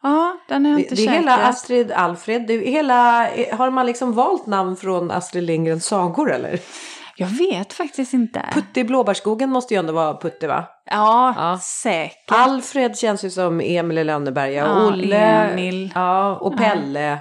Ja, 0.03 0.37
den 0.48 0.64
har 0.64 0.72
jag 0.72 0.79
Det, 0.79 0.83
inte 0.83 0.94
det 0.94 1.03
är 1.03 1.07
käkat. 1.07 1.20
hela 1.22 1.37
Astrid 1.37 1.92
Alfred. 1.92 2.46
Det 2.46 2.55
är 2.55 2.70
hela, 2.70 3.29
har 3.57 3.70
man 3.70 3.87
liksom 3.87 4.12
valt 4.12 4.46
namn 4.46 4.76
från 4.76 5.11
Astrid 5.11 5.44
Lindgrens 5.44 5.87
sagor 5.87 6.33
eller? 6.33 6.59
Jag 7.16 7.26
vet 7.26 7.72
faktiskt 7.72 8.12
inte. 8.14 8.44
Putte 8.55 8.81
i 8.81 8.85
Blåbärsskogen 8.85 9.50
måste 9.50 9.74
ju 9.74 9.79
ändå 9.81 9.92
vara 9.92 10.14
Putte 10.14 10.48
va? 10.48 10.64
Ja, 10.90 11.35
Ja. 11.37 11.59
säkert. 11.62 12.24
Alfred 12.33 12.98
känns 12.98 13.24
ju 13.24 13.31
som 13.31 13.61
Emil 13.61 13.98
i 13.98 14.05
Lönneberga. 14.05 14.66
Ja, 14.66 14.87
Olle. 14.87 15.16
Emil. 15.18 15.92
Ja, 15.94 16.37
och 16.37 16.57
Pelle. 16.57 17.18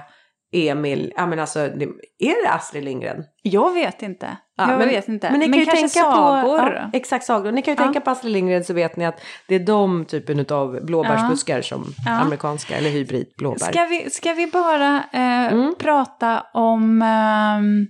Emil. 0.52 1.12
Ja 1.16 1.26
men 1.26 1.38
alltså, 1.38 1.58
det, 1.58 1.84
är 2.18 2.44
det 2.44 2.50
Astrid 2.50 2.84
Lindgren? 2.84 3.24
Jag 3.42 3.74
vet 3.74 4.02
inte. 4.02 4.36
Ja, 4.56 4.70
jag 4.70 4.78
men, 4.78 4.88
vet 4.88 5.08
inte. 5.08 5.30
Men, 5.30 5.40
ni 5.40 5.46
kan 5.46 5.58
ju 5.58 5.64
kanske 5.64 5.80
tänka 5.80 6.10
sagor. 6.12 6.58
på, 6.58 6.72
ja, 6.74 6.90
exakt 6.92 7.24
sagor. 7.24 7.52
Ni 7.52 7.62
kan 7.62 7.74
ju 7.74 7.80
Ja. 7.80 7.84
tänka 7.84 8.00
på 8.00 8.10
Astrid 8.10 8.32
Lindgren 8.32 8.64
så 8.64 8.74
vet 8.74 8.96
ni 8.96 9.06
att 9.06 9.20
det 9.48 9.54
är 9.54 9.58
de 9.60 10.04
typen 10.04 10.46
av 10.50 10.84
blåbärsbuskar 10.84 11.62
som 11.62 11.84
amerikanska 12.08 12.76
eller 12.76 12.90
hybridblåbär. 12.90 13.58
Ska 13.72 13.84
vi, 13.84 14.10
ska 14.10 14.32
vi 14.32 14.46
bara 14.46 14.96
eh, 15.12 15.52
Mm. 15.52 15.74
prata 15.78 16.40
om, 16.54 17.02
ehm, 17.02 17.86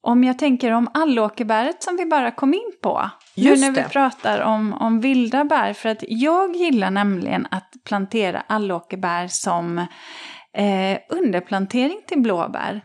om 0.00 0.24
jag 0.24 0.38
tänker 0.38 0.70
om 0.70 0.88
allåkerbäret 0.94 1.82
som 1.82 1.96
vi 1.96 2.06
bara 2.06 2.30
kom 2.30 2.54
in 2.54 2.72
på. 2.82 3.10
Just 3.36 3.62
nu 3.62 3.68
när 3.68 3.74
det. 3.76 3.82
vi 3.82 3.88
pratar 3.88 4.40
om, 4.40 4.72
om 4.72 5.00
vilda 5.00 5.44
bär. 5.44 5.72
För 5.72 5.88
att 5.88 6.04
jag 6.08 6.56
gillar 6.56 6.90
nämligen 6.90 7.46
att 7.50 7.72
plantera 7.84 8.42
allåkerbär 8.46 9.28
som 9.28 9.86
eh, 10.54 10.98
underplantering 11.08 12.00
till 12.06 12.20
blåbär. 12.20 12.80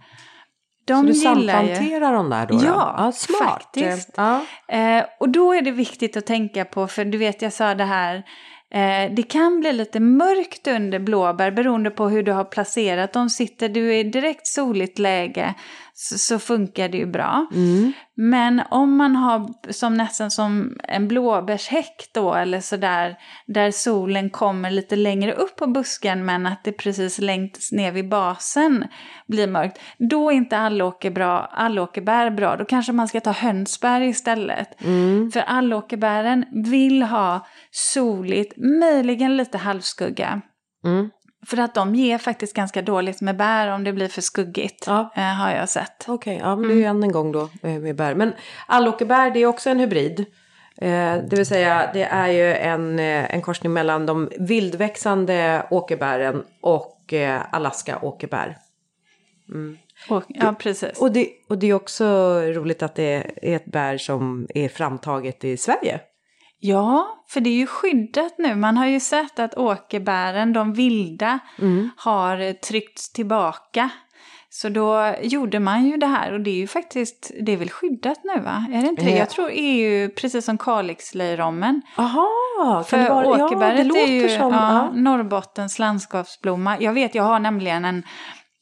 De 0.85 1.01
så 1.01 1.05
du 1.07 1.11
gillar 1.11 1.63
ju... 1.63 1.75
samplanterar 1.75 2.13
dem 2.13 2.29
där 2.29 2.47
då? 2.47 2.57
då? 2.57 2.65
Ja, 2.65 3.11
smart. 3.15 3.49
faktiskt. 3.49 4.13
Ja. 4.15 4.41
Eh, 4.67 5.05
och 5.19 5.29
då 5.29 5.53
är 5.53 5.61
det 5.61 5.71
viktigt 5.71 6.17
att 6.17 6.25
tänka 6.25 6.65
på, 6.65 6.87
för 6.87 7.05
du 7.05 7.17
vet 7.17 7.41
jag 7.41 7.53
sa 7.53 7.75
det 7.75 7.83
här, 7.83 8.15
eh, 8.73 9.13
det 9.13 9.23
kan 9.23 9.59
bli 9.59 9.73
lite 9.73 9.99
mörkt 9.99 10.67
under 10.67 10.99
blåbär 10.99 11.51
beroende 11.51 11.89
på 11.89 12.09
hur 12.09 12.23
du 12.23 12.31
har 12.31 12.43
placerat 12.43 13.13
dem. 13.13 13.29
Sitter 13.29 13.69
du 13.69 13.95
i 13.95 14.03
direkt 14.03 14.47
soligt 14.47 14.99
läge 14.99 15.53
så, 16.01 16.17
så 16.17 16.39
funkar 16.39 16.89
det 16.89 16.97
ju 16.97 17.05
bra. 17.05 17.47
Mm. 17.53 17.91
Men 18.15 18.61
om 18.71 18.97
man 18.97 19.15
har 19.15 19.49
som 19.69 19.93
nästan 19.93 20.31
som 20.31 20.77
en 20.83 21.07
blåbärshäck 21.07 22.09
då 22.13 22.33
eller 22.33 22.59
sådär 22.59 23.17
där 23.47 23.71
solen 23.71 24.29
kommer 24.29 24.71
lite 24.71 24.95
längre 24.95 25.33
upp 25.33 25.55
på 25.55 25.67
busken 25.67 26.25
men 26.25 26.45
att 26.45 26.63
det 26.63 26.71
precis 26.71 27.19
längst 27.19 27.71
ner 27.71 27.91
vid 27.91 28.09
basen 28.09 28.85
blir 29.27 29.47
mörkt. 29.47 29.79
Då 30.09 30.31
är 30.31 30.35
inte 30.35 30.57
allåker 30.57 31.11
bra, 31.11 31.39
allåkerbär 31.39 32.29
bra. 32.29 32.55
Då 32.55 32.65
kanske 32.65 32.91
man 32.91 33.07
ska 33.07 33.19
ta 33.19 33.31
hönsbär 33.31 34.01
istället. 34.01 34.83
Mm. 34.83 35.31
För 35.31 35.39
allåkerbären 35.39 36.45
vill 36.51 37.03
ha 37.03 37.47
soligt, 37.71 38.53
möjligen 38.57 39.37
lite 39.37 39.57
halvskugga. 39.57 40.41
Mm. 40.85 41.09
För 41.49 41.57
att 41.57 41.73
de 41.73 41.95
ger 41.95 42.17
faktiskt 42.17 42.53
ganska 42.53 42.81
dåligt 42.81 43.21
med 43.21 43.37
bär 43.37 43.67
om 43.67 43.83
det 43.83 43.93
blir 43.93 44.07
för 44.07 44.21
skuggigt. 44.21 44.83
Ja. 44.87 45.09
eh, 45.15 45.23
har 45.23 45.51
jag 45.51 45.69
sett. 45.69 46.05
Okej, 46.07 46.39
ja, 46.41 46.55
men 46.55 46.69
det 46.69 46.73
är 46.73 46.77
ju 46.77 46.83
än 46.83 47.03
en 47.03 47.11
gång 47.11 47.31
då 47.31 47.49
eh, 47.63 47.79
med 47.79 47.95
bär. 47.95 48.15
Men 48.15 48.33
allåkerbär 48.67 49.31
det 49.31 49.39
är 49.39 49.45
också 49.45 49.69
en 49.69 49.79
hybrid. 49.79 50.19
Eh, 50.77 51.15
det 51.29 51.35
vill 51.35 51.45
säga 51.45 51.89
det 51.93 52.03
är 52.03 52.27
ju 52.27 52.53
en, 52.53 52.99
en 52.99 53.41
korsning 53.41 53.73
mellan 53.73 54.05
de 54.05 54.29
vildväxande 54.39 55.67
åkerbären 55.69 56.43
och 56.61 57.13
eh, 57.13 57.41
Alaska 57.51 57.99
åkerbär. 58.01 58.57
Och, 60.09 60.23
ja, 60.27 60.55
precis. 60.59 60.99
Och 60.99 61.11
det, 61.11 61.29
och 61.49 61.57
det 61.57 61.67
är 61.67 61.73
också 61.73 62.05
roligt 62.41 62.83
att 62.83 62.95
det 62.95 63.03
är 63.41 63.55
ett 63.55 63.65
bär 63.65 63.97
som 63.97 64.47
är 64.55 64.69
framtaget 64.69 65.43
i 65.43 65.57
Sverige. 65.57 65.99
Ja, 66.59 67.23
för 67.27 67.41
det 67.41 67.49
är 67.49 67.57
ju 67.57 67.67
skyddat 67.67 68.35
nu. 68.37 68.55
Man 68.55 68.77
har 68.77 68.85
ju 68.85 68.99
sett 68.99 69.39
att 69.39 69.57
åkerbären, 69.57 70.53
de 70.53 70.73
vilda, 70.73 71.39
har 71.97 72.39
eh, 72.41 72.53
tryckts 72.53 73.11
tillbaka. 73.11 73.89
Så 74.51 74.69
då 74.69 75.15
gjorde 75.21 75.59
man 75.59 75.85
ju 75.85 75.97
det 75.97 76.07
här 76.07 76.33
och 76.33 76.41
det 76.41 76.49
är 76.49 76.55
ju 76.55 76.67
faktiskt, 76.67 77.31
det 77.41 77.51
är 77.51 77.57
väl 77.57 77.69
skyddat 77.69 78.19
nu 78.23 78.41
va? 78.41 78.65
Är 78.73 78.81
det 78.81 78.87
inte 78.87 79.03
det? 79.05 79.11
Ja. 79.11 79.17
Jag 79.17 79.29
tror 79.29 79.49
EU, 79.53 80.09
precis 80.09 80.45
som 80.45 80.57
Kalixlöjrommen. 80.57 81.81
Aha, 81.95 82.83
För 82.87 82.97
ja, 82.97 83.21
det 83.21 83.27
åkerbäret 83.27 83.85
låter 83.87 84.01
är 84.01 84.07
ju 84.07 84.29
som... 84.29 84.53
ja, 84.53 84.71
Ja. 84.71 84.91
Norrbottens 84.93 85.79
landskapsblomma. 85.79 86.77
Jag 86.79 86.93
vet, 86.93 87.15
jag 87.15 87.23
har 87.23 87.39
nämligen 87.39 87.85
en, 87.85 88.03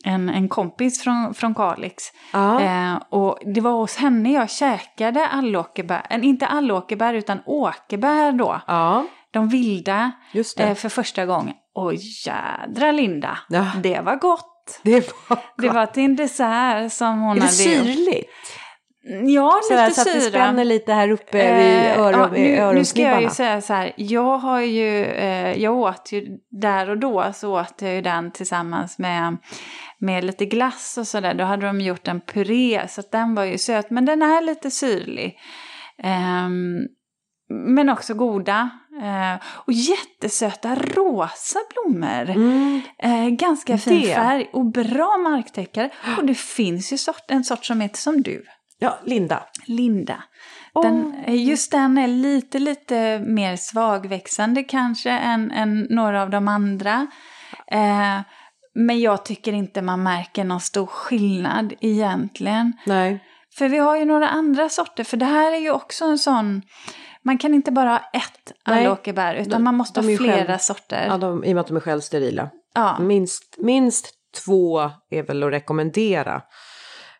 en, 0.05 0.29
en 0.29 0.49
kompis 0.49 1.03
från, 1.03 1.33
från 1.33 1.55
Kalix. 1.55 2.03
Ja. 2.33 2.62
Eh, 2.62 2.95
och 3.10 3.39
det 3.55 3.62
var 3.62 3.71
hos 3.71 3.95
henne 3.97 4.31
jag 4.33 4.49
käkade 4.49 5.27
allåkerbär, 5.27 6.07
eh, 6.10 6.25
inte 6.25 6.47
allåkerbär 6.47 7.13
utan 7.13 7.39
åkerbär 7.45 8.31
då. 8.31 8.62
ja, 8.67 9.05
De 9.31 9.49
vilda 9.49 10.12
det. 10.57 10.63
eh, 10.63 10.75
för 10.75 10.89
första 10.89 11.25
gången. 11.25 11.53
Och 11.75 11.93
jädra 12.25 12.91
Linda, 12.91 13.38
Ja. 13.49 13.65
det 13.83 14.01
var 14.01 14.15
gott. 14.15 14.79
det 14.83 15.13
var 15.29 15.39
Det 15.57 15.69
var 15.69 15.86
till 15.86 16.03
en 16.03 16.15
dessert 16.15 16.91
som 16.93 17.19
hon 17.19 17.31
Är 17.31 17.36
det 17.36 17.41
hade 17.41 17.51
syrligt? 17.53 18.29
Ja, 19.26 19.60
Sådär, 19.63 19.88
lite 19.88 20.02
så 20.02 20.10
att 20.10 20.15
det 20.15 20.22
syra. 20.22 20.30
spänner 20.30 20.65
lite 20.65 20.93
här 20.93 21.10
uppe 21.12 21.58
vid 21.58 21.91
Eh, 21.91 22.00
öron, 22.00 22.43
ja, 22.43 22.67
nu, 22.72 22.80
nu 22.80 22.86
ska 22.86 23.02
jag 23.02 23.22
ju 23.22 23.30
säga 23.30 23.62
så 23.62 23.74
här, 23.74 23.93
jag 23.96 24.38
har 24.38 24.60
ju, 24.60 25.04
eh, 25.06 25.62
jag 25.62 25.78
åt 25.78 26.12
ju 26.12 26.38
där 26.62 26.89
och 26.89 26.98
då 26.98 27.32
så 27.34 27.60
åt 27.60 27.82
jag 27.82 27.93
ju 27.93 28.02
den 28.02 28.32
tillsammans 28.32 29.00
med, 29.00 29.38
med 30.00 30.24
lite 30.24 30.46
glass 30.46 30.98
och 30.98 31.08
sådär. 31.08 31.34
Då 31.34 31.43
hade 31.43 31.65
de 31.65 31.82
gjort 31.82 32.08
en 32.08 32.22
puré 32.22 32.88
så 32.89 33.02
att 33.02 33.12
den 33.12 33.36
var 33.36 33.43
ju 33.43 33.58
söt, 33.58 33.89
men 33.89 34.06
den 34.06 34.22
är 34.22 34.41
lite 34.41 34.72
syrlig. 34.72 35.38
Ehm, 36.04 36.78
men 37.50 37.89
också 37.89 38.13
goda. 38.13 38.70
Eh, 39.02 39.43
och 39.48 39.74
jättesöta 39.74 40.76
rosa 40.76 41.60
blommor. 41.74 42.30
Mm. 42.30 42.82
Eh, 43.00 43.30
ganska 43.30 43.78
fin 43.78 44.02
Det. 44.02 44.13
färg 44.15 44.50
och 44.54 44.65
bra 44.65 45.17
marktäckare. 45.17 45.89
Och 46.17 46.26
det 46.26 46.38
finns 46.38 46.93
ju 46.93 46.98
sort, 46.98 47.32
en 47.32 47.43
sort 47.43 47.65
som 47.65 47.82
heter 47.82 47.98
som 47.98 48.22
du. 48.22 48.43
Ja, 48.79 48.99
Linda. 49.03 49.43
Linda. 49.65 50.23
Den, 50.83 51.23
just 51.27 51.71
den 51.71 51.97
är 51.97 52.07
lite, 52.07 52.59
lite 52.59 53.19
mer 53.19 53.55
svagväxande 53.55 54.63
kanske 54.63 55.09
än, 55.11 55.51
än 55.51 55.87
några 55.89 56.21
av 56.21 56.29
de 56.29 56.47
andra. 56.47 57.07
Eh, 57.71 58.19
men 58.75 58.99
jag 58.99 59.25
tycker 59.25 59.53
inte 59.53 59.81
man 59.81 60.03
märker 60.03 60.43
någon 60.43 60.59
stor 60.61 60.85
skillnad 60.85 61.73
egentligen. 61.81 62.73
Nej. 62.85 63.23
För 63.57 63.69
vi 63.69 63.77
har 63.77 63.97
ju 63.97 64.05
några 64.05 64.29
andra 64.29 64.69
sorter, 64.69 65.03
för 65.03 65.17
det 65.17 65.25
här 65.25 65.51
är 65.51 65.57
ju 65.57 65.71
också 65.71 66.05
en 66.05 66.17
sån... 66.19 66.61
Man 67.23 67.37
kan 67.37 67.53
inte 67.53 67.71
bara 67.71 67.89
ha 67.89 67.97
ett 68.13 68.51
Nej. 68.67 68.85
allåkerbär, 68.85 69.35
utan 69.35 69.49
De- 69.51 69.63
man 69.63 69.75
måste 69.75 69.99
ha 70.01 70.17
flera 70.17 70.45
själv- 70.45 70.57
sorter. 70.57 71.05
Ja, 71.09 71.17
de, 71.17 71.43
I 71.43 71.51
och 71.51 71.55
med 71.55 71.61
att 71.61 71.67
de 71.67 71.77
är 71.77 71.81
självsterila. 71.81 72.49
Ja. 72.73 72.99
Minst, 72.99 73.55
minst 73.57 74.09
två 74.45 74.79
är 75.09 75.23
väl 75.23 75.43
att 75.43 75.51
rekommendera 75.51 76.41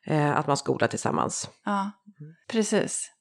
eh, 0.08 0.38
att 0.38 0.48
man 0.48 0.58
ska 0.58 0.72
odla 0.72 0.88
tillsammans. 0.88 1.50
Ja, 1.66 1.92
precis. 2.48 3.12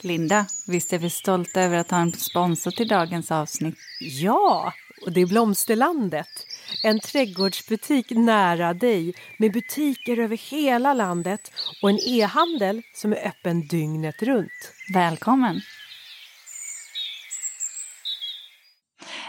Linda, 0.00 0.46
visst 0.66 0.92
är 0.92 0.98
vi 0.98 1.10
stolta 1.10 1.60
över 1.62 1.76
att 1.76 1.90
ha 1.90 1.98
en 1.98 2.12
sponsor 2.12 2.70
till 2.70 2.88
dagens 2.88 3.30
avsnitt? 3.30 3.76
Ja, 4.00 4.72
och 5.06 5.12
det 5.12 5.20
är 5.20 5.26
Blomsterlandet. 5.26 6.46
En 6.84 7.00
trädgårdsbutik 7.00 8.10
nära 8.10 8.74
dig 8.74 9.14
med 9.38 9.52
butiker 9.52 10.18
över 10.18 10.36
hela 10.36 10.94
landet 10.94 11.52
och 11.82 11.90
en 11.90 11.98
e-handel 12.08 12.82
som 12.94 13.12
är 13.12 13.26
öppen 13.26 13.66
dygnet 13.66 14.22
runt. 14.22 14.72
Välkommen! 14.94 15.60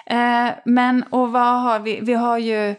Eh, 0.05 0.49
men 0.65 1.03
och 1.03 1.31
vad 1.31 1.61
har 1.61 1.79
vi? 1.79 1.99
Vi 2.01 2.13
har 2.13 2.37
ju, 2.37 2.75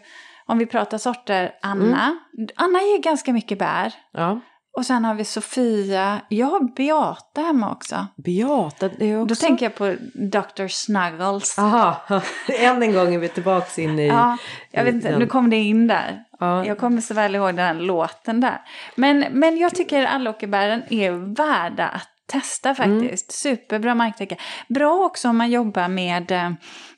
om 0.47 0.57
vi 0.57 0.65
pratar 0.65 0.97
sorter, 0.97 1.51
Anna. 1.61 2.17
Anna 2.55 2.79
ger 2.79 3.01
ganska 3.01 3.33
mycket 3.33 3.59
bär. 3.59 3.93
Ja. 4.11 4.41
Och 4.77 4.85
sen 4.85 5.05
har 5.05 5.13
vi 5.13 5.25
Sofia. 5.25 6.21
Jag 6.29 6.47
har 6.47 6.75
Beata 6.75 7.41
hemma 7.41 7.71
också. 7.71 8.07
Beata, 8.15 8.87
det 8.87 9.11
är 9.11 9.21
också... 9.21 9.25
Då 9.25 9.35
tänker 9.35 9.65
jag 9.65 9.75
på 9.75 9.95
Dr. 10.13 10.67
Snuggles. 10.67 11.59
Aha, 11.59 12.01
än 12.59 12.83
en 12.83 12.93
gång 12.93 13.13
är 13.13 13.19
vi 13.19 13.29
tillbaka 13.29 13.81
in 13.81 13.99
i... 13.99 14.07
Ja, 14.07 14.37
jag 14.71 14.83
vet 14.83 14.93
inte, 14.93 15.17
nu 15.17 15.27
kom 15.27 15.49
det 15.49 15.57
in 15.57 15.87
där. 15.87 16.23
Ja. 16.39 16.65
Jag 16.65 16.77
kommer 16.77 17.01
så 17.01 17.13
väl 17.13 17.35
ihåg 17.35 17.47
den 17.47 17.65
här 17.65 17.73
låten 17.73 18.39
där. 18.39 18.61
Men, 18.95 19.25
men 19.31 19.57
jag 19.57 19.75
tycker 19.75 20.05
allåkerbären 20.05 20.83
är 20.89 21.11
värda 21.35 21.87
att 21.87 22.09
testa 22.25 22.75
faktiskt. 22.75 23.31
Superbra 23.31 23.95
marktäcke. 23.95 24.37
Bra 24.67 25.05
också 25.05 25.29
om 25.29 25.37
man 25.37 25.51
jobbar 25.51 25.87
med, 25.87 26.31
eh, 26.31 26.51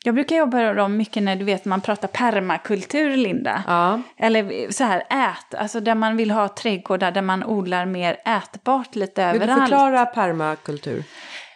jag 0.04 0.16
brukar 0.16 0.36
jobba 0.36 0.74
dem 0.74 0.98
mycket 0.98 1.24
när 1.24 1.36
du 1.36 1.46
vet 1.46 1.66
man 1.66 1.82
pratar 1.82 2.08
permakultur, 2.08 3.18
Linda. 3.18 3.64
Ja. 3.68 4.02
Eller 4.18 4.72
så 4.72 4.84
här 4.84 5.00
ät, 5.00 5.56
alltså 5.56 5.80
där 5.80 5.96
man 5.96 6.18
vill 6.18 6.32
ha 6.32 6.48
trädgårdar 6.48 7.12
där 7.12 7.22
man 7.22 7.44
odlar 7.44 7.86
mer 7.86 8.18
ätbart 8.26 8.96
lite 8.96 9.32
Vill 9.32 9.40
du 9.40 9.44
överallt. 9.46 9.62
förklara 9.70 10.06
permakultur? 10.06 11.04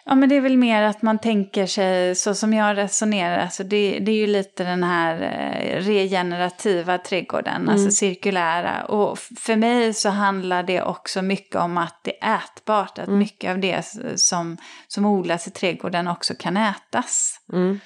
Ja, 0.04 0.14
men 0.14 0.28
det 0.28 0.36
är 0.36 0.40
väl 0.40 0.56
mer 0.56 0.82
att 0.82 1.02
man 1.02 1.18
tänker 1.18 1.66
sig, 1.66 2.14
så 2.14 2.34
som 2.34 2.52
jag 2.52 2.76
resonerar, 2.76 3.38
alltså 3.38 3.64
det, 3.64 3.98
det 3.98 4.12
är 4.12 4.16
ju 4.16 4.26
lite 4.26 4.64
den 4.64 4.82
här 4.82 5.14
eh, 5.22 5.80
regenerativa 5.80 6.98
trädgården, 6.98 7.68
alltså 7.68 7.90
cirkulära. 7.90 8.84
Och 8.84 9.18
för 9.18 9.56
mig 9.56 9.94
så 9.94 10.08
handlar 10.08 10.62
det 10.62 10.82
också 10.82 11.22
mycket 11.22 11.56
om 11.56 11.78
att 11.78 12.00
det 12.04 12.24
är 12.24 12.36
ätbart, 12.36 12.98
att 12.98 13.08
mycket 13.08 13.50
av 13.50 13.58
det 13.58 13.86
som, 14.16 14.56
som 14.88 15.04
odlas 15.06 15.46
i 15.46 15.50
trädgården 15.50 16.08
också 16.08 16.34
kan 16.38 16.56
ätas. 16.56 17.40
Mm. 17.52 17.80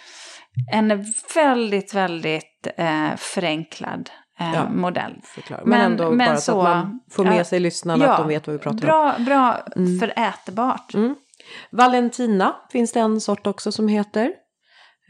En 0.73 1.05
väldigt, 1.35 1.95
väldigt 1.95 2.67
eh, 2.77 3.17
förenklad 3.17 4.11
eh, 4.41 4.55
Ja. 4.55 4.69
modell. 4.69 5.21
Förklara. 5.23 5.63
Men, 5.65 5.81
ändå 5.81 6.17
bara 6.17 6.37
så, 6.37 6.61
att 6.61 6.77
man 6.77 7.01
får 7.11 7.25
med 7.25 7.41
ja, 7.41 7.45
sig 7.45 7.61
lyssnarna 7.61 8.11
att 8.11 8.19
de 8.19 8.29
vet 8.29 8.47
vad 8.47 8.57
vi 8.57 8.63
pratar 8.63 8.79
om. 8.79 8.87
bra, 8.87 9.15
Bra 9.19 9.63
för 10.01 10.13
ätbart. 10.17 10.95
Valentina 11.71 12.57
finns 12.73 12.93
det 12.93 13.01
en 13.01 13.21
sort 13.21 13.47
också 13.47 13.73
som 13.73 13.89
heter. 13.89 14.25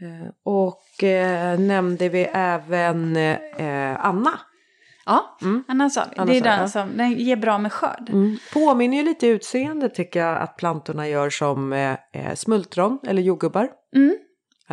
Eh, 0.01 0.29
Och 0.43 1.03
eh, 1.03 1.59
nämnde 1.59 2.09
vi 2.09 2.27
även 2.33 3.15
eh, 3.17 4.05
Anna. 4.05 4.39
Ja, 5.05 5.37
Mm. 5.41 5.63
Anna 5.67 5.89
sa 5.89 6.03
vi. 6.17 6.25
Det 6.25 6.37
är 6.37 6.41
den 6.57 6.69
som 6.69 6.97
den 6.97 7.11
ger 7.11 7.35
bra 7.35 7.57
med 7.57 7.73
skörd. 7.73 8.09
Mm. 8.09 8.37
Påminner 8.53 8.97
ju 8.97 9.03
lite 9.03 9.27
i 9.27 9.29
utseende 9.29 9.89
tycker 9.89 10.19
jag 10.19 10.37
att 10.41 10.57
plantorna 10.57 11.07
gör 11.07 11.29
som 11.29 11.73
eh, 11.73 11.91
eh, 12.13 12.35
smultron 12.35 12.99
eller 13.07 13.21
jordgubbar. 13.21 13.69
Mm. 13.95 14.17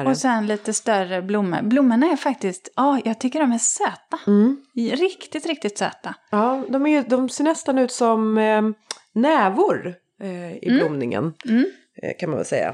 Och 0.06 0.16
sen 0.16 0.46
lite 0.46 0.72
större 0.72 1.22
blommor. 1.22 1.62
Blommorna 1.62 2.06
är 2.06 2.16
faktiskt, 2.16 2.72
ja, 2.76 3.00
jag 3.04 3.20
tycker 3.20 3.40
de 3.40 3.52
är 3.52 3.58
söta. 3.58 4.18
Mm. 4.26 4.56
Riktigt, 4.92 5.46
riktigt 5.46 5.78
söta. 5.78 6.14
Ja, 6.30 6.64
de, 6.68 6.86
är, 6.86 7.02
de 7.02 7.28
ser 7.28 7.44
nästan 7.44 7.78
ut 7.78 7.92
som 7.92 8.38
eh, 8.38 8.62
nävor 9.12 9.94
eh, 10.22 10.56
i 10.56 10.70
blomningen. 10.70 11.34
Mm. 11.48 11.64
Eh, 12.02 12.12
kan 12.18 12.30
man 12.30 12.36
väl 12.36 12.46
säga. 12.46 12.68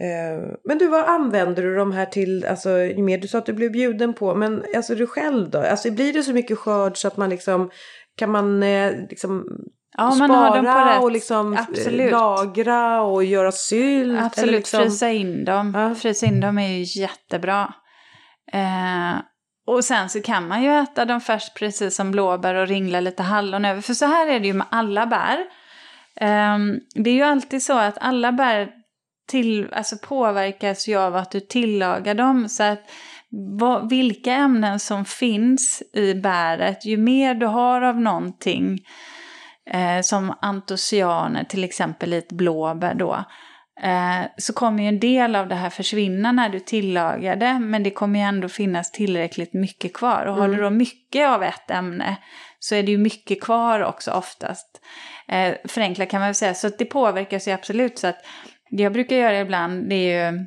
Eh, 0.00 0.56
men 0.64 0.78
du, 0.78 0.88
vad 0.88 1.04
använder 1.04 1.62
du 1.62 1.76
de 1.76 1.92
här 1.92 2.06
till? 2.06 2.44
Alltså, 2.44 2.78
ju 2.78 3.02
mer 3.02 3.18
du 3.18 3.28
sa 3.28 3.38
att 3.38 3.46
du 3.46 3.52
blev 3.52 3.72
bjuden 3.72 4.14
på, 4.14 4.34
men 4.34 4.64
alltså 4.76 4.94
du 4.94 5.06
själv 5.06 5.50
då? 5.50 5.58
Alltså 5.58 5.90
blir 5.90 6.12
det 6.12 6.22
så 6.22 6.32
mycket 6.32 6.58
skörd 6.58 6.96
så 6.96 7.08
att 7.08 7.16
man 7.16 7.30
liksom, 7.30 7.70
kan 8.16 8.30
man 8.30 8.62
eh, 8.62 8.92
liksom 9.10 9.46
Ja, 9.96 10.04
man 10.04 10.28
spara 10.28 10.32
har 10.32 10.56
dem 10.56 10.64
på 10.64 10.90
rätt. 10.90 11.02
och 11.02 11.12
liksom 11.12 11.56
Absolut. 11.68 12.10
lagra 12.10 13.02
och 13.02 13.24
göra 13.24 13.52
sylt? 13.52 14.20
Absolut, 14.20 14.52
liksom... 14.52 14.80
frysa 14.82 15.10
in 15.10 15.44
dem. 15.44 15.72
Ja. 15.74 15.94
Frysa 15.94 16.26
in 16.26 16.40
dem 16.40 16.58
är 16.58 16.68
ju 16.68 17.00
jättebra. 17.00 17.74
Eh, 18.52 19.20
och 19.66 19.84
sen 19.84 20.08
så 20.08 20.20
kan 20.22 20.48
man 20.48 20.62
ju 20.62 20.70
äta 20.70 21.04
dem 21.04 21.20
först 21.20 21.54
precis 21.54 21.96
som 21.96 22.10
blåbär 22.10 22.54
och 22.54 22.68
ringla 22.68 23.00
lite 23.00 23.22
hallon 23.22 23.64
över. 23.64 23.80
För 23.80 23.94
så 23.94 24.06
här 24.06 24.26
är 24.26 24.40
det 24.40 24.46
ju 24.46 24.52
med 24.52 24.66
alla 24.70 25.06
bär. 25.06 25.38
Eh, 26.20 26.58
det 26.94 27.10
är 27.10 27.14
ju 27.14 27.22
alltid 27.22 27.62
så 27.62 27.78
att 27.78 27.98
alla 28.00 28.32
bär 28.32 28.82
till, 29.28 29.68
alltså 29.72 29.96
påverkas 30.02 30.88
ju 30.88 30.96
av 30.96 31.16
att 31.16 31.30
du 31.30 31.40
tillagar 31.40 32.14
dem. 32.14 32.48
Så 32.48 32.62
att 32.62 32.82
vad, 33.32 33.90
vilka 33.90 34.32
ämnen 34.32 34.80
som 34.80 35.04
finns 35.04 35.82
i 35.92 36.14
bäret, 36.14 36.84
ju 36.84 36.96
mer 36.96 37.34
du 37.34 37.46
har 37.46 37.82
av 37.82 38.00
någonting, 38.00 38.78
eh, 39.70 40.00
som 40.02 40.34
antocyaner 40.40 41.44
till 41.44 41.64
exempel 41.64 42.12
i 42.12 42.16
ett 42.16 42.32
blåbär 42.32 42.94
då, 42.94 43.24
eh, 43.82 44.26
så 44.38 44.52
kommer 44.52 44.82
ju 44.82 44.88
en 44.88 45.00
del 45.00 45.36
av 45.36 45.48
det 45.48 45.54
här 45.54 45.70
försvinna 45.70 46.32
när 46.32 46.48
du 46.48 46.60
tillagar 46.60 47.36
det, 47.36 47.58
men 47.58 47.82
det 47.82 47.90
kommer 47.90 48.18
ju 48.18 48.24
ändå 48.24 48.48
finnas 48.48 48.92
tillräckligt 48.92 49.54
mycket 49.54 49.92
kvar. 49.92 50.26
Och 50.26 50.34
har 50.34 50.48
du 50.48 50.56
då 50.56 50.70
mycket 50.70 51.28
av 51.28 51.42
ett 51.42 51.70
ämne 51.70 52.16
så 52.58 52.74
är 52.74 52.82
det 52.82 52.90
ju 52.90 52.98
mycket 52.98 53.42
kvar 53.42 53.80
också 53.80 54.10
oftast. 54.10 54.80
Eh, 55.32 55.54
förenklat 55.64 56.08
kan 56.10 56.20
man 56.20 56.28
väl 56.28 56.34
säga, 56.34 56.54
så 56.54 56.68
det 56.78 56.84
påverkas 56.84 57.48
ju 57.48 57.52
absolut. 57.52 57.98
Så 57.98 58.06
att 58.06 58.16
det 58.70 58.82
jag 58.82 58.92
brukar 58.92 59.16
göra 59.16 59.40
ibland, 59.40 59.88
det 59.88 59.94
är 59.94 60.30
ju 60.32 60.46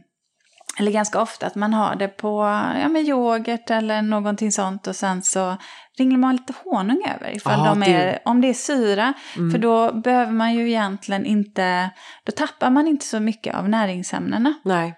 eller 0.79 0.91
ganska 0.91 1.21
ofta 1.21 1.47
att 1.47 1.55
man 1.55 1.73
har 1.73 1.95
det 1.95 2.07
på 2.07 2.43
ja, 2.81 2.88
med 2.89 3.01
yoghurt 3.03 3.69
eller 3.69 4.01
någonting 4.01 4.51
sånt 4.51 4.88
och 4.88 4.95
sen 4.95 5.21
så 5.21 5.57
ringlar 5.97 6.17
man 6.17 6.36
lite 6.36 6.53
honung 6.63 7.03
över 7.15 7.36
ifall 7.36 7.59
Ja, 7.59 7.65
de 7.65 7.79
det- 7.79 7.86
är, 7.86 8.19
om 8.25 8.41
det 8.41 8.47
är 8.47 8.53
syra. 8.53 9.13
För 9.51 9.57
då 9.57 9.93
behöver 9.93 10.31
man 10.31 10.53
ju 10.53 10.67
egentligen 10.69 11.25
inte, 11.25 11.89
då 12.23 12.31
tappar 12.31 12.69
man 12.69 12.88
inte 12.88 13.05
så 13.05 13.19
mycket 13.19 13.55
av 13.55 13.69
näringsämnena. 13.69 14.53
Nej. 14.63 14.95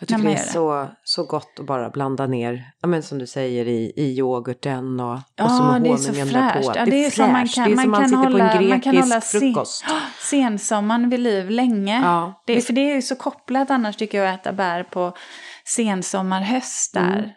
Jag 0.00 0.08
tycker 0.08 0.18
det 0.22 0.24
man 0.24 0.32
är 0.32 0.36
det. 0.36 0.52
så, 0.52 0.88
så 1.04 1.24
gott 1.24 1.58
att 1.60 1.66
bara 1.66 1.90
blanda 1.90 2.26
ner, 2.26 2.70
ja, 2.82 2.88
men 2.88 3.02
som 3.02 3.18
du 3.18 3.26
säger, 3.26 3.68
i, 3.68 3.92
i 3.96 4.18
yoghurten 4.18 5.00
och, 5.00 5.12
och 5.14 5.20
Ja, 5.36 5.48
så 5.48 5.64
med 5.64 5.82
det 5.82 5.88
är 5.88 5.96
så 5.96 6.06
honungen 6.06 6.28
fräscht. 6.28 6.66
på. 6.66 6.72
Ja, 6.78 6.84
det 6.84 7.04
är 7.04 7.10
som 7.10 7.32
man 7.32 7.40
fräscht. 7.40 7.54
kan, 7.54 7.64
det 7.64 7.72
är 7.72 7.76
man 7.76 7.82
som 7.84 7.90
man 7.90 8.00
kan 8.00 8.08
sitter 8.08 8.22
hålla, 8.22 8.48
på 8.48 8.58
en 8.58 8.68
man 8.68 8.80
kan 8.80 8.92
grekisk 8.92 9.12
hålla 9.12 9.20
sen, 9.20 9.40
frukost. 9.40 9.84
sensommaren 10.20 11.10
vid 11.10 11.20
liv 11.20 11.50
länge. 11.50 12.00
Ja. 12.04 12.42
Det, 12.46 12.60
för 12.60 12.72
det 12.72 12.90
är 12.90 12.94
ju 12.94 13.02
så 13.02 13.16
kopplat 13.16 13.70
annars 13.70 13.96
tycker 13.96 14.18
jag 14.18 14.34
att 14.34 14.40
äta 14.40 14.52
bär 14.52 14.82
på 14.82 15.12
sensommar, 15.64 16.40
höst 16.40 16.94
där. 16.94 17.18
Mm. 17.18 17.30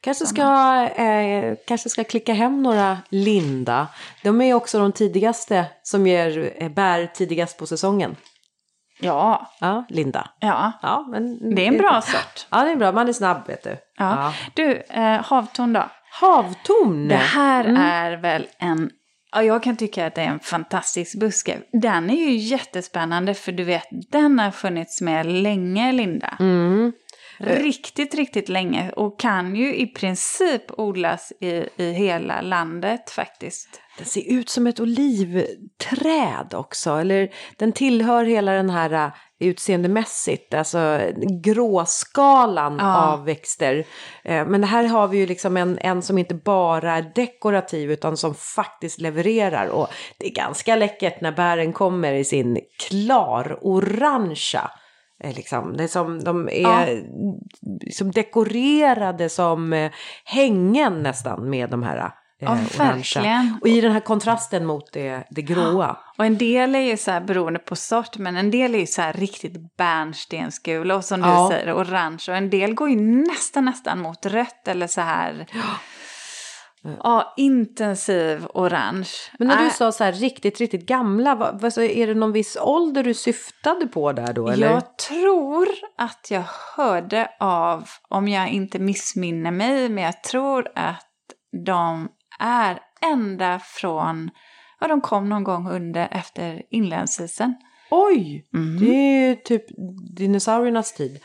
Kanske 0.00 0.26
ska, 0.26 0.82
eh, 0.96 1.54
kanske 1.66 1.88
ska 1.88 2.04
klicka 2.04 2.32
hem 2.32 2.62
några 2.62 2.98
Linda. 3.08 3.88
De 4.22 4.40
är 4.40 4.54
också 4.54 4.78
de 4.78 4.92
tidigaste 4.92 5.64
som 5.82 6.06
ger 6.06 6.52
eh, 6.56 6.68
bär 6.68 7.06
tidigast 7.14 7.58
på 7.58 7.66
säsongen. 7.66 8.16
Ja, 9.00 9.50
Ja, 9.60 9.84
Linda. 9.88 10.30
ja. 10.40 10.72
Ja, 10.82 11.06
men, 11.10 11.54
Det 11.54 11.62
är 11.64 11.68
en 11.68 11.78
bra 11.78 12.00
sort. 12.00 12.46
Ja, 12.50 12.64
det 12.64 12.70
är 12.70 12.76
bra. 12.76 12.92
Man 12.92 13.08
är 13.08 13.12
snabb, 13.12 13.46
vet 13.46 13.64
du. 13.64 13.76
Ja. 13.98 14.32
Du, 14.54 14.72
eh, 14.90 15.22
havtorn 15.24 15.72
då? 15.72 15.82
Havtorn. 16.20 17.08
Det 17.08 17.14
här 17.16 17.64
Mm. 17.64 17.82
är 17.82 18.12
väl 18.16 18.46
en... 18.58 18.90
Ja, 19.32 19.42
jag 19.42 19.62
kan 19.62 19.76
tycka 19.76 20.06
att 20.06 20.14
det 20.14 20.20
är 20.22 20.26
en 20.26 20.40
fantastisk 20.40 21.20
buske. 21.20 21.58
Den 21.72 22.10
är 22.10 22.14
ju 22.14 22.36
jättespännande 22.36 23.34
för 23.34 23.52
du 23.52 23.64
vet, 23.64 23.84
den 24.12 24.38
har 24.38 24.50
funnits 24.50 25.00
med 25.00 25.26
länge, 25.26 25.92
Linda. 25.92 26.36
Mm. 26.40 26.92
Riktigt, 27.40 28.14
riktigt 28.14 28.48
länge. 28.48 28.92
Och 28.96 29.20
kan 29.20 29.56
ju 29.56 29.76
i 29.76 29.86
princip 29.86 30.62
odlas 30.80 31.32
i, 31.40 31.64
i 31.76 31.92
hela 31.92 32.40
landet 32.40 33.10
faktiskt. 33.10 33.80
Den 33.98 34.06
ser 34.06 34.32
ut 34.32 34.48
som 34.48 34.66
ett 34.66 34.80
olivträd 34.80 36.54
också. 36.54 36.90
Eller 36.90 37.28
den 37.56 37.72
tillhör 37.72 38.24
hela 38.24 38.52
den 38.52 38.70
här 38.70 39.06
uh, 39.06 39.12
utseendemässigt, 39.38 40.54
alltså 40.54 41.00
gråskalan 41.42 42.76
Ja. 42.80 43.12
av 43.12 43.24
växter. 43.24 43.84
Eh, 44.24 44.46
men 44.46 44.64
här 44.64 44.84
har 44.84 45.08
vi 45.08 45.18
ju 45.18 45.26
liksom 45.26 45.56
en, 45.56 45.78
en 45.78 46.02
som 46.02 46.18
inte 46.18 46.34
bara 46.34 46.96
är 46.96 47.12
dekorativ 47.14 47.90
utan 47.90 48.16
som 48.16 48.34
faktiskt 48.34 49.00
levererar. 49.00 49.66
Och 49.66 49.88
det 50.18 50.26
är 50.26 50.34
ganska 50.34 50.76
läckert 50.76 51.20
när 51.20 51.32
bären 51.32 51.72
kommer 51.72 52.12
i 52.12 52.24
sin 52.24 52.58
klar 52.88 53.58
orangea. 53.62 54.70
Eh, 55.20 55.34
Liksom. 55.36 55.76
Det 55.76 55.84
är 55.84 55.88
som, 55.88 56.24
de 56.24 56.48
är 56.48 57.04
som 57.92 58.10
dekorerade 58.10 59.28
som 59.28 59.72
eh, 59.72 59.90
hängen 60.24 61.02
nästan 61.02 61.50
med 61.50 61.70
de 61.70 61.82
här 61.82 61.96
eh, 61.98 62.10
Ja, 62.42 62.58
verkligen. 62.78 63.58
Och 63.60 63.68
i 63.68 63.80
den 63.80 63.92
här 63.92 64.00
kontrasten 64.00 64.66
mot 64.66 64.92
det, 64.92 65.24
det 65.30 65.42
gråa. 65.42 65.96
Och 66.18 66.24
en 66.24 66.38
del 66.38 66.74
är 66.74 66.80
ju 66.80 66.96
så 66.96 67.10
här 67.10 67.20
beroende 67.20 67.58
på 67.58 67.76
sort, 67.76 68.18
men 68.18 68.36
en 68.36 68.50
del 68.50 68.74
är 68.74 68.78
ju 68.78 68.86
så 68.86 69.02
här 69.02 69.12
riktigt 69.12 69.76
bärnstensgula 69.76 70.96
och 70.96 71.04
som 71.04 71.20
Ja. 71.20 71.48
du 71.50 71.56
säger 71.56 71.74
orange. 71.76 72.24
Och 72.28 72.36
en 72.36 72.50
del 72.50 72.74
går 72.74 72.90
ju 72.90 72.96
nästan 73.26 73.64
nästan 73.64 73.98
mot 74.00 74.26
rött 74.26 74.68
eller 74.68 74.86
så 74.86 75.00
här. 75.00 75.46
Ja, 75.54 75.60
intensiv 77.36 78.46
orange. 78.54 79.10
Men 79.38 79.48
när 79.48 79.56
du 79.56 79.64
Äh, 79.64 79.72
sa 79.72 79.92
så 79.92 80.04
här 80.04 80.12
riktigt, 80.12 80.60
riktigt 80.60 80.86
gamla, 80.86 81.34
vad, 81.34 81.60
vad, 81.60 81.72
så 81.72 81.82
är 81.82 82.06
det 82.06 82.14
någon 82.14 82.32
viss 82.32 82.56
ålder 82.60 83.02
du 83.02 83.14
syftade 83.14 83.86
på 83.86 84.12
där 84.12 84.32
då? 84.32 84.48
Eller? 84.48 84.70
Jag 84.70 84.98
tror 84.98 85.68
att 85.98 86.28
jag 86.30 86.44
hörde 86.76 87.30
av, 87.40 87.88
om 88.08 88.28
jag 88.28 88.48
inte 88.48 88.78
missminner 88.78 89.50
mig, 89.50 89.88
men 89.88 90.04
jag 90.04 90.22
tror 90.22 90.68
att 90.74 91.06
de 91.66 92.08
är 92.38 92.78
ända 93.12 93.60
från, 93.64 94.30
ja 94.80 94.88
de 94.88 95.00
kom 95.00 95.28
någon 95.28 95.44
gång 95.44 95.70
under 95.70 96.08
efter 96.10 96.62
inlandsisen. 96.70 97.54
Oj! 97.90 98.48
Mhm. 98.52 98.78
Det 98.80 98.94
är 98.94 99.28
ju 99.28 99.36
typ 99.36 99.64
dinosauriernas 100.16 100.92
tid. 100.92 101.20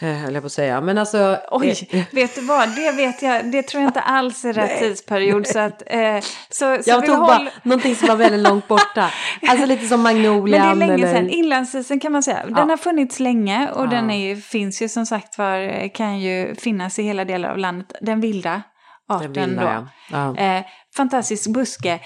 Eh, 0.00 0.08
Höll 0.08 0.34
jag 0.34 0.42
på 0.42 0.46
att 0.46 0.52
säga. 0.52 0.80
Men 0.80 0.98
alltså... 0.98 1.38
Oj, 1.50 1.88
eh, 1.90 2.04
vet 2.12 2.34
du 2.34 2.40
vad? 2.40 2.68
Det 2.76 2.92
vet 2.92 3.22
jag, 3.22 3.44
det 3.52 3.62
tror 3.62 3.82
jag 3.82 3.88
inte 3.88 4.00
alls 4.00 4.44
är 4.44 4.52
rätt 4.52 4.70
Nej. 4.70 4.78
tidsperiod. 4.78 5.46
Så 5.46 5.58
att, 5.58 5.82
eh, 5.86 6.18
så, 6.50 6.82
så 6.82 6.90
jag 6.90 7.00
vi 7.00 7.06
tog 7.06 7.16
håll- 7.16 7.26
bara 7.26 7.48
någonting 7.62 7.96
som 7.96 8.08
var 8.08 8.16
väldigt 8.16 8.40
långt 8.40 8.68
borta. 8.68 9.10
Alltså 9.48 9.66
lite 9.66 9.86
som 9.86 10.02
Men 10.02 10.14
det 10.14 10.20
är 10.20 10.30
magnolian 10.30 10.78
länge 10.78 10.94
eller... 10.94 11.12
sedan. 11.14 11.28
Inlandsisen 11.28 12.00
kan 12.00 12.12
man 12.12 12.22
säga. 12.22 12.44
Den 12.46 12.54
Ja. 12.56 12.62
har 12.64 12.76
funnits 12.76 13.20
länge 13.20 13.70
och 13.70 13.84
Ja. 13.84 13.90
den 13.90 14.10
är 14.10 14.36
finns 14.36 14.82
ju 14.82 14.88
som 14.88 15.06
sagt 15.06 15.38
var, 15.38 15.88
kan 15.94 16.20
ju 16.20 16.54
finnas 16.54 16.98
i 16.98 17.02
hela 17.02 17.24
delar 17.24 17.48
av 17.50 17.58
landet. 17.58 17.92
Den 18.00 18.20
vilda 18.20 18.62
arten 19.08 19.32
Den 19.32 19.48
vilda, 19.50 19.88
då. 20.10 20.16
Ja. 20.16 20.36
Eh, 20.36 20.64
fantastisk 20.96 21.50
buske. 21.50 21.98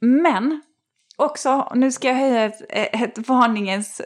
Men 0.00 0.60
också, 1.18 1.72
nu 1.74 1.92
ska 1.92 2.08
jag 2.08 2.14
höja 2.14 2.44
ett, 2.44 2.62
ett 2.70 3.28
varningens 3.28 4.00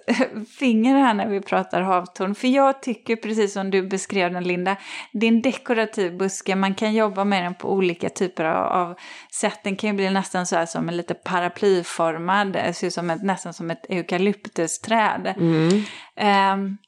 finger 0.58 0.98
här 0.98 1.14
när 1.14 1.28
vi 1.28 1.40
pratar 1.40 1.80
havtorn. 1.80 2.34
För 2.34 2.48
jag 2.48 2.82
tycker, 2.82 3.16
precis 3.16 3.52
som 3.52 3.70
du 3.70 3.82
beskrev 3.82 4.32
den 4.32 4.44
Linda, 4.44 4.76
det 5.12 5.26
är 5.26 5.28
en 5.28 5.42
dekorativ 5.42 6.18
buske. 6.18 6.56
Man 6.56 6.74
kan 6.74 6.94
jobba 6.94 7.24
med 7.24 7.44
den 7.44 7.54
på 7.54 7.72
olika 7.72 8.08
typer 8.08 8.44
av, 8.44 8.66
av 8.66 8.98
sätt. 9.32 9.60
Den 9.64 9.76
kan 9.76 9.90
ju 9.90 9.96
bli 9.96 10.10
nästan 10.10 10.46
så 10.46 10.56
här 10.56 10.66
som 10.66 10.88
en 10.88 10.96
lite 10.96 11.14
paraplyformad, 11.14 12.52
det 12.52 12.72
ser 12.72 12.86
ut 12.86 12.92
som 12.92 13.10
ett, 13.10 13.22
nästan 13.22 13.54
som 13.54 13.70
ett 13.70 13.86
eukalyptusträd. 13.88 15.34
Um, 15.36 16.78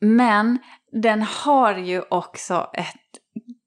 men 0.00 0.58
den 1.02 1.22
har 1.22 1.74
ju 1.74 2.02
också 2.10 2.70
ett 2.74 2.96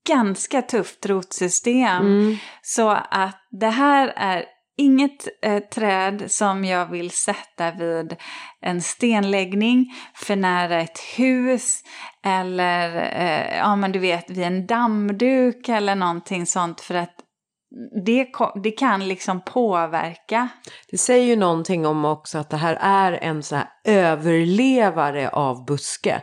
ganska 0.07 0.61
tufft 0.61 1.05
rotsystem. 1.05 2.05
Mm. 2.05 2.37
Så 2.61 2.89
att 2.89 3.37
det 3.51 3.69
här 3.69 4.13
är 4.15 4.45
inget 4.79 5.27
eh, 5.41 5.59
träd 5.59 6.31
som 6.31 6.65
jag 6.65 6.85
vill 6.85 7.11
sätta 7.11 7.71
vid 7.71 8.15
en 8.61 8.81
stenläggning 8.81 9.85
för 10.15 10.35
nära 10.35 10.81
ett 10.81 10.99
hus 11.17 11.79
eller 12.25 12.95
eh, 12.95 13.57
ja 13.57 13.75
men 13.75 13.91
du 13.91 13.99
vet 13.99 14.29
vid 14.29 14.43
en 14.43 14.67
dammduk 14.67 15.69
eller 15.69 15.95
någonting 15.95 16.45
sånt 16.45 16.81
för 16.81 16.95
att 16.95 17.15
det, 18.05 18.27
det 18.63 18.71
kan 18.71 19.07
liksom 19.07 19.41
påverka. 19.41 20.49
Det 20.91 20.97
säger 20.97 21.25
ju 21.25 21.35
någonting 21.35 21.85
om 21.85 22.05
också 22.05 22.37
att 22.37 22.49
det 22.49 22.57
här 22.57 22.77
är 22.81 23.11
en 23.11 23.43
så 23.43 23.55
här 23.55 23.67
överlevare 23.85 25.29
av 25.29 25.65
buske. 25.65 26.21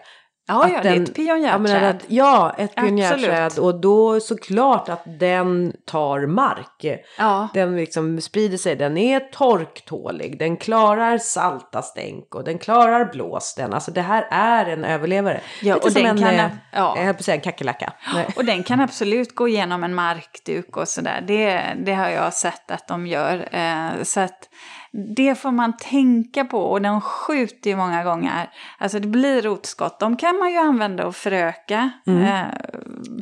Ja, 0.49 0.69
ja, 0.69 0.83
det 0.83 0.89
är 0.89 0.95
den- 0.95 1.03
ett 1.05 1.15
pionjärträd. 1.15 1.85
att, 1.85 2.05
ja, 2.09 2.55
ett 2.59 2.71
Absolut. 2.77 2.89
pionjärträd 2.89 3.59
och 3.59 3.81
då 3.81 4.21
såklart 4.21 4.89
att 4.89 5.03
den 5.19 5.73
tar 5.87 6.27
mark. 6.27 7.03
Ja. 7.19 7.49
Den 7.55 7.77
liksom 7.77 8.21
sprider 8.21 8.59
sig, 8.59 8.77
den 8.77 8.97
är 8.97 9.21
torktålig, 9.21 10.39
den 10.39 10.57
klarar 10.57 11.19
salta 11.19 11.83
stänk 11.83 12.35
och 12.35 12.45
den 12.45 12.59
klarar 12.59 13.05
blåsten. 13.13 13.73
Alltså 13.75 13.91
det 13.91 14.01
här 14.03 14.27
är 14.31 14.67
en 14.67 14.85
överlevare. 14.85 15.41
Ja, 15.63 15.75
Lite 15.75 15.87
och 15.87 15.93
som 15.93 16.03
den 16.03 16.17
en, 16.19 16.23
kan- 16.25 16.35
eh, 16.35 16.51
ja. 16.73 16.97
jag 16.99 17.25
säga 17.25 17.35
en 17.35 17.41
kackerlacka. 17.41 17.93
Och 18.37 18.45
den 18.45 18.63
kan 18.63 18.81
absolut 18.81 19.35
gå 19.35 19.49
igenom 19.49 19.85
en 19.85 19.95
markduk 19.95 20.77
och 20.77 20.89
sådär. 20.89 21.25
Det, 21.27 21.63
det 21.85 21.95
har 21.95 22.09
jag 22.09 22.33
sett 22.35 22.71
att 22.71 22.89
de 22.89 23.07
gör. 23.07 23.49
Eh, 23.53 24.03
så 24.03 24.21
att 24.21 24.49
det 24.93 25.35
får 25.35 25.51
man 25.51 25.77
tänka 25.77 26.45
på 26.45 26.59
och 26.59 26.83
de 26.83 27.01
skjuter 27.01 27.71
ju 27.71 27.77
många 27.77 28.05
gånger. 28.05 28.51
Alltså 28.79 28.99
det 28.99 29.09
blir 29.09 29.43
rotskott. 29.43 30.01
De 30.01 30.17
kan 30.17 30.39
man 30.39 30.51
ju 30.51 30.59
använda 30.59 31.07
och 31.07 31.17
föröka. 31.17 31.91
Mm. 32.07 32.23
Eh, 32.23 32.45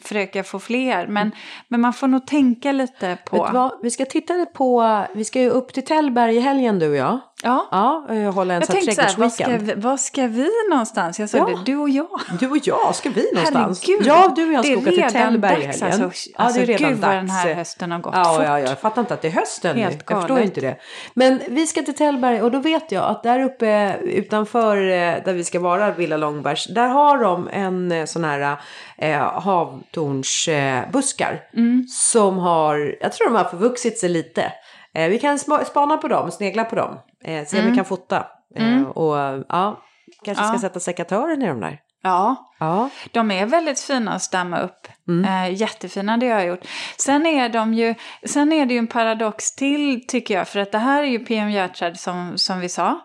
försöka 0.03 0.45
få 0.45 0.59
fler. 0.59 1.07
Men, 1.07 1.31
men 1.69 1.81
man 1.81 1.93
får 1.93 2.09
nog 2.09 2.27
tänka 2.27 2.73
lite 2.73 3.19
på... 3.25 3.37
Vi 3.83 3.91
ska 3.91 4.05
titta 4.05 4.47
på, 4.47 5.05
vi 5.15 5.25
ska 5.25 5.41
ju 5.41 5.51
upp 5.51 5.73
till 5.73 5.85
Tällberg 5.85 6.37
i 6.37 6.41
helgen 6.41 6.79
du 6.79 6.89
och 6.89 6.97
jag. 6.97 7.21
Ja. 7.45 7.69
Ja, 7.71 8.05
och 8.09 8.15
hålla 8.35 8.55
en 8.55 8.61
Jag 8.61 8.67
sån 8.67 8.77
här 8.77 8.83
tänkte 8.85 8.95
så 8.95 9.01
här, 9.03 9.15
vad 9.19 9.33
ska, 9.33 9.47
vi, 9.49 9.75
vad 9.77 10.01
ska 10.01 10.27
vi 10.27 10.49
någonstans? 10.71 11.21
Jag 11.21 11.29
sa 11.31 11.39
Ja. 11.39 11.45
det, 11.47 11.59
du 11.65 11.77
och 11.77 11.89
jag. 11.91 12.09
Du 12.41 12.51
och 12.51 12.57
jag, 12.63 12.95
ska 12.95 13.11
vi 13.11 13.31
någonstans? 13.35 13.83
Herregud, 13.87 14.07
ja, 14.07 14.33
du 14.37 14.47
och 14.47 14.53
jag 14.53 14.65
ska 14.65 14.77
åka 14.77 14.91
till 14.91 15.13
Tällberg 15.13 15.63
i 15.63 15.67
helgen. 15.67 16.03
alltså. 16.03 16.31
ja, 16.39 16.51
det 16.55 16.61
är 16.61 16.67
redan 16.67 16.91
gud 16.91 16.99
vad 17.01 17.11
dags. 17.11 17.21
den 17.21 17.31
här 17.31 17.55
hösten 17.55 17.93
har 17.93 17.99
gått 17.99 18.15
ja, 18.17 18.25
fort. 18.25 18.43
Ja, 18.45 18.59
ja, 18.61 18.69
jag 18.69 18.81
fattar 18.81 19.01
inte 19.03 19.15
att 19.15 19.23
det 19.23 19.29
är 19.29 19.33
hösten 19.33 19.77
Helt 19.77 19.95
nu. 19.95 20.03
Jag 20.09 20.21
förstår 20.21 20.41
inte 20.41 20.61
det. 20.61 20.77
Men 21.15 21.41
vi 21.49 21.67
ska 21.67 21.83
till 21.83 21.95
Tällberg 21.97 22.43
och 22.43 22.51
då 22.51 22.59
vet 22.59 22.93
jag 22.93 23.05
att 23.05 23.23
där 23.23 23.41
uppe 23.43 23.97
utanför 24.03 24.77
eh, 24.77 25.15
där 25.25 25.33
vi 25.33 25.45
ska 25.45 25.61
vara, 25.61 25.91
Villa 25.91 26.17
Långbergs, 26.17 26.67
där 26.67 26.89
har 26.89 27.19
de 27.19 27.49
en 27.53 27.93
eh, 27.93 28.05
sån 28.05 28.25
här 28.25 28.57
eh, 28.99 29.41
havtornsbuskar. 29.41 31.33
Eh, 31.33 31.39
Mm. 31.59 31.87
Som 31.89 32.39
har, 32.39 32.97
jag 33.01 33.13
tror 33.13 33.27
de 33.29 33.37
har 33.37 33.45
förvuxit 33.45 33.99
sig 33.99 34.09
lite. 34.09 34.53
Eh, 34.95 35.09
vi 35.09 35.19
kan 35.19 35.39
spa- 35.39 35.65
spana 35.65 35.97
på 35.97 36.09
dem, 36.09 36.31
snegla 36.31 36.65
på 36.65 36.77
dem. 36.77 36.99
Eh, 37.25 37.47
se 37.47 37.61
om 37.61 37.71
vi 37.71 37.77
kan 37.77 37.85
fota. 37.85 38.27
Eh, 38.57 38.83
och 38.83 39.45
ja, 39.49 39.83
kanske 40.25 40.45
ska 40.45 40.49
Mm. 40.49 40.61
Sätta 40.61 40.81
sekatören 40.81 41.43
i 41.43 41.47
de 41.47 41.61
där. 41.61 41.81
Ja, 42.03 42.51
Ja. 42.59 42.91
De 43.13 43.31
är 43.31 43.47
väldigt 43.47 43.81
fina 43.81 44.13
att 44.13 44.23
stämma 44.23 44.61
upp. 44.61 44.89
Mm. 45.09 45.25
Eh, 45.25 45.61
jättefina 45.61 46.17
det 46.17 46.27
jag 46.27 46.37
har 46.37 46.45
gjort. 46.45 46.67
Sen 46.99 47.27
är, 47.27 47.49
de 47.49 47.75
ju, 47.75 47.95
sen 48.27 48.53
är 48.53 48.67
det 48.67 48.75
ju 48.75 48.79
en 48.79 48.87
paradox 48.87 49.55
till 49.55 50.07
tycker 50.07 50.35
jag. 50.35 50.49
För 50.49 50.61
att 50.61 50.73
det 50.73 50.79
här 50.79 51.03
är 51.03 51.07
ju 51.07 51.19
pionjärträd 51.19 52.01
som, 52.01 52.33
som 52.39 52.61
vi 52.61 52.69
sa. 52.69 53.01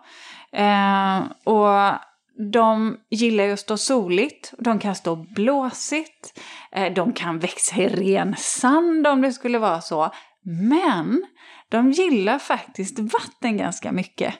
Eh, 0.52 1.18
och 1.44 1.98
de 2.52 2.96
gillar 3.10 3.44
ju 3.44 3.52
att 3.52 3.60
stå 3.60 3.76
soligt. 3.76 4.52
De 4.58 4.78
kan 4.78 4.94
stå 4.94 5.16
blåsigt. 5.16 6.40
Eh, 6.72 6.92
de 6.92 7.12
kan 7.12 7.38
växa 7.38 7.76
i 7.76 7.88
ren 7.88 8.34
sand 8.38 9.06
om 9.06 9.22
det 9.22 9.32
skulle 9.32 9.58
vara 9.58 9.80
så. 9.80 10.10
Men 10.70 11.22
de 11.70 11.90
gillar 11.92 12.38
faktiskt 12.38 12.98
vatten 12.98 13.56
ganska 13.56 13.92
mycket. 13.92 14.34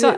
Så, 0.00 0.12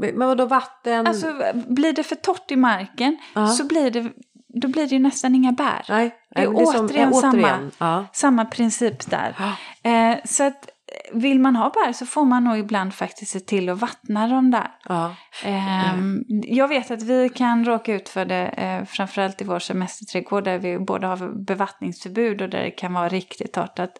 Men 0.00 0.18
vadå 0.28 0.46
vatten? 0.46 1.06
Alltså, 1.06 1.34
blir 1.68 1.92
det 1.92 2.02
för 2.02 2.16
torrt 2.16 2.50
i 2.50 2.56
marken 2.56 3.16
Ja. 3.34 3.46
så 3.46 3.64
blir 3.66 3.90
det, 3.90 4.12
då 4.48 4.68
blir 4.68 4.86
det 4.86 4.92
ju 4.94 4.98
nästan 4.98 5.34
inga 5.34 5.52
bär. 5.52 5.84
Nej, 5.88 6.14
det 6.34 6.40
är 6.42 6.44
nej, 6.50 6.54
men 6.56 6.66
som- 6.66 6.86
återigen 6.86 7.10
ja, 7.12 7.20
samma- 7.20 7.70
Ja. 7.78 8.06
Samma 8.12 8.44
princip 8.44 9.10
där. 9.10 9.36
Eh, 9.82 10.16
så 10.24 10.44
att 10.44 10.64
eh, 10.66 11.18
vill 11.18 11.40
man 11.40 11.56
ha 11.56 11.70
bär 11.70 11.92
så 11.92 12.06
får 12.06 12.24
man 12.24 12.44
nog 12.44 12.58
ibland 12.58 12.94
faktiskt 12.94 13.30
se 13.32 13.40
till 13.40 13.68
att 13.68 13.78
vattna 13.78 14.28
dem 14.28 14.50
där. 14.50 14.70
Ja. 14.88 15.14
Ehm, 15.44 16.24
Jag 16.46 16.68
vet 16.68 16.90
att 16.90 17.02
vi 17.02 17.28
kan 17.28 17.64
råka 17.64 17.94
ut 17.94 18.08
för 18.08 18.24
det, 18.24 18.46
eh, 18.46 18.84
framförallt 18.84 19.40
i 19.40 19.44
vår 19.44 19.58
semesterträdgård 19.58 20.44
där 20.44 20.58
vi 20.58 20.78
både 20.78 21.06
har 21.06 21.44
bevattningsförbud 21.44 22.42
och 22.42 22.48
där 22.48 22.62
det 22.62 22.70
kan 22.70 22.92
vara 22.92 23.08
riktigt 23.08 23.52
torrt. 23.52 23.78
Att 23.78 23.98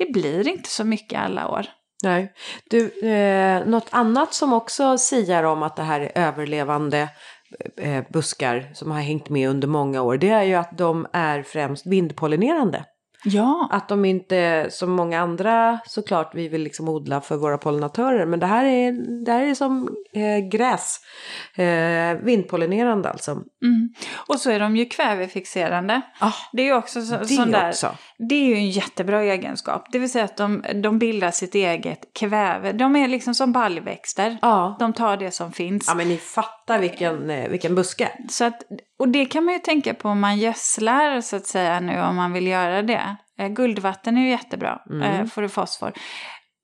det 0.00 0.12
blir 0.12 0.48
inte 0.48 0.68
så 0.68 0.84
mycket 0.84 1.20
alla 1.20 1.48
år. 1.48 1.66
Nej. 2.02 2.32
Du, 2.70 3.08
eh, 3.08 3.66
något 3.66 3.88
annat 3.90 4.34
som 4.34 4.52
också 4.52 4.98
siar 4.98 5.42
om 5.42 5.62
att 5.62 5.76
det 5.76 5.82
här 5.82 6.00
är 6.00 6.12
överlevande 6.14 7.08
eh, 7.76 8.04
buskar 8.12 8.70
som 8.74 8.90
har 8.90 9.00
hängt 9.00 9.28
med 9.28 9.48
under 9.48 9.68
många 9.68 10.02
år. 10.02 10.16
Det 10.16 10.30
är 10.30 10.42
ju 10.42 10.54
att 10.54 10.78
de 10.78 11.06
är 11.12 11.42
främst 11.42 11.86
vindpollinerande. 11.86 12.84
Ja, 13.24 13.68
Att 13.72 13.88
de 13.88 14.04
inte 14.04 14.66
som 14.70 14.90
många 14.90 15.20
andra 15.20 15.78
såklart 15.86 16.34
vi 16.34 16.48
vill 16.48 16.62
liksom 16.62 16.88
odla 16.88 17.20
för 17.20 17.36
våra 17.36 17.58
pollinatörer. 17.58 18.26
Men 18.26 18.40
det 18.40 18.46
här 18.46 18.64
är, 18.64 18.92
det 19.24 19.32
här 19.32 19.42
är 19.42 19.54
som 19.54 19.96
eh, 20.12 20.48
gräs. 20.48 21.00
Eh, 21.54 22.24
vindpollinerande 22.24 23.10
alltså. 23.10 23.30
mm. 23.30 23.94
och 24.28 24.40
så 24.40 24.50
är 24.50 24.60
de 24.60 24.76
ju 24.76 24.84
kvävefixerande. 24.84 26.00
Ah, 26.18 26.32
Det 26.52 26.62
är 26.62 26.66
ju 26.66 26.74
också 26.74 27.02
så, 27.02 27.16
det 27.16 27.24
sån 27.26 27.50
där, 27.50 27.68
också. 27.68 27.94
Det 28.28 28.34
är 28.34 28.46
ju 28.46 28.54
en 28.54 28.70
jättebra 28.70 29.22
egenskap. 29.22 29.86
Det 29.92 29.98
vill 29.98 30.10
säga 30.10 30.24
att 30.24 30.36
de, 30.36 30.64
de 30.82 30.98
bildar 30.98 31.30
sitt 31.30 31.54
eget 31.54 32.14
kväve. 32.14 32.72
De 32.72 32.96
är 32.96 33.08
liksom 33.08 33.34
som 33.34 33.52
baljväxter. 33.52 34.38
Ja. 34.42 34.76
De 34.78 34.92
tar 34.92 35.16
det 35.16 35.30
som 35.30 35.52
finns. 35.52 35.84
ja, 35.88 35.94
men 35.94 36.08
ni 36.08 36.16
fattar 36.16 36.78
vilken, 36.78 37.30
eh, 37.30 37.48
vilken 37.48 37.74
buske. 37.74 38.08
Så 38.30 38.44
att, 38.44 38.62
och 38.98 39.08
det 39.08 39.24
kan 39.26 39.44
man 39.44 39.54
ju 39.54 39.60
tänka 39.60 39.94
på 39.94 40.08
om 40.08 40.20
man 40.20 40.38
gödslar 40.38 41.20
så 41.20 41.36
att 41.36 41.46
säga 41.46 41.80
nu 41.80 42.00
om 42.02 42.16
man 42.16 42.32
vill 42.32 42.46
göra 42.46 42.82
det. 42.82 43.16
Eh, 43.38 43.48
guldvatten 43.48 44.18
är 44.18 44.22
ju 44.22 44.30
jättebra, 44.30 44.80
Mm. 44.90 45.02
eh, 45.02 45.26
får 45.26 45.42
du 45.42 45.48
fosfor. 45.48 45.92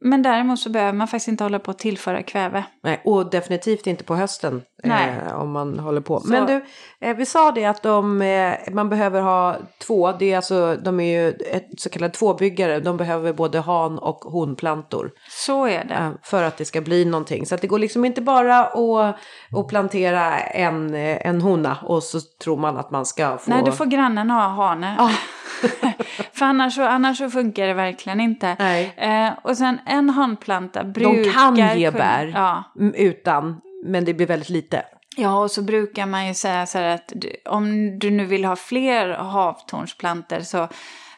Men 0.08 0.22
däremot 0.22 0.58
så 0.58 0.70
behöver 0.70 0.92
man 0.92 1.08
faktiskt 1.08 1.28
inte 1.28 1.44
hålla 1.44 1.58
på 1.58 1.70
att 1.70 1.78
tillföra 1.78 2.22
kväve. 2.22 2.64
Nej, 2.82 3.00
och 3.04 3.30
definitivt 3.30 3.86
inte 3.86 4.04
på 4.04 4.14
hösten 4.14 4.62
eh, 4.84 5.34
om 5.40 5.52
man 5.52 5.78
håller 5.78 6.00
på. 6.00 6.20
Så- 6.20 6.28
Men 6.28 6.46
du, 6.46 6.64
eh, 7.00 7.16
vi 7.16 7.26
sa 7.26 7.50
det 7.50 7.64
att 7.64 7.82
de, 7.82 8.22
eh, 8.22 8.52
man 8.72 8.88
behöver 8.88 9.20
ha 9.20 9.56
två, 9.86 10.12
det 10.12 10.32
är 10.32 10.36
alltså, 10.36 10.76
de 10.84 11.00
är 11.00 11.20
ju 11.22 11.28
ett 11.30 11.66
så 11.80 11.90
kallat 11.90 12.14
tvåbyggare, 12.14 12.80
de 12.80 12.96
behöver 12.96 13.32
både 13.32 13.60
han 13.60 13.98
och 13.98 14.16
honplantor 14.24 15.10
Så 15.30 15.66
är 15.66 15.84
det. 15.84 15.94
eh, 15.94 16.10
för 16.22 16.42
att 16.42 16.56
det 16.56 16.64
ska 16.64 16.80
bli 16.80 17.04
någonting. 17.04 17.46
Så 17.46 17.54
att 17.54 17.60
det 17.60 17.66
går 17.66 17.78
liksom 17.78 18.04
inte 18.04 18.20
bara 18.22 18.58
att, 18.64 19.16
att 19.56 19.68
plantera 19.68 20.38
en, 20.38 20.94
eh, 20.94 21.26
en 21.26 21.40
hona 21.40 21.76
och 21.82 22.02
så 22.02 22.18
tror 22.44 22.56
man 22.56 22.76
att 22.76 22.90
man 22.90 23.06
ska 23.06 23.38
få... 23.38 23.50
Nej, 23.50 23.62
då 23.64 23.72
får 23.72 23.86
grannen 23.86 24.30
ha 24.30 24.48
hane. 24.48 24.94
Ja. 24.98 25.10
För 26.36 26.46
annars 26.46 26.74
så, 26.74 26.82
annars 26.82 27.18
så 27.18 27.30
funkar 27.30 27.66
det 27.66 27.74
verkligen 27.74 28.20
inte. 28.20 28.56
Nej. 28.58 28.94
Eh, 28.96 29.32
och 29.42 29.56
sen 29.56 29.80
en 29.86 30.10
hanplanta 30.10 30.84
brukar... 30.84 31.24
De 31.24 31.56
kan 31.56 31.78
ge 31.78 31.90
bär 31.90 32.32
Ja. 32.34 32.64
utan, 32.94 33.60
men 33.84 34.04
det 34.04 34.14
blir 34.14 34.26
väldigt 34.26 34.48
lite. 34.48 34.82
Ja, 35.16 35.38
och 35.38 35.50
så 35.50 35.62
brukar 35.62 36.06
man 36.06 36.26
ju 36.26 36.34
säga 36.34 36.66
så 36.66 36.78
här 36.78 36.94
att 36.94 37.12
du- 37.14 37.36
om 37.50 37.98
du 37.98 38.10
nu 38.10 38.24
vill 38.24 38.44
ha 38.44 38.56
fler 38.56 39.08
havtornsplanter 39.08 40.40
så, 40.40 40.68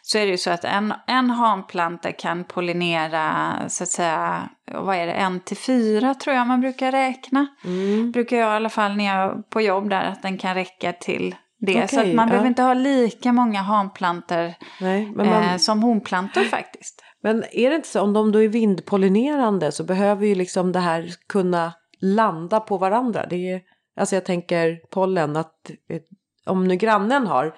så 0.03 0.19
är 0.19 0.23
det 0.27 0.31
ju 0.31 0.37
så 0.39 0.51
att 0.51 0.65
en, 0.65 0.95
en 1.07 1.31
hanplanta 1.31 2.13
kan 2.13 2.45
pollinera 2.45 3.55
så 3.69 3.83
att 3.85 3.89
säga, 3.89 4.49
vad 4.73 4.97
är 4.97 5.07
det, 5.07 5.13
en 5.13 5.41
till 5.41 5.57
fyra 5.57 6.15
tror 6.15 6.37
jag 6.37 6.47
man 6.47 6.61
brukar 6.61 6.93
räkna. 6.93 7.47
Mm. 7.65 8.13
Brukar 8.13 8.37
jag 8.37 8.47
i 8.53 8.57
alla 8.57 8.69
fall 8.69 8.97
när 8.97 9.05
jag 9.05 9.31
är 9.39 9.43
på 9.43 9.61
jobb 9.61 9.91
där 9.91 10.03
att 10.05 10.23
den 10.23 10.39
kan 10.39 10.55
räcka 10.55 10.93
till 10.93 11.35
det. 11.59 11.91
så 11.91 12.01
Okej, 12.01 12.11
att 12.11 12.17
man 12.17 12.29
ja. 12.29 12.31
behöver 12.31 12.49
inte 12.49 12.63
ha 12.63 12.75
lika 12.75 13.33
många 13.33 13.63
hanplanter 13.63 14.55
Nej, 14.81 15.13
man, 15.15 15.27
eh, 15.27 15.57
som 15.57 15.83
honplantor 15.83 16.43
faktiskt. 16.43 17.03
Men 17.23 17.45
är 17.53 17.71
det 17.71 17.77
inte 17.77 17.89
så, 17.89 18.01
om 18.01 18.13
de 18.13 18.33
då 18.33 18.43
är 18.43 18.49
vindpollinerande 18.49 19.73
så 19.73 19.85
behöver 19.85 20.27
ju 20.27 20.35
liksom 20.35 20.73
det 20.73 20.79
här 20.79 21.11
kunna 21.29 21.73
landa 22.01 22.61
på 22.61 22.79
varandra. 22.79 23.27
Det 23.31 23.51
är, 23.51 23.61
alltså 24.01 24.17
jag 24.17 24.25
tänker 24.25 24.81
pollen, 24.91 25.37
att 25.37 25.71
eh, 25.91 26.01
om 26.47 26.69
nu 26.69 26.77
grannen 26.77 27.27
har 27.27 27.55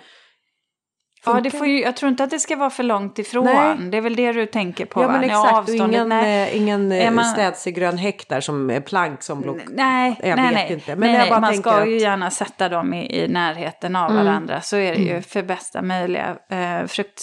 Ja, 1.26 1.40
det 1.40 1.50
får 1.50 1.66
ju, 1.66 1.80
jag 1.80 1.96
tror 1.96 2.10
inte 2.10 2.24
att 2.24 2.30
det 2.30 2.38
ska 2.38 2.56
vara 2.56 2.70
för 2.70 2.82
långt 2.82 3.18
ifrån. 3.18 3.44
Nej. 3.44 3.76
Det 3.90 3.96
är 3.96 4.00
väl 4.00 4.16
det 4.16 4.32
du 4.32 4.46
tänker 4.46 4.86
på 4.86 5.02
Ja 5.02 5.08
men 5.08 5.22
Ja, 5.22 5.26
exakt, 5.26 5.58
avståndet, 5.58 5.86
ingen, 5.88 6.08
nej. 6.08 6.48
eh, 6.50 6.56
ingen 6.56 6.92
Är 6.92 7.04
eh, 7.06 7.10
man- 7.10 7.24
städsegrön 7.24 7.98
häck 7.98 8.28
där 8.28 8.40
som 8.40 8.70
är 8.70 8.80
plank 8.80 9.22
som 9.22 9.40
block. 9.40 9.58
Nej, 9.68 10.20
Jag 10.22 10.36
nej, 10.36 10.44
vet 10.46 10.54
nej. 10.54 10.72
inte, 10.72 10.96
men 10.96 11.12
nej, 11.12 11.30
nej. 11.30 11.40
Man 11.40 11.54
ska 11.56 11.70
att- 11.70 11.88
ju 11.88 11.98
gärna 11.98 12.30
sätta 12.30 12.68
dem 12.68 12.94
i, 12.94 13.22
i 13.24 13.28
närheten 13.28 13.96
av 13.96 14.10
Mm. 14.10 14.24
varandra. 14.24 14.60
Så 14.60 14.76
är 14.76 14.94
det 14.94 15.00
ju 15.02 15.22
för 15.22 15.42
bästa 15.42 15.82
möjliga 15.82 16.36
eh, 16.50 16.86
frukt 16.86 17.22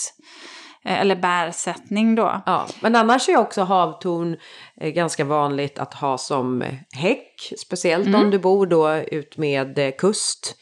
eh, 0.86 1.02
eller 1.02 1.16
bärsättning 1.16 2.16
då. 2.16 2.42
Ja, 2.46 2.68
men 2.82 2.96
annars 2.96 3.30
är 3.30 3.38
också 3.38 3.62
havtorn 3.64 4.38
ganska 4.82 5.24
vanligt 5.24 5.80
att 5.80 5.94
ha 5.94 6.18
som 6.18 6.64
häck. 6.92 7.54
Speciellt 7.66 8.08
Mm. 8.08 8.22
om 8.22 8.32
du 8.32 8.40
bor 8.40 8.66
då 8.66 8.94
ut 8.96 9.38
med 9.38 9.98
kust. 9.98 10.56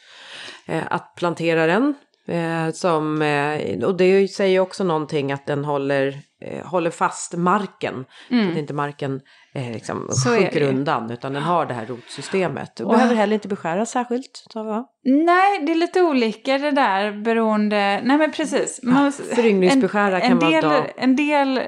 Att 0.89 1.15
plantera 1.15 1.67
den. 1.67 1.93
Eh, 2.27 2.71
som, 2.71 3.21
eh, 3.21 3.83
och 3.85 3.97
det 3.97 4.27
säger 4.27 4.59
också 4.59 4.83
någonting 4.83 5.31
att 5.31 5.45
den 5.47 5.65
håller, 5.65 6.07
eh, 6.41 6.65
håller 6.65 6.89
fast 6.91 7.33
marken. 7.33 8.05
Så 8.29 8.51
att 8.51 8.57
inte 8.57 8.73
marken 8.73 9.21
eh, 9.55 9.71
liksom 9.71 9.97
Mm. 9.97 10.09
Sjunker 10.41 10.61
undan 10.61 11.11
utan 11.11 11.33
den 11.33 11.43
har 11.43 11.65
det 11.65 11.73
här 11.73 11.85
rotsystemet. 11.85 12.79
Och 12.79 12.85
Och- 12.87 12.93
behöver 12.93 13.15
heller 13.15 13.33
inte 13.33 13.47
beskäras 13.47 13.91
särskilt. 13.91 14.45
Så? 14.53 14.85
Nej, 15.03 15.59
det 15.65 15.71
är 15.71 15.75
lite 15.75 16.01
olika 16.01 16.57
det 16.57 16.71
där 16.71 17.11
beroende... 17.23 18.01
Nej 18.03 18.17
men 18.17 18.31
precis. 18.31 18.79
Man, 18.83 19.11
föryngringsbeskära 19.11 20.19
kan 20.19 20.31
en 20.31 20.39
del, 20.51 20.63
dag. 20.63 20.91
En 20.97 21.15
del 21.15 21.61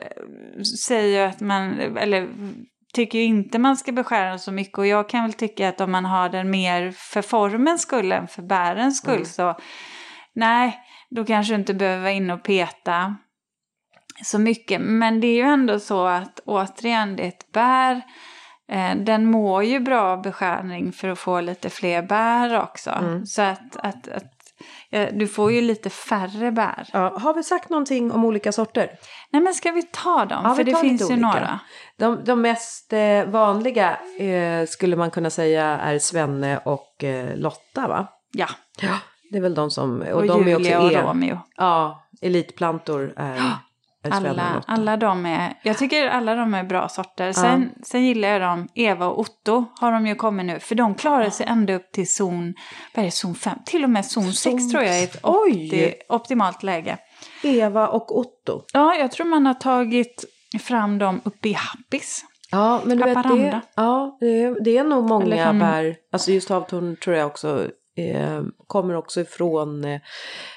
säger 0.87 1.19
ju 1.23 1.29
att 1.29 1.39
man, 1.39 1.79
eller 1.97 2.27
tycker 2.93 3.19
ju 3.19 3.25
inte 3.25 3.59
man 3.59 3.77
ska 3.77 3.91
beskära 3.91 4.29
den 4.29 4.39
så 4.39 4.51
mycket. 4.51 4.77
Och 4.77 4.87
jag 4.87 5.09
kan 5.09 5.23
väl 5.23 5.33
tycka 5.33 5.69
att 5.69 5.81
om 5.81 5.91
man 5.91 6.05
har 6.05 6.29
den 6.29 6.49
mer 6.49 6.91
för 6.91 7.21
formens 7.21 7.81
skull 7.81 8.11
än 8.11 8.27
för 8.27 8.41
bärens 8.41 8.97
skull 8.97 9.13
Mm. 9.13 9.25
så 9.25 9.55
nej, 10.37 10.79
då 11.09 11.25
kanske 11.25 11.53
du 11.53 11.59
inte 11.59 11.73
behöver 11.73 12.01
vara 12.01 12.11
inne 12.11 12.33
och 12.33 12.43
peta 12.43 13.15
så 14.23 14.39
mycket. 14.39 14.81
Men 14.81 15.21
det 15.21 15.27
är 15.27 15.35
ju 15.35 15.53
ändå 15.53 15.79
så 15.79 16.05
att 16.05 16.39
återigen, 16.45 17.15
det 17.15 17.23
är 17.23 17.27
ett 17.27 17.51
bär. 17.51 18.01
Eh, 18.71 18.95
den 18.95 19.25
mår 19.25 19.63
ju 19.63 19.79
bra 19.79 20.01
av 20.01 20.21
beskärning 20.21 20.91
för 20.91 21.07
att 21.07 21.19
få 21.19 21.41
lite 21.41 21.69
fler 21.69 22.01
bär 22.01 22.61
också. 22.61 22.89
Mm. 22.89 23.25
Så 23.25 23.41
att, 23.41 23.75
att, 23.77 24.07
att 24.07 24.33
eh, 24.91 25.09
du 25.13 25.27
får 25.27 25.51
ju 25.51 25.61
lite 25.61 25.89
färre 25.89 26.51
bär. 26.51 26.89
Ja, 26.93 27.19
har 27.19 27.33
vi 27.33 27.43
sagt 27.43 27.69
någonting 27.69 28.11
om 28.11 28.25
olika 28.25 28.51
sorter? 28.51 28.91
Nej 29.31 29.41
men 29.41 29.53
ska 29.53 29.71
vi 29.71 29.83
ta 29.83 30.25
dem? 30.25 30.41
Ja, 30.43 30.55
för 30.55 30.63
det 30.63 30.75
finns 30.75 31.01
ju 31.01 31.05
olika. 31.05 31.27
några. 31.27 31.59
De, 31.97 32.23
de 32.23 32.41
mest 32.41 32.93
eh, 32.93 33.25
vanliga 33.25 33.97
eh, 34.19 34.65
skulle 34.67 34.95
man 34.95 35.11
kunna 35.11 35.29
säga 35.29 35.65
är 35.65 35.99
Svenne 35.99 36.57
och 36.57 37.03
eh, 37.03 37.37
Lotta 37.37 37.87
va? 37.87 38.07
Ja, 38.31 38.47
Ja. 38.81 38.99
Det 39.31 39.37
är 39.37 39.41
väl 39.41 39.55
de 39.55 39.71
som, 39.71 40.01
och, 40.01 40.07
och, 40.07 40.27
de 40.27 40.47
är 40.47 40.47
Julia 40.47 40.77
också 40.77 40.85
och 40.85 40.91
el, 40.91 41.01
Romeo. 41.07 41.39
Ja, 41.57 42.03
elitplantor 42.21 43.13
är, 43.17 43.35
är 44.03 44.11
Alla, 44.11 44.63
alla 44.67 44.97
de 44.97 45.25
är, 45.25 45.53
jag 45.63 45.77
tycker 45.77 46.07
alla 46.07 46.35
de 46.35 46.53
är 46.53 46.63
bra 46.63 46.89
sorter. 46.89 47.31
Sen, 47.31 47.69
sen 47.83 48.05
gillar 48.05 48.29
jag 48.29 48.41
dem, 48.41 48.67
Eva 48.75 49.07
och 49.07 49.19
Otto 49.19 49.65
har 49.79 49.91
de 49.91 50.07
ju 50.07 50.15
kommit 50.15 50.45
nu. 50.45 50.59
För 50.59 50.75
de 50.75 50.95
klarar 50.95 51.29
sig 51.29 51.45
ända 51.45 51.73
upp 51.73 51.91
till 51.91 52.13
zon, 52.13 52.53
vad 52.95 53.01
är 53.01 53.07
det, 53.07 53.11
zon 53.11 53.35
5? 53.35 53.57
Till 53.65 53.83
och 53.83 53.89
med 53.89 54.05
zon 54.05 54.33
6 54.33 54.43
Zon- 54.43 54.71
tror 54.71 54.83
jag 54.83 54.99
är 54.99 55.03
ett 55.03 55.25
opti, 55.25 55.93
optimalt 56.09 56.63
läge. 56.63 56.97
Eva 57.43 57.87
och 57.87 58.17
Otto. 58.19 58.61
Ja, 58.73 58.95
jag 58.95 59.11
tror 59.11 59.27
man 59.27 59.45
har 59.45 59.53
tagit 59.53 60.25
fram 60.61 60.97
dem 60.97 61.21
uppe 61.23 61.49
i 61.49 61.53
Happis. 61.53 62.25
Ja, 62.51 62.81
men 62.85 62.97
du 62.97 63.03
vet 63.03 63.23
det, 63.23 63.61
ja, 63.75 64.17
det, 64.19 64.43
är, 64.43 64.63
det 64.63 64.77
är 64.77 64.83
nog 64.83 65.09
många 65.09 65.53
bär, 65.53 65.95
alltså 66.11 66.31
just 66.31 66.49
havtorn 66.49 66.95
tror 67.03 67.15
jag 67.15 67.27
också 67.27 67.67
eh, 67.97 68.43
kommer 68.67 68.93
också 68.95 69.21
ifrån 69.21 69.85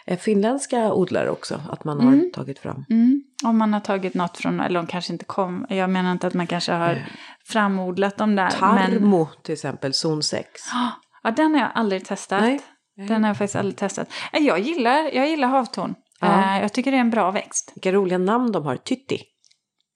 eh, 0.06 0.18
finländska 0.18 0.92
odlare 0.92 1.30
också, 1.30 1.60
att 1.70 1.84
man 1.84 2.00
har 2.00 2.12
Mm. 2.12 2.30
tagit 2.34 2.58
fram. 2.58 2.84
Mm. 2.90 3.22
Om 3.44 3.58
man 3.58 3.72
har 3.72 3.80
tagit 3.80 4.14
något 4.14 4.36
från, 4.36 4.60
eller 4.60 4.80
de 4.80 4.86
kanske 4.86 5.12
inte 5.12 5.24
kom, 5.24 5.66
jag 5.68 5.90
menar 5.90 6.12
inte 6.12 6.26
att 6.26 6.34
man 6.34 6.46
kanske 6.46 6.72
har 6.72 7.06
framodlat 7.44 8.16
dem 8.16 8.36
där. 8.36 8.52
Men, 8.60 8.90
Tarmo 8.92 9.28
till 9.42 9.52
exempel, 9.52 9.94
zon 9.94 10.22
6. 10.22 10.46
ja, 11.22 11.30
den 11.30 11.54
har 11.54 11.60
jag 11.60 11.70
aldrig 11.74 12.04
testat. 12.04 12.40
Nej. 12.40 12.60
Den 13.08 13.22
har 13.24 13.30
jag 13.30 13.36
faktiskt 13.38 13.56
aldrig 13.56 13.76
testat. 13.76 14.08
Eh, 14.32 14.42
Jag 14.42 14.58
gillar, 14.60 15.10
jag 15.14 15.28
gillar 15.28 15.48
havtorn. 15.48 15.94
Ja. 16.20 16.56
Eh, 16.56 16.62
Jag 16.62 16.72
tycker 16.72 16.90
det 16.90 16.96
är 16.96 17.00
en 17.00 17.10
bra 17.10 17.30
växt. 17.30 17.72
Vilka 17.74 17.92
roliga 17.92 18.18
namn 18.18 18.52
de 18.52 18.64
har, 18.64 18.76
Tytti. 18.76 19.22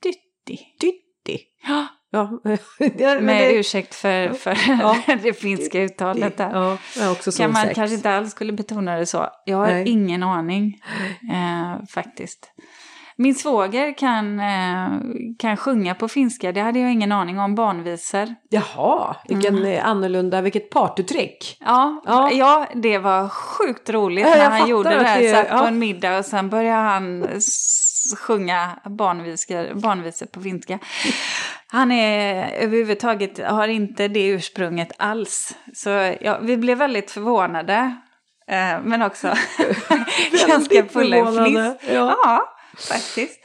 Dytti. 0.03 0.65
Tytti. 0.81 1.43
Ja, 1.69 1.87
Ja, 2.15 2.31
med 3.21 3.41
det, 3.41 3.55
ursäkt 3.55 3.95
för, 3.95 4.29
för 4.29 4.59
Ja. 4.81 4.97
det 5.23 5.33
finska 5.33 5.83
uttalet 5.83 6.37
där. 6.37 6.51
Ja, 6.53 6.77
kan 7.39 7.53
man 7.53 7.63
6. 7.63 7.75
kanske 7.75 7.95
inte 7.97 8.11
alls 8.11 8.31
skulle 8.31 8.53
betona 8.53 8.97
det 8.97 9.07
så. 9.07 9.27
Jag 9.45 9.57
har 9.57 9.67
Nej. 9.67 9.89
ingen 9.89 10.23
aning 10.23 10.81
eh, 11.33 11.85
faktiskt. 11.89 12.51
Min 13.17 13.35
svåger 13.35 13.93
kan, 13.99 14.41
eh, 14.41 14.89
kan 15.39 15.57
sjunga 15.57 15.95
på 15.95 16.09
finska, 16.09 16.53
det 16.53 16.61
hade 16.61 16.79
jag 16.79 16.93
ingen 16.93 17.13
aning 17.13 17.39
om, 17.39 17.55
barnvisor. 17.55 18.35
Jaha, 18.51 19.17
vilken 19.29 19.59
Mm. 19.59 19.73
eh, 19.73 19.87
annorlunda, 19.87 20.41
vilket 20.41 20.71
partytrick. 20.71 21.57
Ja, 21.61 22.03
Ja. 22.07 22.31
ja. 22.33 22.67
det 22.75 22.99
var 22.99 23.29
sjukt 23.29 23.91
roligt 23.91 24.25
när 24.25 24.51
han 24.51 24.69
gjorde 24.69 24.91
det 24.91 25.05
här. 25.05 25.21
det- 25.23 25.31
Satt 25.33 25.49
på 25.61 25.65
en 25.65 25.79
middag 25.79 26.19
och 26.19 26.25
sen 26.25 26.51
började 26.51 26.83
han 26.83 27.27
sjunga 28.19 28.79
barnvisor, 28.85 29.75
barnvisor 29.75 30.27
på 30.27 30.41
finska. 30.41 30.79
Han 31.67 31.93
är 31.93 32.51
överhuvudtaget, 32.51 33.39
har 33.39 33.69
inte 33.69 34.09
det 34.09 34.27
ursprunget 34.27 34.93
alls. 34.99 35.57
Så 35.75 36.17
ja, 36.21 36.39
vi 36.43 36.57
blev 36.57 36.79
väldigt 36.79 37.11
förvånade. 37.11 37.97
Eh, 38.49 38.81
men 38.83 39.03
också 39.03 39.35
ganska 40.49 40.85
fulla 40.85 41.17
i 41.17 41.25
fliss. 41.25 41.91
ja. 41.93 42.19
Ja. 42.25 42.54
faktiskt. 42.89 43.41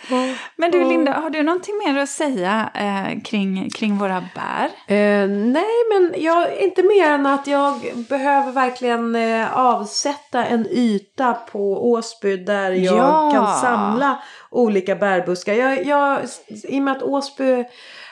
Men 0.55 0.71
du 0.71 0.83
Linda, 0.89 1.11
har 1.11 1.29
du 1.29 1.43
någonting 1.43 1.77
mer 1.85 1.97
att 2.01 2.09
säga 2.09 2.69
eh, 2.75 3.21
kring, 3.23 3.69
kring 3.69 3.97
våra 3.97 4.23
bär? 4.35 4.95
Eh, 4.95 5.27
nej, 5.29 5.73
men 5.93 6.13
jag, 6.23 6.57
inte 6.61 6.83
mer 6.83 7.05
än 7.11 7.25
att 7.25 7.47
jag 7.47 7.75
behöver 8.09 8.51
verkligen 8.51 9.15
eh, 9.15 9.57
avsätta 9.57 10.45
en 10.45 10.67
yta 10.71 11.33
på 11.33 11.89
Åsby 11.91 12.37
där 12.37 12.71
jag 12.71 12.95
Ja. 12.97 13.31
kan 13.33 13.61
samla 13.61 14.23
olika 14.51 14.95
bärbuskar. 14.95 15.53
Jag, 15.53 15.85
jag, 15.85 16.19
I 16.47 16.79
och 16.79 16.83
med 16.83 16.97
att 16.97 17.03
Åsby 17.03 17.65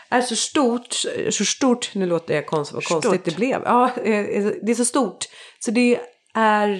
är 0.10 0.22
så 0.22 0.36
stort, 0.36 0.94
så 1.30 1.46
stort, 1.46 1.92
nu 1.96 2.06
låter 2.06 2.36
det 2.36 2.42
konst, 2.42 2.74
vad 2.74 2.84
konstigt 2.84 3.12
Stort. 3.22 3.26
det 3.26 3.36
blev. 3.36 3.62
Ja, 3.66 3.86
eh, 3.86 4.46
det 4.62 4.72
är 4.72 4.76
så 4.76 4.86
stort. 4.86 5.26
Så 5.60 5.72
det 5.72 5.96
är, 5.96 6.02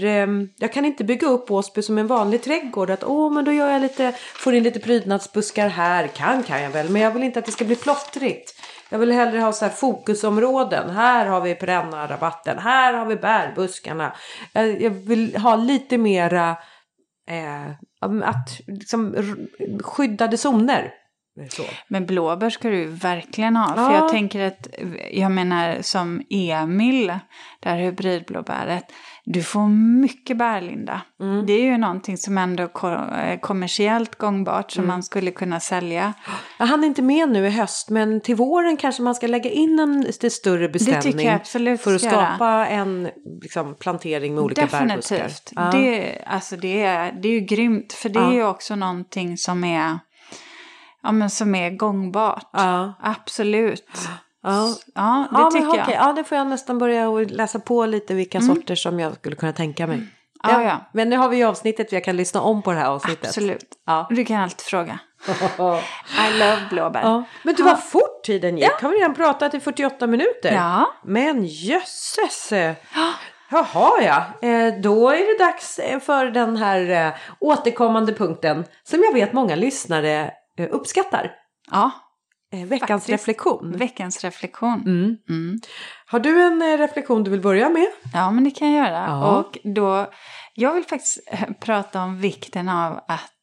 ehm, 0.04 0.50
jag 0.58 0.74
kan 0.74 0.86
inte 0.86 1.04
bygga 1.04 1.28
upp 1.28 1.52
Åsby 1.52 1.82
som 1.82 1.98
en 1.98 2.08
vanlig 2.08 2.44
trädgård. 2.44 2.90
Att 2.90 3.04
åh, 3.04 3.34
men 3.34 3.46
då 3.46 3.52
gör 3.52 3.70
jag 3.70 3.82
lite, 3.82 4.12
får 4.18 4.54
in 4.54 4.64
lite 4.64 4.80
prydnadsbuskar 4.80 5.68
här. 5.68 6.08
Kan 6.08 6.44
kan 6.44 6.62
jag 6.62 6.70
väl, 6.70 6.90
men 6.90 7.02
jag 7.02 7.12
vill 7.12 7.24
inte 7.24 7.40
att 7.40 7.46
det 7.46 7.52
ska 7.52 7.66
bli 7.66 7.76
plottrigt. 7.76 8.54
Jag 8.90 9.00
vill 9.00 9.12
hellre 9.12 9.40
ha 9.40 9.52
så 9.54 9.66
här 9.66 9.72
fokusområden. 9.72 10.90
Här 10.90 11.26
har 11.26 11.42
vi 11.42 11.56
perennarabatten. 11.56 12.58
Här 12.58 12.94
har 12.94 13.06
vi 13.06 13.16
bärbuskarna. 13.16 14.16
Jag, 14.54 14.82
jag 14.82 14.90
vill 14.90 15.36
ha 15.38 15.56
lite 15.56 15.98
mera 15.98 16.50
eh, 17.30 17.70
att, 18.24 18.60
liksom, 18.68 19.16
skyddade 19.84 20.38
zoner. 20.38 20.94
Så. 21.50 21.64
Men 21.88 22.06
blåbär 22.06 22.50
ska 22.50 22.70
du 22.70 22.86
verkligen 22.86 23.56
ha. 23.56 23.76
För 23.76 23.82
Ja. 23.82 23.94
jag 23.94 24.10
tänker 24.10 24.48
att, 24.48 24.68
jag 25.12 25.32
menar 25.32 25.82
som 25.82 26.22
Emil, 26.30 27.08
det 27.60 27.70
här 27.70 27.78
hybridblåbäret, 27.78 28.84
du 29.30 29.44
får 29.44 29.68
mycket 30.02 30.38
bär 30.38 30.62
Linda. 30.62 31.02
Mm. 31.20 31.46
Det 31.46 31.54
är 31.54 31.62
ju 31.64 31.78
någonting 31.78 32.18
som 32.18 32.38
ändå 32.38 32.64
är 33.12 33.42
kommersiellt 33.42 34.16
gångbart 34.16 34.72
som 34.72 34.84
Mm. 34.84 34.94
man 34.94 35.04
skulle 35.04 35.32
kunna 35.32 35.60
sälja. 35.60 36.14
Jag 36.60 36.66
hann 36.66 36.84
inte 36.84 37.02
med 37.02 37.30
nu 37.30 37.48
i 37.48 37.50
höst 37.50 37.90
men 37.90 38.22
till 38.22 38.36
våren 38.36 38.78
kanske 38.78 39.02
man 39.04 39.16
ska 39.16 39.28
lägga 39.28 39.50
in 39.52 39.80
en 39.80 40.02
lite 40.02 40.30
större 40.30 40.70
beställning. 40.70 41.40
För 41.78 41.96
att 41.96 42.02
skapa 42.02 42.68
en 42.68 43.10
liksom, 43.42 43.76
plantering 43.76 44.36
med 44.36 44.44
olika 44.44 44.62
bärbuskar. 44.62 45.16
Definitivt. 45.18 45.52
Ja. 45.56 45.72
Det, 45.72 46.22
alltså 46.28 46.56
det, 46.58 46.82
är, 46.84 47.12
det 47.12 47.28
är 47.28 47.34
ju 47.34 47.40
grymt, 47.40 47.94
för 47.94 48.10
det 48.10 48.20
Ja. 48.20 48.30
är 48.32 48.34
ju 48.36 48.46
också 48.48 48.76
någonting 48.76 49.38
som 49.38 49.64
är, 49.64 50.00
ja, 51.04 51.12
men 51.12 51.30
som 51.30 51.56
är 51.56 51.70
gångbart. 51.70 52.50
Ja. 52.54 52.94
Absolut. 53.02 54.10
Ja. 54.48 54.76
Ja, 54.96 55.28
det 55.32 55.40
ja, 55.40 55.50
tycker 55.52 55.66
men, 55.66 55.76
jag. 55.76 55.84
okej. 55.84 55.96
Ja, 56.00 56.14
det 56.14 56.24
får 56.24 56.38
jag 56.38 56.48
nästan 56.48 56.78
börja 56.78 57.10
och 57.10 57.22
läsa 57.32 57.60
på 57.60 57.86
lite 57.86 58.14
vilka 58.14 58.42
sorter 58.42 58.76
som 58.76 59.00
jag 59.00 59.16
skulle 59.16 59.36
kunna 59.36 59.54
tänka 59.54 59.88
mig. 59.88 60.08
Ja, 60.44 60.64
ja. 60.64 60.90
Men 60.94 61.10
nu 61.10 61.18
har 61.18 61.30
vi 61.30 61.38
ju 61.38 61.44
avsnittet, 61.44 61.92
jag 61.92 62.04
kan 62.04 62.18
lyssna 62.18 62.42
om 62.42 62.62
på 62.62 62.72
det 62.72 62.78
här 62.78 62.90
avsnittet. 62.90 63.28
Absolut. 63.28 63.68
Ja. 63.86 64.08
Du 64.10 64.26
kan 64.26 64.42
alltid 64.42 64.66
fråga. 64.66 65.00
I 66.30 66.40
love 66.40 66.62
blåbär. 66.70 67.02
Ja. 67.02 67.24
Men 67.44 67.56
du, 67.56 67.64
vad 67.64 67.84
fort 67.84 68.24
tiden 68.24 68.58
gick. 68.58 68.72
Har 68.82 68.90
vi 68.90 68.96
redan 68.96 69.16
pratat 69.16 69.54
i 69.54 69.60
48 69.60 70.08
minuter? 70.08 70.54
Ja. 70.54 70.94
Men 71.04 71.46
jösses! 71.46 72.54
Jaha 73.50 74.02
ja, 74.02 74.48
Eh, 74.50 74.74
då 74.82 75.10
är 75.10 75.38
det 75.38 75.46
dags 75.46 75.80
eh, 75.80 76.00
för 76.00 76.26
den 76.26 76.58
här 76.58 77.08
eh, 77.08 77.14
återkommande 77.40 78.14
punkten 78.14 78.66
som 78.84 79.04
jag 79.04 79.14
vet 79.14 79.34
många 79.34 79.56
lyssnare 79.56 80.32
eh, 80.58 80.68
uppskattar. 80.72 81.32
Ja, 81.72 81.92
Veckans 82.52 82.80
Faktiskt. 82.80 83.10
reflektion. 83.10 83.78
veckans 83.78 84.24
reflektion. 84.24 84.82
Mm. 84.86 85.18
Mm. 85.30 85.60
Har 86.06 86.20
du 86.20 86.42
en 86.44 86.62
eh, 86.62 86.78
reflektion 86.78 87.24
du 87.24 87.32
vill 87.32 87.42
börja 87.42 87.70
med? 87.70 87.88
Ja, 88.14 88.32
men 88.32 88.44
det 88.44 88.52
kan 88.52 88.72
jag 88.74 88.86
göra. 88.88 89.06
Ja. 89.08 89.38
Och 89.38 89.58
då, 89.64 90.12
Jag 90.54 90.74
vill 90.74 90.84
faktiskt 90.86 91.20
eh, 91.32 91.50
prata 91.60 92.02
om 92.04 92.18
vikten 92.20 92.70
av 92.70 92.94
att 93.08 93.34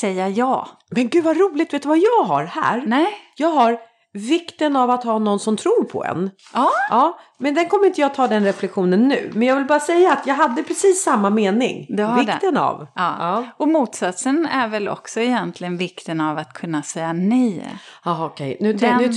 säga 0.00 0.28
ja. 0.28 0.68
Men 0.90 1.08
gud 1.08 1.24
vad 1.24 1.36
roligt, 1.36 1.74
vet 1.74 1.82
du 1.82 1.88
vad 1.88 1.98
jag 1.98 2.24
har 2.24 2.44
här? 2.44 2.82
Nej? 2.86 3.06
Jag 3.36 3.48
har 3.48 3.78
vikten 4.16 4.76
av 4.76 4.90
att 4.90 5.04
ha 5.04 5.18
någon 5.18 5.38
som 5.40 5.56
tror 5.56 5.84
på 5.84 6.04
en. 6.04 6.30
Ja. 6.54 6.68
Ja, 6.90 7.18
men 7.38 7.54
den 7.54 7.68
kommer 7.68 7.86
inte 7.86 8.00
jag 8.00 8.14
ta 8.14 8.26
den 8.28 8.44
reflektionen 8.44 9.08
nu. 9.08 9.30
Men 9.34 9.48
jag 9.48 9.56
vill 9.56 9.64
bara 9.64 9.80
säga 9.80 10.12
att 10.12 10.26
jag 10.26 10.34
hade 10.34 10.62
precis 10.62 11.02
samma 11.04 11.30
mening. 11.30 11.86
Vikten 12.32 12.56
av. 12.56 12.86
Ja. 12.94 13.14
Ja. 13.18 13.44
Och 13.56 13.68
motsatsen 13.68 14.46
är 14.46 14.68
väl 14.68 14.88
också 14.88 15.20
egentligen 15.20 15.76
vikten 15.76 16.20
av 16.20 16.38
att 16.38 16.52
kunna 16.52 16.82
säga 16.82 17.12
nej. 17.12 17.66
Jaha, 18.04 18.26
okej. 18.26 18.56
Nu, 18.60 18.72
Den- 18.72 18.98
nu, 18.98 19.08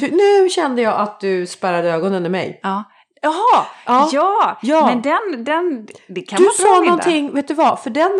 nu 0.41 0.49
kände 0.49 0.81
jag 0.81 0.99
att 1.01 1.19
du 1.19 1.47
spärrade 1.47 1.91
ögonen 1.93 2.25
i 2.25 2.29
mig. 2.29 2.59
Ja. 2.63 2.83
Jaha, 3.21 3.65
ja, 3.85 4.09
Ja. 4.11 4.57
Ja. 4.61 4.85
men 4.85 5.01
den, 5.01 5.43
den, 5.43 5.87
det 6.07 6.21
kan 6.21 6.37
Du 6.37 6.43
vara 6.43 6.53
bra 6.69 6.75
sa 6.75 6.85
någonting, 6.85 7.33
vet 7.33 7.47
du 7.47 7.53
vad? 7.53 7.79
För 7.79 7.89
den, 7.89 8.11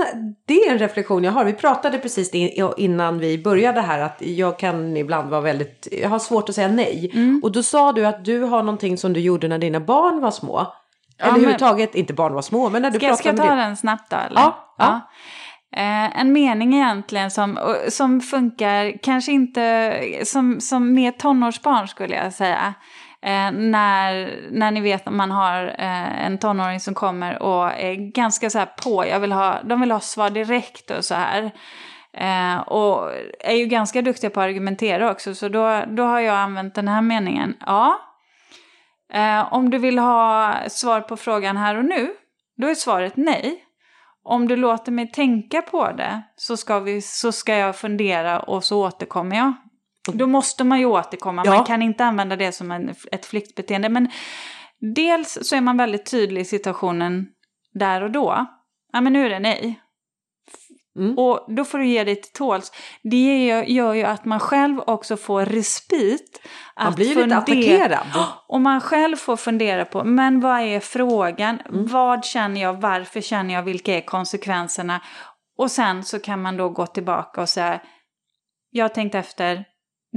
det 0.48 0.54
är 0.54 0.72
en 0.72 0.80
reflektion 0.80 1.24
jag 1.24 1.32
har. 1.32 1.46
Vi 1.46 1.54
pratade 1.54 1.98
precis 1.98 2.32
in- 2.34 2.72
innan 2.78 3.20
vi 3.20 3.38
började 3.44 3.82
här 3.82 4.00
att 4.00 4.18
jag 4.22 4.60
kan 4.60 4.98
ibland 4.98 5.30
vara 5.30 5.42
väldigt, 5.42 5.88
jag 6.02 6.10
har 6.10 6.20
svårt 6.20 6.50
att 6.50 6.56
säga 6.56 6.68
nej. 6.68 7.12
Mm. 7.14 7.40
Och 7.44 7.52
då 7.52 7.64
sa 7.64 7.92
du 7.92 8.06
att 8.06 8.26
du 8.26 8.42
har 8.44 8.64
någonting 8.64 8.98
som 8.98 9.14
du 9.14 9.20
gjorde 9.20 9.48
när 9.48 9.58
dina 9.58 9.80
barn 9.80 10.22
var 10.22 10.32
små. 10.32 10.60
Eller 10.60 11.32
men- 11.32 11.36
överhuvudtaget, 11.36 11.96
inte 11.96 12.14
barn 12.14 12.34
var 12.34 12.42
små, 12.42 12.70
men 12.70 12.82
när 12.82 12.92
du 12.92 12.98
Ska 13.00 13.08
pratade 13.08 13.18
ska 13.18 13.30
jag 13.44 13.50
ta 13.50 13.56
det. 13.56 13.62
den 13.62 13.78
snabbt 13.78 14.10
då? 14.12 14.18
Eller? 14.18 14.42
Ja, 14.42 14.74
ja. 14.78 15.00
Eh, 15.76 16.20
en 16.22 16.34
mening 16.34 16.74
egentligen 16.74 17.32
som, 17.32 17.60
som 17.90 18.22
funkar, 18.22 19.04
kanske 19.04 19.32
inte 19.32 19.94
som, 20.24 20.62
som 20.62 20.94
med 20.94 21.18
tonårsbarn 21.20 21.88
skulle 21.88 22.16
jag 22.16 22.34
säga. 22.34 22.74
Eh, 23.22 23.52
när, 23.52 24.40
när 24.52 24.72
ni 24.72 24.82
vet 24.82 25.08
att 25.08 25.14
man 25.14 25.32
har 25.32 25.66
eh, 25.66 26.26
en 26.26 26.38
tonåring 26.38 26.80
som 26.80 26.94
kommer 26.94 27.42
och 27.42 27.72
är 27.72 27.94
ganska 27.94 28.50
så 28.50 28.60
här 28.60 28.70
på, 28.84 29.08
jag 29.08 29.20
vill 29.20 29.32
ha, 29.32 29.62
de 29.64 29.82
vill 29.82 29.92
ha 29.92 30.00
svar 30.00 30.30
direkt 30.30 30.92
och 30.92 31.06
så 31.06 31.16
här. 31.16 31.52
Eh, 32.14 32.60
och 32.60 33.12
är 33.40 33.56
ju 33.56 33.66
ganska 33.66 34.02
duktiga 34.02 34.30
på 34.30 34.40
att 34.40 34.46
argumentera 34.46 35.12
också, 35.12 35.36
så 35.36 35.50
då, 35.50 35.84
då 35.88 36.04
har 36.04 36.20
jag 36.20 36.36
använt 36.36 36.76
den 36.76 36.88
här 36.88 37.02
meningen. 37.02 37.54
Ja, 37.66 38.00
eh, 39.14 39.54
om 39.54 39.70
du 39.70 39.78
vill 39.78 40.00
ha 40.00 40.56
svar 40.70 41.02
på 41.02 41.18
frågan 41.18 41.58
här 41.58 41.78
och 41.78 41.86
nu, 41.86 42.10
då 42.58 42.68
är 42.68 42.76
svaret 42.76 43.14
nej. 43.16 43.66
Om 44.24 44.48
du 44.48 44.56
låter 44.56 44.92
mig 44.92 45.12
tänka 45.12 45.62
på 45.62 45.92
det 45.92 46.22
så 46.36 46.58
ska, 46.58 46.80
vi, 46.80 47.02
så 47.02 47.32
ska 47.32 47.56
jag 47.56 47.76
fundera 47.76 48.40
och 48.40 48.64
så 48.64 48.86
återkommer 48.86 49.36
jag. 49.36 49.54
Då 50.14 50.28
måste 50.28 50.64
man 50.64 50.80
ju 50.80 50.86
återkomma, 50.86 51.42
Ja. 51.46 51.54
man 51.56 51.64
kan 51.66 51.82
inte 51.82 52.06
använda 52.06 52.36
det 52.36 52.52
som 52.52 52.72
en, 52.72 52.96
ett 53.12 53.26
flyktbeteende. 53.26 53.90
Men 53.90 54.10
dels 54.96 55.38
så 55.42 55.56
är 55.56 55.62
man 55.62 55.78
väldigt 55.78 56.12
tydlig 56.12 56.42
i 56.42 56.46
situationen 56.46 57.28
där 57.74 58.04
och 58.04 58.12
då. 58.12 58.46
Ja 58.94 59.02
men 59.02 59.14
nu 59.14 59.26
är 59.26 59.30
det 59.30 59.40
nej. 59.40 59.80
Mm. 61.00 61.18
Och 61.18 61.46
då 61.56 61.66
får 61.66 61.78
du 61.78 61.88
ge 61.88 62.04
dig 62.04 62.16
till 62.22 62.32
tåls. 62.34 62.72
Det 63.04 63.46
gör, 63.68 63.94
ju 63.94 64.04
att 64.04 64.26
man 64.26 64.40
själv 64.40 64.80
också 64.80 65.18
får 65.18 65.46
respit. 65.46 66.42
Man 66.78 66.88
att 66.88 66.96
blir 66.96 67.06
ju 67.06 67.16
lite 67.16 67.42
fundera- 67.46 67.98
attackerad. 67.98 68.26
och 68.48 68.62
man 68.62 68.82
själv 68.82 69.16
får 69.16 69.38
fundera 69.38 69.86
på, 69.86 70.04
men 70.04 70.40
vad 70.40 70.62
är 70.62 70.80
frågan? 70.80 71.60
Mm. 71.60 71.88
Vad 71.88 72.26
känner 72.26 72.62
jag? 72.62 72.82
Varför 72.82 73.22
känner 73.22 73.54
jag? 73.54 73.64
Vilka 73.64 73.98
är 73.98 74.02
konsekvenserna? 74.02 75.02
Och 75.58 75.72
sen 75.72 76.04
så 76.04 76.20
kan 76.20 76.42
man 76.42 76.58
då 76.58 76.70
gå 76.70 76.86
tillbaka 76.88 77.42
och 77.42 77.50
säga, 77.50 77.82
jag 78.70 78.84
har 78.84 78.90
tänkt 78.90 79.16
efter, 79.16 79.66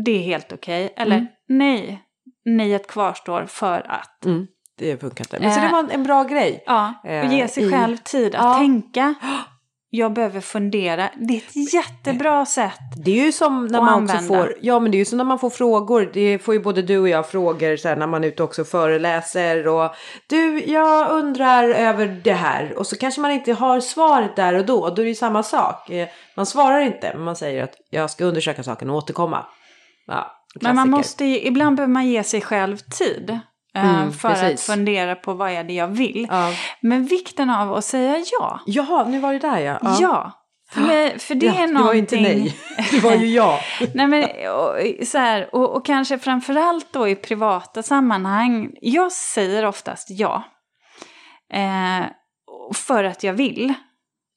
det 0.05 0.11
är 0.19 0.23
helt 0.23 0.53
okej. 0.53 0.93
Eller 0.97 1.17
Mm. 1.17 1.27
nej, 1.49 2.03
nejet 2.45 2.87
kvarstår 2.87 3.47
för 3.49 3.87
att. 3.89 4.25
Mm, 4.25 4.47
det 4.79 5.01
funkar 5.01 5.25
inte. 5.25 5.39
Men 5.41 5.53
så 5.55 5.59
Eh. 5.61 5.67
det 5.67 5.73
var 5.73 5.79
en, 5.79 5.91
en 5.91 6.03
bra 6.03 6.23
grej. 6.25 6.63
Ja, 6.67 6.95
och 7.05 7.11
Eh, 7.11 7.35
ge 7.35 7.49
sig 7.49 7.65
i- 7.65 7.71
själv 7.71 7.97
tid 7.97 8.35
att 8.35 8.45
Ja. 8.45 8.55
tänka. 8.59 9.15
Jag 9.95 10.13
behöver 10.13 10.41
fundera. 10.41 11.11
Det 11.17 11.35
är 11.35 11.39
ett 11.39 11.75
jättebra 11.75 12.47
sätt. 12.47 12.79
Det 13.05 13.11
är 13.21 13.25
ju 13.27 13.33
som 13.33 13.67
när 13.67 13.81
man 13.83 14.05
också 14.05 14.17
använda. 14.17 14.45
får, 14.45 14.55
ja 14.61 14.79
men 14.81 14.91
det 14.91 14.97
är 14.97 14.99
ju 14.99 15.05
som 15.05 15.19
när 15.19 15.25
man 15.25 15.39
får 15.39 15.51
frågor, 15.51 16.11
det 16.15 16.39
får 16.39 16.55
ju 16.55 16.61
både 16.61 16.83
du 16.83 16.99
och 16.99 17.09
jag 17.09 17.29
frågor 17.29 17.77
så 17.77 17.89
här, 17.89 17.97
när 17.97 18.07
man 18.07 18.25
är 18.25 18.29
ute 18.29 18.43
också 18.43 18.63
och 18.63 18.69
föreläser 18.69 19.69
och 19.69 19.91
du, 20.27 20.65
jag 20.67 21.11
undrar 21.11 21.69
över 21.69 22.07
det 22.25 22.33
här 22.33 22.79
och 22.79 22.87
så 22.87 22.97
kanske 22.97 23.21
man 23.21 23.31
inte 23.31 23.53
har 23.53 23.81
svaret 23.81 24.37
där 24.37 24.55
och 24.55 24.67
då, 24.67 24.81
då 24.89 25.03
är 25.03 25.05
det 25.05 25.09
ju 25.09 25.15
samma 25.15 25.43
sak. 25.43 25.91
Eh, 25.91 26.09
Man 26.37 26.47
svarar 26.47 26.81
inte, 26.81 27.13
men 27.15 27.23
man 27.25 27.37
säger 27.37 27.65
att 27.65 27.75
jag 27.91 28.11
ska 28.11 28.25
undersöka 28.25 28.63
saken 28.63 28.91
och 28.91 28.97
återkomma. 28.97 29.47
Ja, 30.07 30.33
Men 30.61 30.77
man 30.77 30.91
måste 30.91 31.25
ju, 31.25 31.41
ibland 31.41 31.77
behöver 31.77 31.93
man 31.93 32.07
ge 32.07 32.23
sig 32.25 32.41
själv 32.41 32.77
tid. 32.77 33.31
eh, 33.75 33.95
Mm, 33.97 34.13
för 34.13 34.29
precis. 34.29 34.69
att 34.69 34.75
fundera 34.77 35.15
på 35.15 35.35
vad 35.35 35.51
är 35.51 35.65
det 35.65 35.73
jag 35.73 35.89
vill. 35.89 36.27
Ja. 36.31 36.53
Men 36.81 37.05
vikten 37.07 37.51
av 37.51 37.73
att 37.75 37.85
säga 37.85 38.25
ja. 38.41 38.61
Jaha, 38.67 39.05
nu 39.09 39.19
var 39.19 39.33
det 39.33 39.39
där 39.39 39.59
ja. 39.59 39.79
Ja. 40.01 40.33
För, 40.71 40.81
mig, 40.81 41.19
för 41.19 41.35
det 41.35 41.47
Ja, 41.47 41.55
är 41.55 41.67
det 41.67 41.73
någonting... 41.73 41.85
var 41.87 41.95
ju 41.95 41.99
inte 41.99 42.17
nej, 42.17 42.57
det 42.91 43.01
var 43.01 43.13
ju 43.15 43.27
ja. 43.27 43.61
Nej, 43.95 44.07
men, 44.07 44.23
och, 44.53 45.07
så 45.07 45.19
här, 45.19 45.55
och, 45.55 45.77
och 45.77 45.85
kanske 45.87 46.19
framförallt 46.19 46.93
då 46.93 47.09
i 47.09 47.17
privata 47.17 47.83
sammanhang. 47.83 48.71
Jag 48.81 49.13
säger 49.13 49.67
oftast 49.67 50.07
ja. 50.11 50.43
Eh, 51.55 52.07
för 52.75 53.05
att 53.05 53.23
jag 53.23 53.33
vill. 53.33 53.75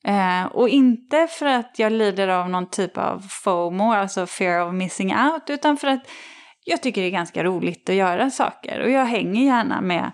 Eh, 0.06 0.46
och 0.46 0.70
inte 0.70 1.28
för 1.28 1.46
att 1.46 1.80
jag 1.80 1.92
lider 1.92 2.28
av 2.28 2.50
någon 2.50 2.70
typ 2.70 2.98
av 2.98 3.20
FOMO, 3.30 3.94
alltså 3.94 4.26
fear 4.26 4.68
of 4.68 4.74
missing 4.74 5.16
out, 5.16 5.50
utan 5.50 5.78
för 5.78 5.88
att 5.88 6.08
jag 6.64 6.82
tycker 6.82 7.02
det 7.02 7.08
är 7.08 7.12
ganska 7.12 7.44
roligt 7.44 7.90
att 7.90 7.96
göra 7.96 8.30
saker. 8.30 8.80
Och 8.80 8.90
jag 8.90 9.06
hänger 9.06 9.46
gärna 9.46 9.82
med, 9.82 10.12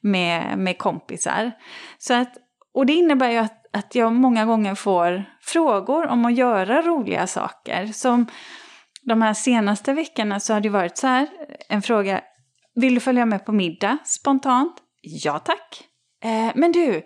med, 0.00 0.58
med 0.58 0.78
kompisar. 0.78 1.52
Så 1.98 2.14
att, 2.14 2.32
och 2.74 2.86
det 2.86 2.92
innebär 2.92 3.30
ju 3.30 3.36
att, 3.36 3.76
att 3.76 3.94
jag 3.94 4.12
många 4.12 4.44
gånger 4.44 4.74
får 4.74 5.24
frågor 5.40 6.06
om 6.06 6.24
att 6.24 6.36
göra 6.36 6.82
roliga 6.82 7.26
saker. 7.26 7.86
Som 7.86 8.26
de 9.02 9.22
här 9.22 9.34
senaste 9.34 9.92
veckorna 9.92 10.40
så 10.40 10.54
har 10.54 10.60
det 10.60 10.68
varit 10.68 10.96
så 10.96 11.06
här, 11.06 11.28
en 11.68 11.82
fråga. 11.82 12.20
Vill 12.74 12.94
du 12.94 13.00
följa 13.00 13.26
med 13.26 13.44
på 13.44 13.52
middag 13.52 13.98
spontant? 14.04 14.76
Ja 15.00 15.38
tack. 15.38 15.84
Eh, 16.24 16.52
men 16.54 16.72
du, 16.72 17.02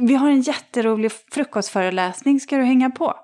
vi 0.00 0.14
har 0.14 0.30
en 0.30 0.40
jätterolig 0.40 1.12
frukostföreläsning, 1.32 2.40
ska 2.40 2.56
du 2.56 2.64
hänga 2.64 2.90
på? 2.90 3.14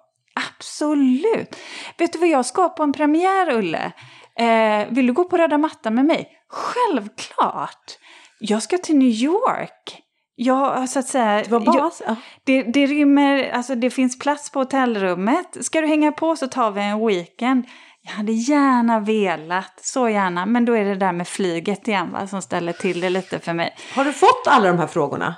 Absolut! 0.49 1.57
Vet 1.99 2.13
du 2.13 2.19
vad 2.19 2.29
jag 2.29 2.47
ska 2.47 2.69
på 2.69 2.83
en 2.83 2.93
premiär, 2.93 3.51
Ulle? 3.51 3.93
Eh, 4.39 4.89
vill 4.91 5.07
du 5.07 5.13
gå 5.13 5.25
på 5.25 5.37
röda 5.37 5.59
mattan 5.59 5.95
med 5.95 6.05
mig? 6.05 6.29
Självklart! 6.49 7.99
Jag 8.41 8.63
ska 8.63 8.79
till 8.79 8.97
New 8.97 9.09
York. 9.09 10.01
Jag, 10.37 10.89
så 10.89 10.99
att 10.99 11.07
säga, 11.07 11.43
Det 11.43 11.51
var 11.51 11.61
bara, 11.61 11.77
jag, 11.77 11.93
ja. 12.07 12.17
det, 12.45 12.63
det 12.63 12.87
rymmer, 12.87 13.51
alltså 13.51 13.75
det 13.75 13.91
finns 13.91 14.19
plats 14.19 14.51
på 14.51 14.59
hotellrummet. 14.59 15.65
Ska 15.65 15.81
du 15.81 15.87
hänga 15.87 16.13
på 16.13 16.37
så 16.37 16.47
tar 16.47 16.71
vi 16.71 16.83
en 16.83 17.07
weekend. 17.07 17.65
Jag 18.03 18.13
hade 18.13 18.33
gärna 18.33 19.01
velat, 19.01 19.81
så 19.81 20.09
gärna, 20.09 20.47
men 20.47 20.65
då 20.65 20.73
är 20.73 20.85
det 20.85 20.95
där 20.95 21.13
med 21.13 21.29
flyget 21.29 21.89
igen 21.89 22.13
va, 22.13 22.27
som 22.27 22.43
ställer 22.43 22.73
till 22.73 23.01
det 23.01 23.11
lite 23.11 23.39
för 23.39 23.53
mig. 23.53 23.77
Har 23.95 24.05
du 24.05 24.13
fått 24.13 24.47
alla 24.47 24.69
de 24.69 24.79
här 24.79 24.87
frågorna? 24.87 25.35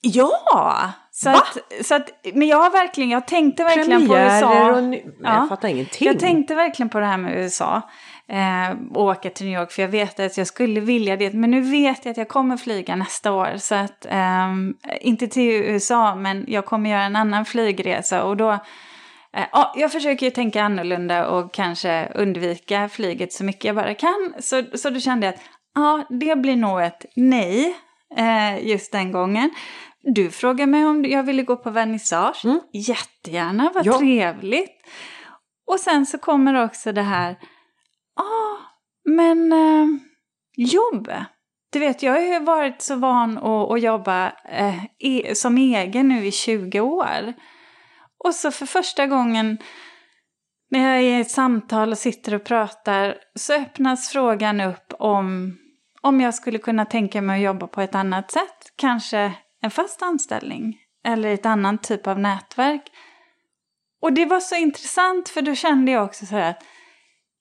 Ja! 0.00 0.92
Så 1.12 1.30
Va? 1.30 1.36
att, 1.36 1.86
så 1.86 1.94
att, 1.94 2.10
men 2.34 2.48
jag 2.48 2.56
har 2.56 2.70
verkligen, 2.70 3.10
jag 3.10 3.26
tänkte 3.26 3.64
verkligen 3.64 4.06
på 4.08 4.14
Premiärer 4.14 4.36
USA. 4.36 4.72
och 4.76 4.82
ny- 4.84 5.02
Ja. 5.22 5.34
Jag 5.34 5.48
fattar 5.48 5.68
ingenting. 5.68 6.06
Jag 6.06 6.18
tänkte 6.18 6.54
verkligen 6.54 6.88
på 6.88 7.00
det 7.00 7.06
här 7.06 7.16
med 7.16 7.36
USA. 7.36 7.82
Eh, 8.28 8.76
och 8.94 9.04
åka 9.04 9.30
till 9.30 9.46
New 9.46 9.60
York 9.60 9.72
för 9.72 9.82
jag 9.82 9.88
vet 9.88 10.20
att 10.20 10.36
jag 10.38 10.46
skulle 10.46 10.80
vilja 10.80 11.16
det. 11.16 11.32
Men 11.32 11.50
nu 11.50 11.60
vet 11.60 12.04
jag 12.04 12.10
att 12.10 12.16
jag 12.16 12.28
kommer 12.28 12.56
flyga 12.56 12.96
nästa 12.96 13.32
år. 13.32 13.48
Så 13.56 13.74
att, 13.74 14.06
ehm, 14.10 14.74
inte 15.00 15.26
till 15.28 15.50
USA 15.52 16.14
men 16.14 16.44
jag 16.48 16.66
kommer 16.66 16.90
göra 16.90 17.02
en 17.02 17.16
annan 17.16 17.44
flygresa. 17.44 18.22
Och 18.24 18.36
då, 18.36 18.50
eh, 18.52 19.44
ja, 19.52 19.72
jag 19.76 19.92
försöker 19.92 20.26
ju 20.26 20.30
tänka 20.30 20.62
annorlunda 20.62 21.28
och 21.28 21.54
kanske 21.54 22.08
undvika 22.14 22.88
flyget 22.88 23.32
så 23.32 23.44
mycket 23.44 23.64
jag 23.64 23.76
bara 23.76 23.94
kan. 23.94 24.32
Så, 24.38 24.62
så 24.74 24.90
då 24.90 25.00
kände 25.00 25.26
jag 25.26 25.34
att 25.34 25.40
ja, 25.74 26.04
det 26.10 26.36
blir 26.36 26.56
nog 26.56 26.82
ett 26.82 27.04
nej 27.16 27.76
eh, 28.16 28.66
just 28.66 28.92
den 28.92 29.12
gången. 29.12 29.50
Du 30.02 30.30
frågar 30.30 30.66
mig 30.66 30.86
om 30.86 31.04
jag 31.04 31.22
ville 31.22 31.42
gå 31.42 31.56
på 31.56 31.70
vernissage. 31.70 32.44
Mm. 32.44 32.60
Jättegärna, 32.72 33.70
vad 33.74 33.86
Ja. 33.86 33.98
trevligt. 33.98 34.86
Och 35.66 35.80
sen 35.80 36.06
så 36.06 36.18
kommer 36.18 36.64
också 36.64 36.92
det 36.92 37.02
här, 37.02 37.38
ja, 38.16 38.22
ah, 38.22 38.56
men 39.04 39.52
eh, 39.52 39.86
jobb. 40.56 41.12
Du 41.72 41.78
vet, 41.78 42.02
jag 42.02 42.12
har 42.12 42.20
ju 42.20 42.38
varit 42.38 42.82
så 42.82 42.96
van 42.96 43.38
att, 43.38 43.70
att 43.70 43.82
jobba 43.82 44.32
eh, 44.48 44.84
e 44.98 45.34
som 45.34 45.56
egen 45.56 46.08
nu 46.08 46.26
i 46.26 46.32
20 46.32 46.80
år. 46.80 47.34
Och 48.24 48.34
så 48.34 48.50
för 48.50 48.66
första 48.66 49.06
gången 49.06 49.58
när 50.70 50.80
jag 50.80 51.02
är 51.02 51.18
i 51.18 51.20
ett 51.20 51.30
samtal 51.30 51.90
och 51.90 51.98
sitter 51.98 52.34
och 52.34 52.44
pratar 52.44 53.16
så 53.34 53.54
öppnas 53.54 54.08
frågan 54.08 54.60
upp 54.60 54.94
om, 54.98 55.56
om 56.02 56.20
jag 56.20 56.34
skulle 56.34 56.58
kunna 56.58 56.84
tänka 56.84 57.22
mig 57.22 57.36
att 57.40 57.44
jobba 57.44 57.66
på 57.66 57.80
ett 57.80 57.94
annat 57.94 58.30
sätt. 58.30 58.72
Kanske 58.76 59.32
en 59.62 59.70
fast 59.70 60.02
anställning 60.02 60.78
eller 61.04 61.34
ett 61.34 61.46
annat 61.46 61.82
typ 61.82 62.06
av 62.06 62.18
nätverk. 62.18 62.82
Och 64.02 64.12
det 64.12 64.26
var 64.26 64.40
så 64.40 64.54
intressant 64.56 65.28
för 65.28 65.42
då 65.42 65.54
kände 65.54 65.92
jag 65.92 66.04
också 66.04 66.26
så 66.26 66.34
här 66.34 66.50
att 66.50 66.64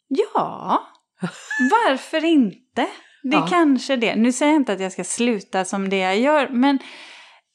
ja, 0.08 0.84
varför 1.72 2.26
inte? 2.26 2.88
Det 3.24 3.36
är 3.38 3.42
Ja. 3.42 3.48
kanske 3.50 3.96
det. 3.96 4.16
Nu 4.16 4.32
säger 4.32 4.52
jag 4.52 4.62
inte 4.62 4.74
att 4.74 4.80
jag 4.80 4.92
ska 4.92 5.04
sluta 5.04 5.66
som 5.66 5.90
det 5.90 5.98
jag 5.98 6.20
gör, 6.20 6.50
men 6.50 6.80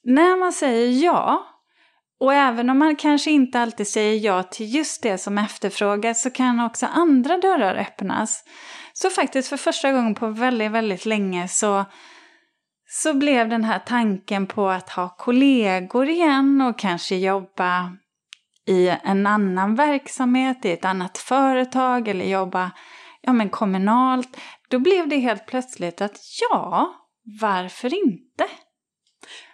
när 0.05 0.37
man 0.37 0.53
säger 0.53 1.05
ja, 1.05 1.47
och 2.21 2.35
även 2.35 2.71
om 2.71 2.79
man 2.79 2.97
kanske 2.97 3.31
inte 3.31 3.61
alltid 3.61 3.89
säger 3.89 4.19
ja 4.25 4.43
till 4.43 4.75
just 4.75 5.03
det 5.03 5.19
som 5.19 5.39
efterfrågas 5.39 6.23
så 6.23 6.31
kan 6.31 6.61
också 6.61 6.87
andra 6.87 7.39
dörrar 7.39 7.75
öppnas. 7.75 8.45
Så 8.97 9.11
faktiskt 9.11 9.49
för 9.49 9.57
första 9.57 9.93
gången 9.93 10.15
på 10.15 10.29
väldigt, 10.29 10.71
väldigt 10.71 11.07
länge 11.07 11.49
så, 11.49 11.85
så 12.89 13.15
blev 13.15 13.49
den 13.49 13.65
här 13.65 13.79
tanken 13.79 14.47
på 14.47 14.69
att 14.69 14.91
ha 14.91 15.09
kollegor 15.09 16.09
igen 16.09 16.61
och 16.61 16.79
kanske 16.79 17.17
jobba 17.17 17.97
i 18.67 18.89
en 18.89 19.27
annan 19.27 19.75
verksamhet, 19.75 20.65
i 20.65 20.73
ett 20.73 20.85
annat 20.85 21.19
företag 21.19 22.09
eller 22.09 22.25
jobba 22.25 22.71
ja, 23.21 23.33
men 23.33 23.49
kommunalt. 23.49 24.37
Då 24.69 24.79
blev 24.79 25.09
det 25.09 25.17
helt 25.17 25.47
plötsligt 25.47 26.01
att 26.01 26.19
ja, 26.51 26.95
varför 27.41 27.95
inte? 27.95 28.47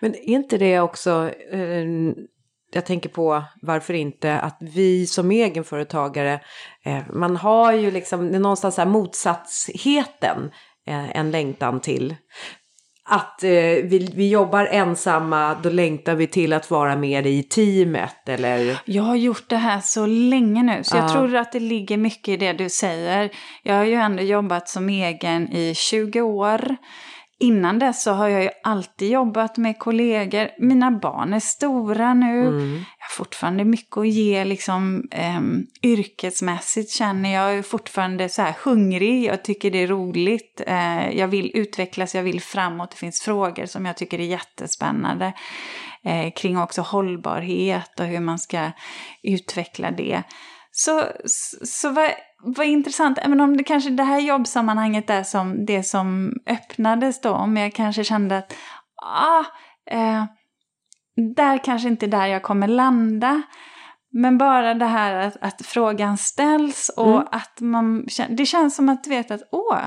Men 0.01 0.15
är 0.15 0.29
inte 0.29 0.59
det 0.59 0.81
också, 0.81 1.31
eh, 1.53 1.87
jag 2.73 2.87
tänker 2.87 3.09
på 3.09 3.43
varför 3.63 3.95
inte, 3.95 4.39
att 4.41 4.57
vi 4.61 5.07
som 5.07 5.31
egenföretagare, 5.31 6.41
eh, 6.85 6.99
man 7.13 7.37
har 7.37 7.73
ju 7.73 7.91
liksom 7.91 8.31
det 8.31 8.37
är 8.37 8.41
någonstans 8.41 8.77
här 8.77 8.87
motsatsheten, 8.87 10.51
eh, 10.89 11.17
en 11.17 11.31
längtan 11.31 11.81
till. 11.81 12.15
Att 13.05 13.43
eh, 13.45 13.51
vi, 13.51 14.13
vi 14.15 14.29
jobbar 14.31 14.67
ensamma, 14.67 15.55
då 15.63 15.71
längtar 15.71 16.15
vi 16.15 16.27
till 16.27 16.53
att 16.53 16.71
vara 16.71 16.97
mer 16.97 17.27
i 17.27 17.43
teamet 17.43 18.29
eller? 18.29 18.81
Jag 18.85 19.03
har 19.03 19.17
gjort 19.17 19.45
det 19.49 19.57
här 19.57 19.81
så 19.81 20.07
länge 20.07 20.63
nu 20.63 20.85
så 20.85 20.97
jag 20.97 21.05
Ja. 21.05 21.13
tror 21.13 21.37
att 21.37 21.53
det 21.53 21.61
ligger 21.61 21.97
mycket 21.97 22.29
i 22.29 22.37
det 22.37 22.53
du 22.53 22.69
säger. 22.69 23.31
Jag 23.63 23.75
har 23.75 23.85
ju 23.85 23.95
ändå 23.95 24.23
jobbat 24.23 24.69
som 24.69 24.89
egen 24.89 25.53
i 25.53 25.75
20 25.75 26.21
år. 26.21 26.77
Innan 27.43 27.79
dess 27.79 28.03
så 28.03 28.11
har 28.13 28.29
jag 28.29 28.43
ju 28.43 28.51
alltid 28.63 29.11
jobbat 29.11 29.57
med 29.57 29.79
kollegor. 29.79 30.51
Mina 30.59 30.91
barn 30.91 31.33
är 31.33 31.41
stora 31.41 32.15
nu. 32.15 32.47
Mm. 32.47 32.73
Jag 32.75 33.07
har 33.07 33.15
fortfarande 33.17 33.65
mycket 33.65 33.97
att 33.97 34.09
ge 34.09 34.45
liksom, 34.45 35.09
ehm, 35.11 35.67
yrkesmässigt 35.83 36.91
känner 36.91 37.35
jag. 37.35 37.51
Jag 37.51 37.59
är 37.59 37.63
fortfarande 37.63 38.29
så 38.29 38.43
här 38.43 38.55
hungrig. 38.65 39.25
Jag 39.25 39.45
tycker 39.45 39.71
det 39.71 39.79
är 39.79 39.87
roligt. 39.87 40.61
Eh, 40.67 41.11
jag 41.11 41.29
vill 41.29 41.51
utvecklas, 41.55 42.15
jag 42.15 42.23
vill 42.23 42.41
framåt. 42.41 42.91
Det 42.91 42.97
finns 42.97 43.21
frågor 43.21 43.67
som 43.67 43.87
jag 43.87 43.97
tycker 43.97 44.19
är 44.19 44.25
jättespännande. 44.25 45.33
Eh, 46.05 46.33
kring 46.33 46.59
också 46.59 46.83
hållbarhet 46.83 48.01
och 48.01 48.07
hur 48.07 48.21
man 48.21 48.39
ska 48.39 48.71
utveckla 49.23 49.91
det. 49.91 50.23
Så, 50.73 51.05
så, 51.25 51.67
så 51.67 51.91
vad, 51.91 52.11
vad 52.43 52.67
intressant, 52.67 53.19
även 53.19 53.41
om 53.41 53.57
det 53.57 53.65
kanske 53.65 53.91
det 53.91 54.03
här 54.03 54.21
jobbsammanhanget 54.21 55.11
är 55.11 55.23
som 55.23 55.67
det 55.67 55.83
som 55.83 56.33
öppnades 56.47 57.21
då, 57.21 57.31
om 57.31 57.57
jag 57.57 57.75
kanske 57.75 58.05
kände 58.05 58.39
att 58.39 58.57
ah, 59.03 59.45
eh, 59.91 60.25
där 61.35 61.65
kanske 61.65 61.89
inte 61.89 62.07
är 62.07 62.11
där 62.11 62.27
jag 62.27 62.43
kommer 62.43 62.69
landa. 62.69 63.43
Men 64.13 64.39
bara 64.39 64.75
det 64.75 64.87
här 64.87 65.15
att, 65.15 65.37
att 65.41 65.63
frågan 65.67 66.19
ställs 66.19 66.89
och 66.97 67.17
Mm. 67.17 67.27
att 67.33 67.61
man 67.61 68.07
det 68.29 68.47
känns 68.47 68.77
som 68.77 68.89
att 68.89 69.05
du 69.05 69.11
vet 69.11 69.31
att 69.31 69.43
åh, 69.53 69.79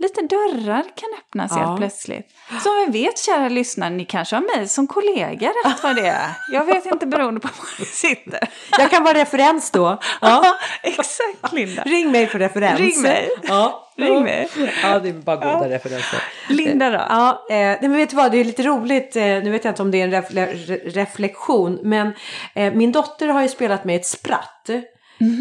lite 0.00 0.20
dörrar 0.22 0.82
kan 0.82 1.08
öppnas 1.18 1.52
Ja. 1.54 1.58
helt 1.66 1.78
plötsligt. 1.80 2.26
Som 2.62 2.72
vi 2.92 3.02
vet, 3.02 3.18
kära 3.18 3.48
lyssnare, 3.48 3.90
ni 3.90 4.04
kanske 4.04 4.36
har 4.36 4.56
mig 4.56 4.68
som 4.68 4.86
kollega 4.86 5.48
rätt 5.48 5.82
vad 5.82 5.96
det 5.96 6.06
är. 6.08 6.28
Jag 6.52 6.64
vet 6.64 6.86
inte 6.86 7.06
beroende 7.06 7.40
på 7.40 7.48
var 7.58 7.66
ni 7.80 7.84
sitter. 7.86 8.48
Jag 8.78 8.90
kan 8.90 9.04
vara 9.04 9.14
referens 9.18 9.70
då. 9.70 9.98
Ja. 10.20 10.42
Ja, 10.44 10.54
exakt 10.82 11.52
Linda. 11.52 11.82
Ring 11.82 12.10
mig 12.10 12.26
för 12.26 12.38
referens. 12.38 12.80
Ring 12.80 13.02
mig. 13.02 13.28
Ja. 13.42 13.86
Ring 13.96 14.22
mig. 14.22 14.48
Ja, 14.82 14.98
det 14.98 15.08
är 15.08 15.12
bara 15.12 15.36
goda 15.36 15.68
Ja. 15.68 15.74
referenser. 15.74 16.22
Linda 16.48 16.90
då? 16.90 16.98
Ja, 17.08 17.46
eh, 17.50 17.56
nej, 17.56 17.78
men 17.80 17.96
vet 17.96 18.10
du 18.10 18.16
vad, 18.16 18.32
det 18.32 18.38
är 18.38 18.44
lite 18.44 18.62
roligt, 18.62 19.16
eh, 19.16 19.22
nu 19.22 19.50
vet 19.50 19.64
jag 19.64 19.72
inte 19.72 19.82
om 19.82 19.90
det 19.90 20.00
är 20.00 20.04
en 20.04 20.14
refle- 20.22 20.54
re- 20.54 20.90
reflektion, 20.90 21.78
men 21.82 22.12
eh, 22.54 22.72
min 22.74 22.92
dotter 22.92 23.28
har 23.28 23.42
ju 23.42 23.48
spelat 23.48 23.84
med 23.84 23.96
ett 23.96 24.06
spratt 24.06 24.70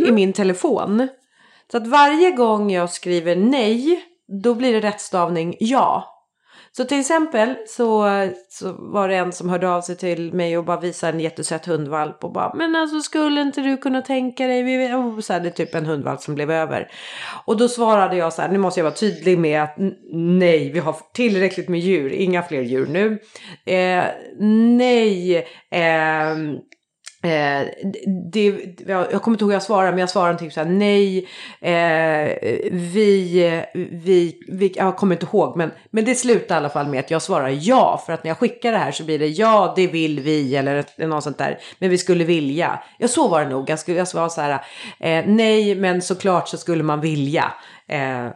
i 0.07 0.11
min 0.11 0.33
telefon. 0.33 1.07
Så 1.71 1.77
att 1.77 1.87
varje 1.87 2.31
gång 2.31 2.71
jag 2.71 2.89
skriver 2.89 3.35
nej, 3.35 4.03
då 4.43 4.55
blir 4.55 4.73
det 4.73 4.87
rättstavning 4.87 5.55
ja. 5.59 6.15
Så 6.71 6.85
till 6.85 6.99
exempel 6.99 7.55
så, 7.67 8.09
så 8.49 8.71
var 8.73 9.07
det 9.07 9.15
en 9.15 9.31
som 9.31 9.49
hörde 9.49 9.69
av 9.69 9.81
sig 9.81 9.95
till 9.95 10.33
mig 10.33 10.57
och 10.57 10.65
bara 10.65 10.79
visade 10.79 11.13
en 11.13 11.19
jättesöt 11.19 11.65
hundvalp 11.65 12.23
och 12.23 12.31
bara 12.31 12.53
men 12.55 12.75
alltså 12.75 12.99
skulle 12.99 13.41
inte 13.41 13.61
du 13.61 13.77
kunna 13.77 14.01
tänka 14.01 14.47
dig, 14.47 14.63
vi, 14.63 14.93
oh, 14.93 15.19
så 15.19 15.33
här, 15.33 15.39
det 15.39 15.49
är 15.49 15.51
typ 15.51 15.75
en 15.75 15.85
hundvalp 15.85 16.21
som 16.21 16.35
blev 16.35 16.51
över. 16.51 16.91
Och 17.45 17.57
då 17.57 17.67
svarade 17.67 18.15
jag 18.15 18.33
så 18.33 18.41
här, 18.41 18.49
nu 18.49 18.57
måste 18.57 18.79
jag 18.79 18.85
vara 18.85 18.95
tydlig 18.95 19.39
med 19.39 19.63
att 19.63 19.75
nej, 20.13 20.71
vi 20.71 20.79
har 20.79 20.95
tillräckligt 21.13 21.69
med 21.69 21.79
djur, 21.79 22.09
inga 22.09 22.43
fler 22.43 22.61
djur 22.61 22.87
nu. 22.87 23.19
Eh, 23.73 24.05
nej, 24.77 25.37
eh, 25.71 26.35
Eh, 27.23 27.67
det, 28.31 28.45
jag 28.87 29.07
jag 29.11 29.21
kommer 29.21 29.35
inte 29.35 29.43
ihåg 29.43 29.51
hur 29.51 29.55
jag 29.55 29.63
svarade, 29.63 29.91
men 29.91 29.99
jag 29.99 30.09
svarade 30.09 30.39
typ 30.39 30.53
så 30.53 30.59
här 30.59 30.69
nej, 30.69 31.17
eh, 31.61 32.37
vi, 32.71 33.63
vi, 33.75 34.39
vi, 34.47 34.73
jag 34.75 34.97
kommer 34.97 35.15
inte 35.15 35.25
ihåg, 35.25 35.57
men, 35.57 35.71
men 35.91 36.05
det 36.05 36.15
slutade 36.15 36.53
i 36.53 36.57
alla 36.57 36.69
fall 36.69 36.87
med 36.87 36.99
att 36.99 37.11
jag 37.11 37.21
svarar 37.21 37.49
ja, 37.61 38.03
för 38.05 38.13
att 38.13 38.23
när 38.23 38.29
jag 38.29 38.37
skickar 38.37 38.71
det 38.71 38.77
här 38.77 38.91
så 38.91 39.03
blir 39.03 39.19
det 39.19 39.27
ja, 39.27 39.73
det 39.75 39.87
vill 39.87 40.19
vi, 40.19 40.55
eller 40.55 41.07
något 41.07 41.23
sånt 41.23 41.37
där, 41.37 41.59
men 41.79 41.89
vi 41.89 41.97
skulle 41.97 42.23
vilja. 42.23 42.83
Ja, 42.97 43.07
så 43.07 43.27
var 43.27 43.43
det 43.43 43.49
nog, 43.49 43.69
jag, 43.69 43.79
skulle, 43.79 43.97
jag 43.97 44.07
svarade 44.07 44.29
så 44.29 44.41
här, 44.41 44.51
eh, 44.99 45.25
nej, 45.27 45.75
men 45.75 46.01
såklart 46.01 46.47
så 46.47 46.57
skulle 46.57 46.83
man 46.83 47.01
vilja. 47.01 47.53
Eh, 47.87 48.27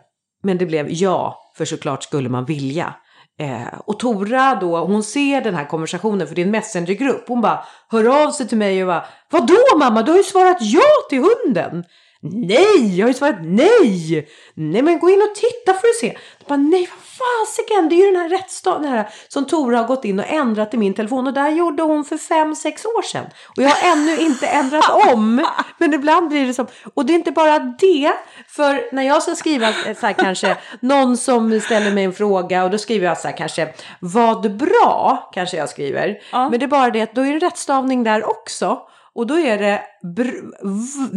men 0.43 0.57
det 0.57 0.65
blev 0.65 0.88
ja, 0.89 1.51
för 1.57 1.65
såklart 1.65 2.03
skulle 2.03 2.29
man 2.29 2.45
vilja. 2.45 2.93
Eh, 3.39 3.79
och 3.86 3.99
Tora 3.99 4.55
då, 4.55 4.77
hon 4.77 5.03
ser 5.03 5.41
den 5.41 5.55
här 5.55 5.65
konversationen 5.65 6.27
för 6.27 6.36
det 6.36 6.41
är 6.41 6.45
en 6.45 6.51
messengergrupp. 6.51 7.27
Hon 7.27 7.41
bara 7.41 7.65
hör 7.91 8.23
av 8.25 8.31
sig 8.31 8.47
till 8.47 8.57
mig 8.57 8.84
och 8.84 8.88
bara 8.88 9.05
Vadå 9.29 9.77
mamma, 9.79 10.01
du 10.01 10.11
har 10.11 10.17
ju 10.17 10.23
svarat 10.23 10.57
ja 10.61 10.81
till 11.09 11.19
hunden. 11.19 11.84
Nej, 12.26 12.97
jag 12.97 13.05
har 13.05 13.09
ju 13.09 13.13
svarat 13.13 13.36
nej. 13.41 14.28
Nej 14.53 14.82
men 14.82 14.99
gå 14.99 15.09
in 15.09 15.21
och 15.21 15.36
titta 15.36 15.74
får 15.74 15.88
du 15.88 15.93
se. 16.07 16.17
Jag 16.39 16.47
bara, 16.47 16.57
nej 16.57 16.89
vad 16.89 16.99
fasiken, 17.47 17.89
det 17.89 17.95
är 17.95 18.05
ju 18.05 18.11
den 18.11 18.21
här 18.21 18.30
rättsstaten 18.30 18.86
här 18.86 19.09
som 19.28 19.45
Tora 19.45 19.78
har 19.78 19.88
gått 19.88 20.05
in 20.05 20.19
och 20.19 20.28
ändrat 20.28 20.74
i 20.74 20.78
min 20.78 20.93
telefon 20.93 21.28
och 21.28 21.34
det 21.34 21.41
här 21.41 21.51
gjorde 21.51 21.84
hon 21.84 22.05
för 22.05 22.17
fem 22.17 22.55
sex 22.55 22.86
år 22.86 23.01
sedan. 23.01 23.26
Och 23.57 23.63
jag 23.63 23.69
har 23.69 23.91
ännu 23.91 24.17
inte 24.17 24.47
ändrat 24.47 25.13
om. 25.13 25.47
Men 25.78 25.93
ibland 25.93 26.30
blir 26.30 26.47
det 26.47 26.53
som, 26.53 26.67
och 26.93 27.05
det 27.05 27.13
är 27.13 27.15
inte 27.15 27.32
bara 27.32 27.59
det, 27.59 28.13
för 28.47 28.95
när 28.95 29.03
jag 29.03 29.24
ska 29.24 29.36
skriva 29.36 29.69
eh, 29.69 29.97
så 29.99 30.05
här 30.05 30.13
kanske 30.13 30.57
någon 30.80 31.17
som 31.17 31.59
ställer 31.59 31.91
mig 31.91 32.03
en 32.03 32.13
fråga 32.13 32.63
och 32.63 32.71
då 32.71 32.78
skriver 32.78 33.07
jag 33.07 33.17
så 33.17 33.28
här 33.28 33.38
kanske 33.38 33.74
vad 33.99 34.57
bra 34.57 35.30
kanske 35.34 35.57
jag 35.57 35.69
skriver. 35.69 36.17
Ja. 36.32 36.49
Men 36.49 36.59
det 36.59 36.65
är 36.65 36.67
bara 36.67 36.89
det 36.89 37.01
att 37.01 37.15
då 37.15 37.21
är 37.21 37.34
det 37.34 37.45
rättstavning 37.45 38.03
där 38.03 38.30
också. 38.30 38.82
Och 39.16 39.28
då 39.28 39.39
är 39.39 39.57
det 39.57 39.82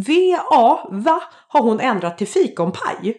V-A, 0.07 0.89
va, 0.91 1.23
har 1.49 1.61
hon 1.63 1.81
ändrat 1.81 2.19
till 2.19 2.29
fikonpaj. 2.29 3.17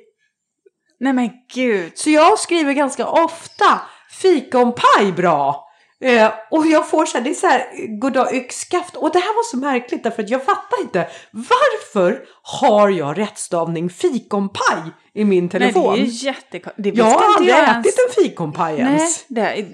Nej 1.00 1.14
men 1.14 1.30
gud. 1.54 1.92
Så 1.96 2.10
jag 2.10 2.40
skriver 2.40 2.74
ganska 2.74 3.08
ofta 3.08 3.82
fikonpaj 4.22 5.12
bra. 5.16 5.64
Eh, 6.02 6.32
och 6.52 6.68
jag 6.68 6.90
får 6.90 7.06
så 7.06 7.18
här, 7.18 7.24
det 7.24 7.30
är 7.30 7.34
så 7.34 7.48
här, 7.48 7.98
goddag 8.00 8.36
yxskaft. 8.36 8.96
Och 8.96 9.12
det 9.12 9.20
här 9.20 9.36
var 9.36 9.44
så 9.44 9.58
märkligt 9.58 10.04
därför 10.04 10.24
att 10.24 10.30
jag 10.30 10.44
fattar 10.44 10.82
inte. 10.82 11.08
Varför 11.32 12.24
har 12.42 12.90
jag 12.90 13.18
rättstavning 13.18 13.90
fikonpaj 13.90 14.82
i 15.14 15.26
min 15.26 15.44
Nej, 15.44 15.52
telefon? 15.52 15.94
det 15.94 16.02
är 16.02 16.06
ju 16.06 16.28
jättekonstigt. 16.28 16.98
Jag 16.98 17.06
har 17.06 17.36
aldrig 17.36 17.56
ens. 17.56 17.88
ätit 17.88 17.96
en 18.08 18.24
fikonpaj 18.24 18.74
Nej, 18.74 18.94
ens. 18.94 19.26
det 19.28 19.42
är... 19.42 19.68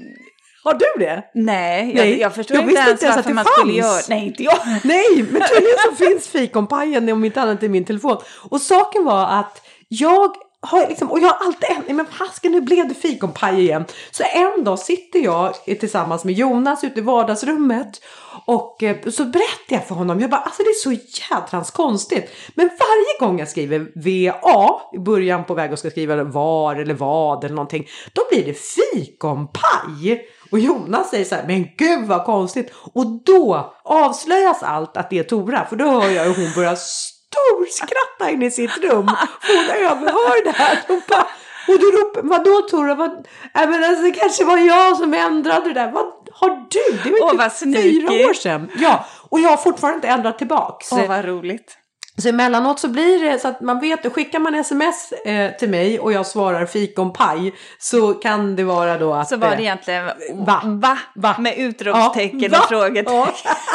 Har 0.64 0.74
du 0.74 1.06
det? 1.06 1.24
Nej, 1.34 1.88
jag, 1.88 1.96
Nej, 1.96 2.20
jag 2.20 2.36
förstår 2.36 2.58
jag 2.58 2.70
inte 2.70 2.80
ens 2.80 2.92
inte 2.92 3.06
ens 3.06 3.16
varför 3.16 3.20
att 3.20 3.28
det 3.28 3.34
man 3.34 3.46
skulle 3.46 3.74
göra... 3.74 3.90
fanns. 3.90 4.10
Nej, 4.10 4.26
inte 4.26 4.44
jag. 4.44 4.58
Nej, 4.84 5.26
men 5.32 5.42
tydligen 5.50 5.78
så 5.90 5.96
finns 5.96 6.28
fikonpajen 6.28 7.10
om 7.10 7.24
inte 7.26 7.42
annat 7.42 7.64
i 7.64 7.70
min 7.70 7.86
telefon. 7.86 8.18
Och 8.50 8.62
saken 8.62 9.06
var 9.06 9.40
att 9.40 9.62
jag 9.88 10.36
har 10.62 10.88
liksom, 10.90 11.12
och 11.12 11.20
jag 11.20 11.28
har 11.28 11.46
alltid 11.46 11.70
en, 11.88 11.96
men 11.96 12.06
fasken 12.06 12.52
nu 12.52 12.62
blev 12.62 12.88
det 12.88 12.94
fikonpaj 12.94 13.62
igen. 13.62 13.86
Så 14.12 14.24
en 14.34 14.64
dag 14.64 14.80
sitter 14.80 15.20
jag 15.20 15.54
tillsammans 15.66 16.24
med 16.24 16.34
Jonas 16.34 16.84
ute 16.84 17.00
i 17.00 17.04
vardagsrummet 17.04 18.02
och 18.46 18.84
eh, 18.84 19.10
så 19.10 19.26
berättar 19.26 19.76
jag 19.76 19.88
för 19.88 19.96
honom, 19.96 20.20
jag 20.20 20.30
bara 20.30 20.42
alltså 20.42 20.64
det 20.64 20.70
är 20.70 20.74
så 20.74 20.92
jädrans 21.32 21.72
konstigt. 21.72 22.32
Men 22.56 22.68
varje 22.68 23.20
gång 23.28 23.40
jag 23.40 23.48
skriver 23.48 23.80
VA 23.96 24.82
i 24.94 25.00
början 25.00 25.46
på 25.46 25.54
väg 25.54 25.72
och 25.72 25.80
ska 25.80 25.90
skriva 25.90 26.24
var 26.24 26.76
eller 26.76 26.94
vad 26.94 27.44
eller 27.44 27.56
någonting, 27.56 27.88
då 28.14 28.22
blir 28.32 28.46
det 28.46 28.54
fikonpaj. 28.54 30.28
Och 30.54 30.60
Jonas 30.60 31.10
säger 31.10 31.26
så 31.26 31.36
här, 31.36 31.44
men 31.48 31.68
gud 31.78 32.06
vad 32.08 32.26
konstigt. 32.26 32.74
Och 32.94 33.06
då 33.06 33.74
avslöjas 33.84 34.64
allt 34.64 34.98
att 34.98 35.10
det 35.10 35.20
är 35.20 35.24
Tora, 35.24 35.66
för 35.66 35.76
då 35.76 35.86
hör 35.86 36.10
jag 36.10 36.24
hur 36.24 36.44
hon 36.44 36.54
börjar 36.56 36.76
storskratta 36.76 38.32
in 38.32 38.44
i 38.44 38.52
sitt 38.52 38.78
rum. 38.78 39.12
Hon 39.48 39.66
överhör 39.76 40.44
det 40.44 40.52
här. 40.52 40.80
Hon 40.88 41.02
bara, 41.10 41.28
och 41.68 41.80
du 41.80 41.92
ropar, 41.92 42.22
vadå 42.24 42.62
Tora? 42.62 42.96
Vad, 42.96 43.28
nej 43.54 43.68
men 43.68 43.84
alltså 43.84 44.04
det 44.04 44.12
kanske 44.12 44.46
var 44.46 44.58
jag 44.58 44.98
som 44.98 45.14
ändrade 45.14 45.68
det 45.68 45.74
där. 45.74 45.92
Vad 45.92 46.06
har 46.34 46.50
du? 46.50 46.98
Det 47.04 47.12
var 47.22 47.34
Åh, 47.34 47.50
typ 47.50 47.84
fyra 47.84 48.30
år 48.30 48.34
sedan. 48.34 48.72
Ja, 48.76 49.06
och 49.30 49.40
jag 49.40 49.50
har 49.50 49.58
fortfarande 49.58 49.96
inte 49.96 50.08
ändrat 50.08 50.38
tillbaks. 50.38 50.92
Åh, 50.92 51.08
vad 51.08 51.26
roligt. 51.26 51.78
Så 52.18 52.30
emellanåt 52.30 52.80
så 52.80 52.88
blir 52.88 53.32
det 53.32 53.40
så 53.40 53.48
att 53.48 53.62
man 53.62 53.80
vet, 53.80 54.14
skickar 54.14 54.40
man 54.40 54.56
sms 54.56 55.12
eh, 55.12 55.52
till 55.52 55.70
mig 55.70 56.00
och 56.00 56.14
jag 56.14 56.26
svarar 56.26 56.66
fikonpaj 56.66 57.54
så 57.80 58.14
kan 58.14 58.56
det 58.56 58.64
vara 58.64 58.98
då 58.98 59.14
att... 59.14 59.30
Så 59.30 59.38
var 59.38 59.50
det 59.50 59.56
eh, 59.56 59.62
egentligen 59.62 60.06
va? 60.34 60.62
va? 60.66 60.98
Va? 61.16 61.36
Med 61.40 61.58
utropstecken 61.58 62.50
Ja, 62.52 62.60
och 62.60 62.68
frågetecken. 62.68 63.14
Ja. 63.14 63.28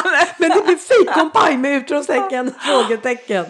Men 0.37 0.49
det 0.49 0.65
blir 0.65 0.75
fikonpaj 0.75 1.57
med 1.57 1.71
utropstecken, 1.71 2.53
frågetecken. 2.59 3.45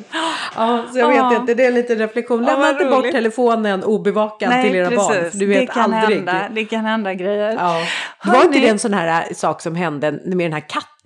Ja, 0.56 0.84
så 0.94 1.00
jag 1.00 1.08
vet 1.08 1.18
Ja. 1.18 1.36
inte, 1.36 1.54
det 1.54 1.64
är 1.64 1.68
en 1.68 1.74
liten 1.74 1.98
reflektion. 1.98 2.46
Lämna 2.46 2.70
inte 2.70 2.86
bort 2.86 3.12
telefonen 3.12 3.84
obevakad 3.84 4.62
till 4.64 4.76
era 4.76 4.90
barn. 4.96 5.14
för 5.14 5.30
Du 5.34 5.46
vet 5.46 5.60
det 5.60 5.74
kan 5.74 5.94
aldrig. 5.94 6.18
Hända, 6.18 6.50
det 6.52 6.66
kan 6.66 6.86
hända 6.86 7.14
grejer. 7.14 7.52
Ja. 7.60 7.82
Var 8.24 8.44
inte 8.44 8.60
det 8.60 8.68
en 8.68 8.80
sån 8.80 8.94
här 8.94 9.26
äh, 9.30 9.34
sak 9.36 9.62
som 9.62 9.76
hände 9.76 10.12
med 10.12 10.38
den 10.38 10.54
här 10.54 10.70
katten? 10.70 10.99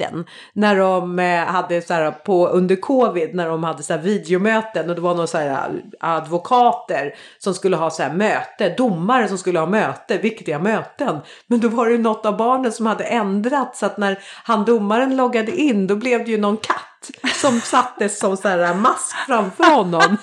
När 0.53 0.75
de 0.75 1.19
eh, 1.19 1.45
hade 1.45 1.81
så 1.81 1.93
här 1.93 2.11
på 2.11 2.47
under 2.47 2.75
covid 2.75 3.35
när 3.35 3.47
de 3.47 3.63
hade 3.63 3.83
så 3.83 3.93
här 3.93 4.01
videomöten 4.01 4.89
och 4.89 4.95
det 4.95 5.01
var 5.01 5.13
några 5.13 5.27
så 5.27 5.37
här 5.37 5.49
eh, 5.49 5.65
advokater 5.99 7.15
som 7.37 7.53
skulle 7.53 7.75
ha 7.75 7.89
så 7.89 8.03
här 8.03 8.13
möte, 8.13 8.69
domare 8.77 9.27
som 9.27 9.37
skulle 9.37 9.59
ha 9.59 9.65
möte, 9.65 10.17
viktiga 10.17 10.59
möten. 10.59 11.19
Men 11.47 11.59
då 11.59 11.67
var 11.67 11.85
det 11.85 11.91
ju 11.91 11.97
något 11.97 12.25
av 12.25 12.37
barnen 12.37 12.71
som 12.71 12.85
hade 12.85 13.03
ändrat 13.03 13.75
så 13.75 13.85
att 13.85 13.97
när 13.97 14.19
han 14.43 14.65
domaren 14.65 15.15
loggade 15.15 15.51
in 15.51 15.87
då 15.87 15.95
blev 15.95 16.25
det 16.25 16.31
ju 16.31 16.37
någon 16.37 16.57
katt 16.57 16.92
som 17.35 17.61
sattes 17.61 18.19
som 18.19 18.37
så 18.37 18.47
här 18.47 18.73
mask 18.73 19.15
framför 19.27 19.75
honom. 19.75 20.17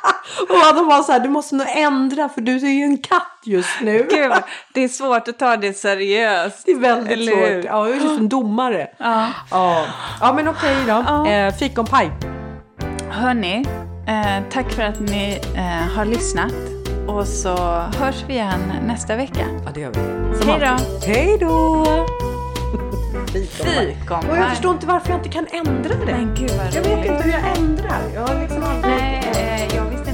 och 0.40 0.74
de 0.74 0.86
var 0.86 1.02
så 1.02 1.12
här, 1.12 1.20
du 1.20 1.28
måste 1.28 1.54
nog 1.54 1.66
ändra 1.68 2.28
för 2.28 2.40
du 2.40 2.56
är 2.56 2.70
ju 2.70 2.82
en 2.82 2.98
katt 2.98 3.40
just 3.44 3.80
nu. 3.80 4.06
Gud, 4.10 4.32
det 4.72 4.84
är 4.84 4.88
svårt 4.88 5.28
att 5.28 5.38
ta 5.38 5.56
det 5.56 5.72
seriöst. 5.72 6.62
Det 6.66 6.72
är 6.72 6.78
väldigt 6.78 7.12
Eller 7.12 7.36
hur? 7.36 7.62
svårt. 7.62 7.64
Ja, 7.64 7.88
jag 7.88 7.96
är 7.96 8.00
ju 8.00 8.16
som 8.16 8.28
domare. 8.28 8.88
Ja. 8.98 9.26
Ja, 9.50 9.86
ja 10.20 10.32
men 10.32 10.48
okej 10.48 10.76
då. 10.86 11.04
Ja. 11.06 11.26
Eh, 11.30 11.54
fikonpaj. 11.54 12.10
Hörni, 13.10 13.64
eh, 14.08 14.44
tack 14.50 14.72
för 14.72 14.82
att 14.82 15.00
ni 15.00 15.40
eh, 15.56 15.96
har 15.96 16.04
lyssnat. 16.04 16.52
Och 17.08 17.26
så 17.26 17.56
hörs 17.98 18.24
vi 18.26 18.32
igen 18.32 18.72
nästa 18.86 19.16
vecka. 19.16 19.44
Ja, 19.64 19.70
det 19.74 19.80
gör 19.80 19.92
vi. 19.92 20.00
Hej 20.46 20.60
då. 20.60 21.06
Hej 21.06 21.38
då! 21.40 21.86
fikonpaj. 23.32 23.96
Och 24.30 24.36
jag 24.36 24.50
förstår 24.50 24.72
inte 24.74 24.86
varför 24.86 25.10
jag 25.10 25.18
inte 25.18 25.28
kan 25.28 25.46
ändra 25.52 25.94
det. 26.06 26.12
Men 26.12 26.34
gud 26.34 26.50
vad. 26.50 26.74
Jag 26.74 26.82
vet 26.82 27.06
inte 27.06 27.22
hur 27.22 27.32
jag 27.32 27.56
ändrar. 27.56 28.02
Jag 28.14 28.20
har 28.20 28.40
liksom 28.40 28.62
aldrig... 28.62 28.94
Nej, 28.94 29.68
eh, 29.70 29.76
jag 29.76 29.84
visste 29.90 30.09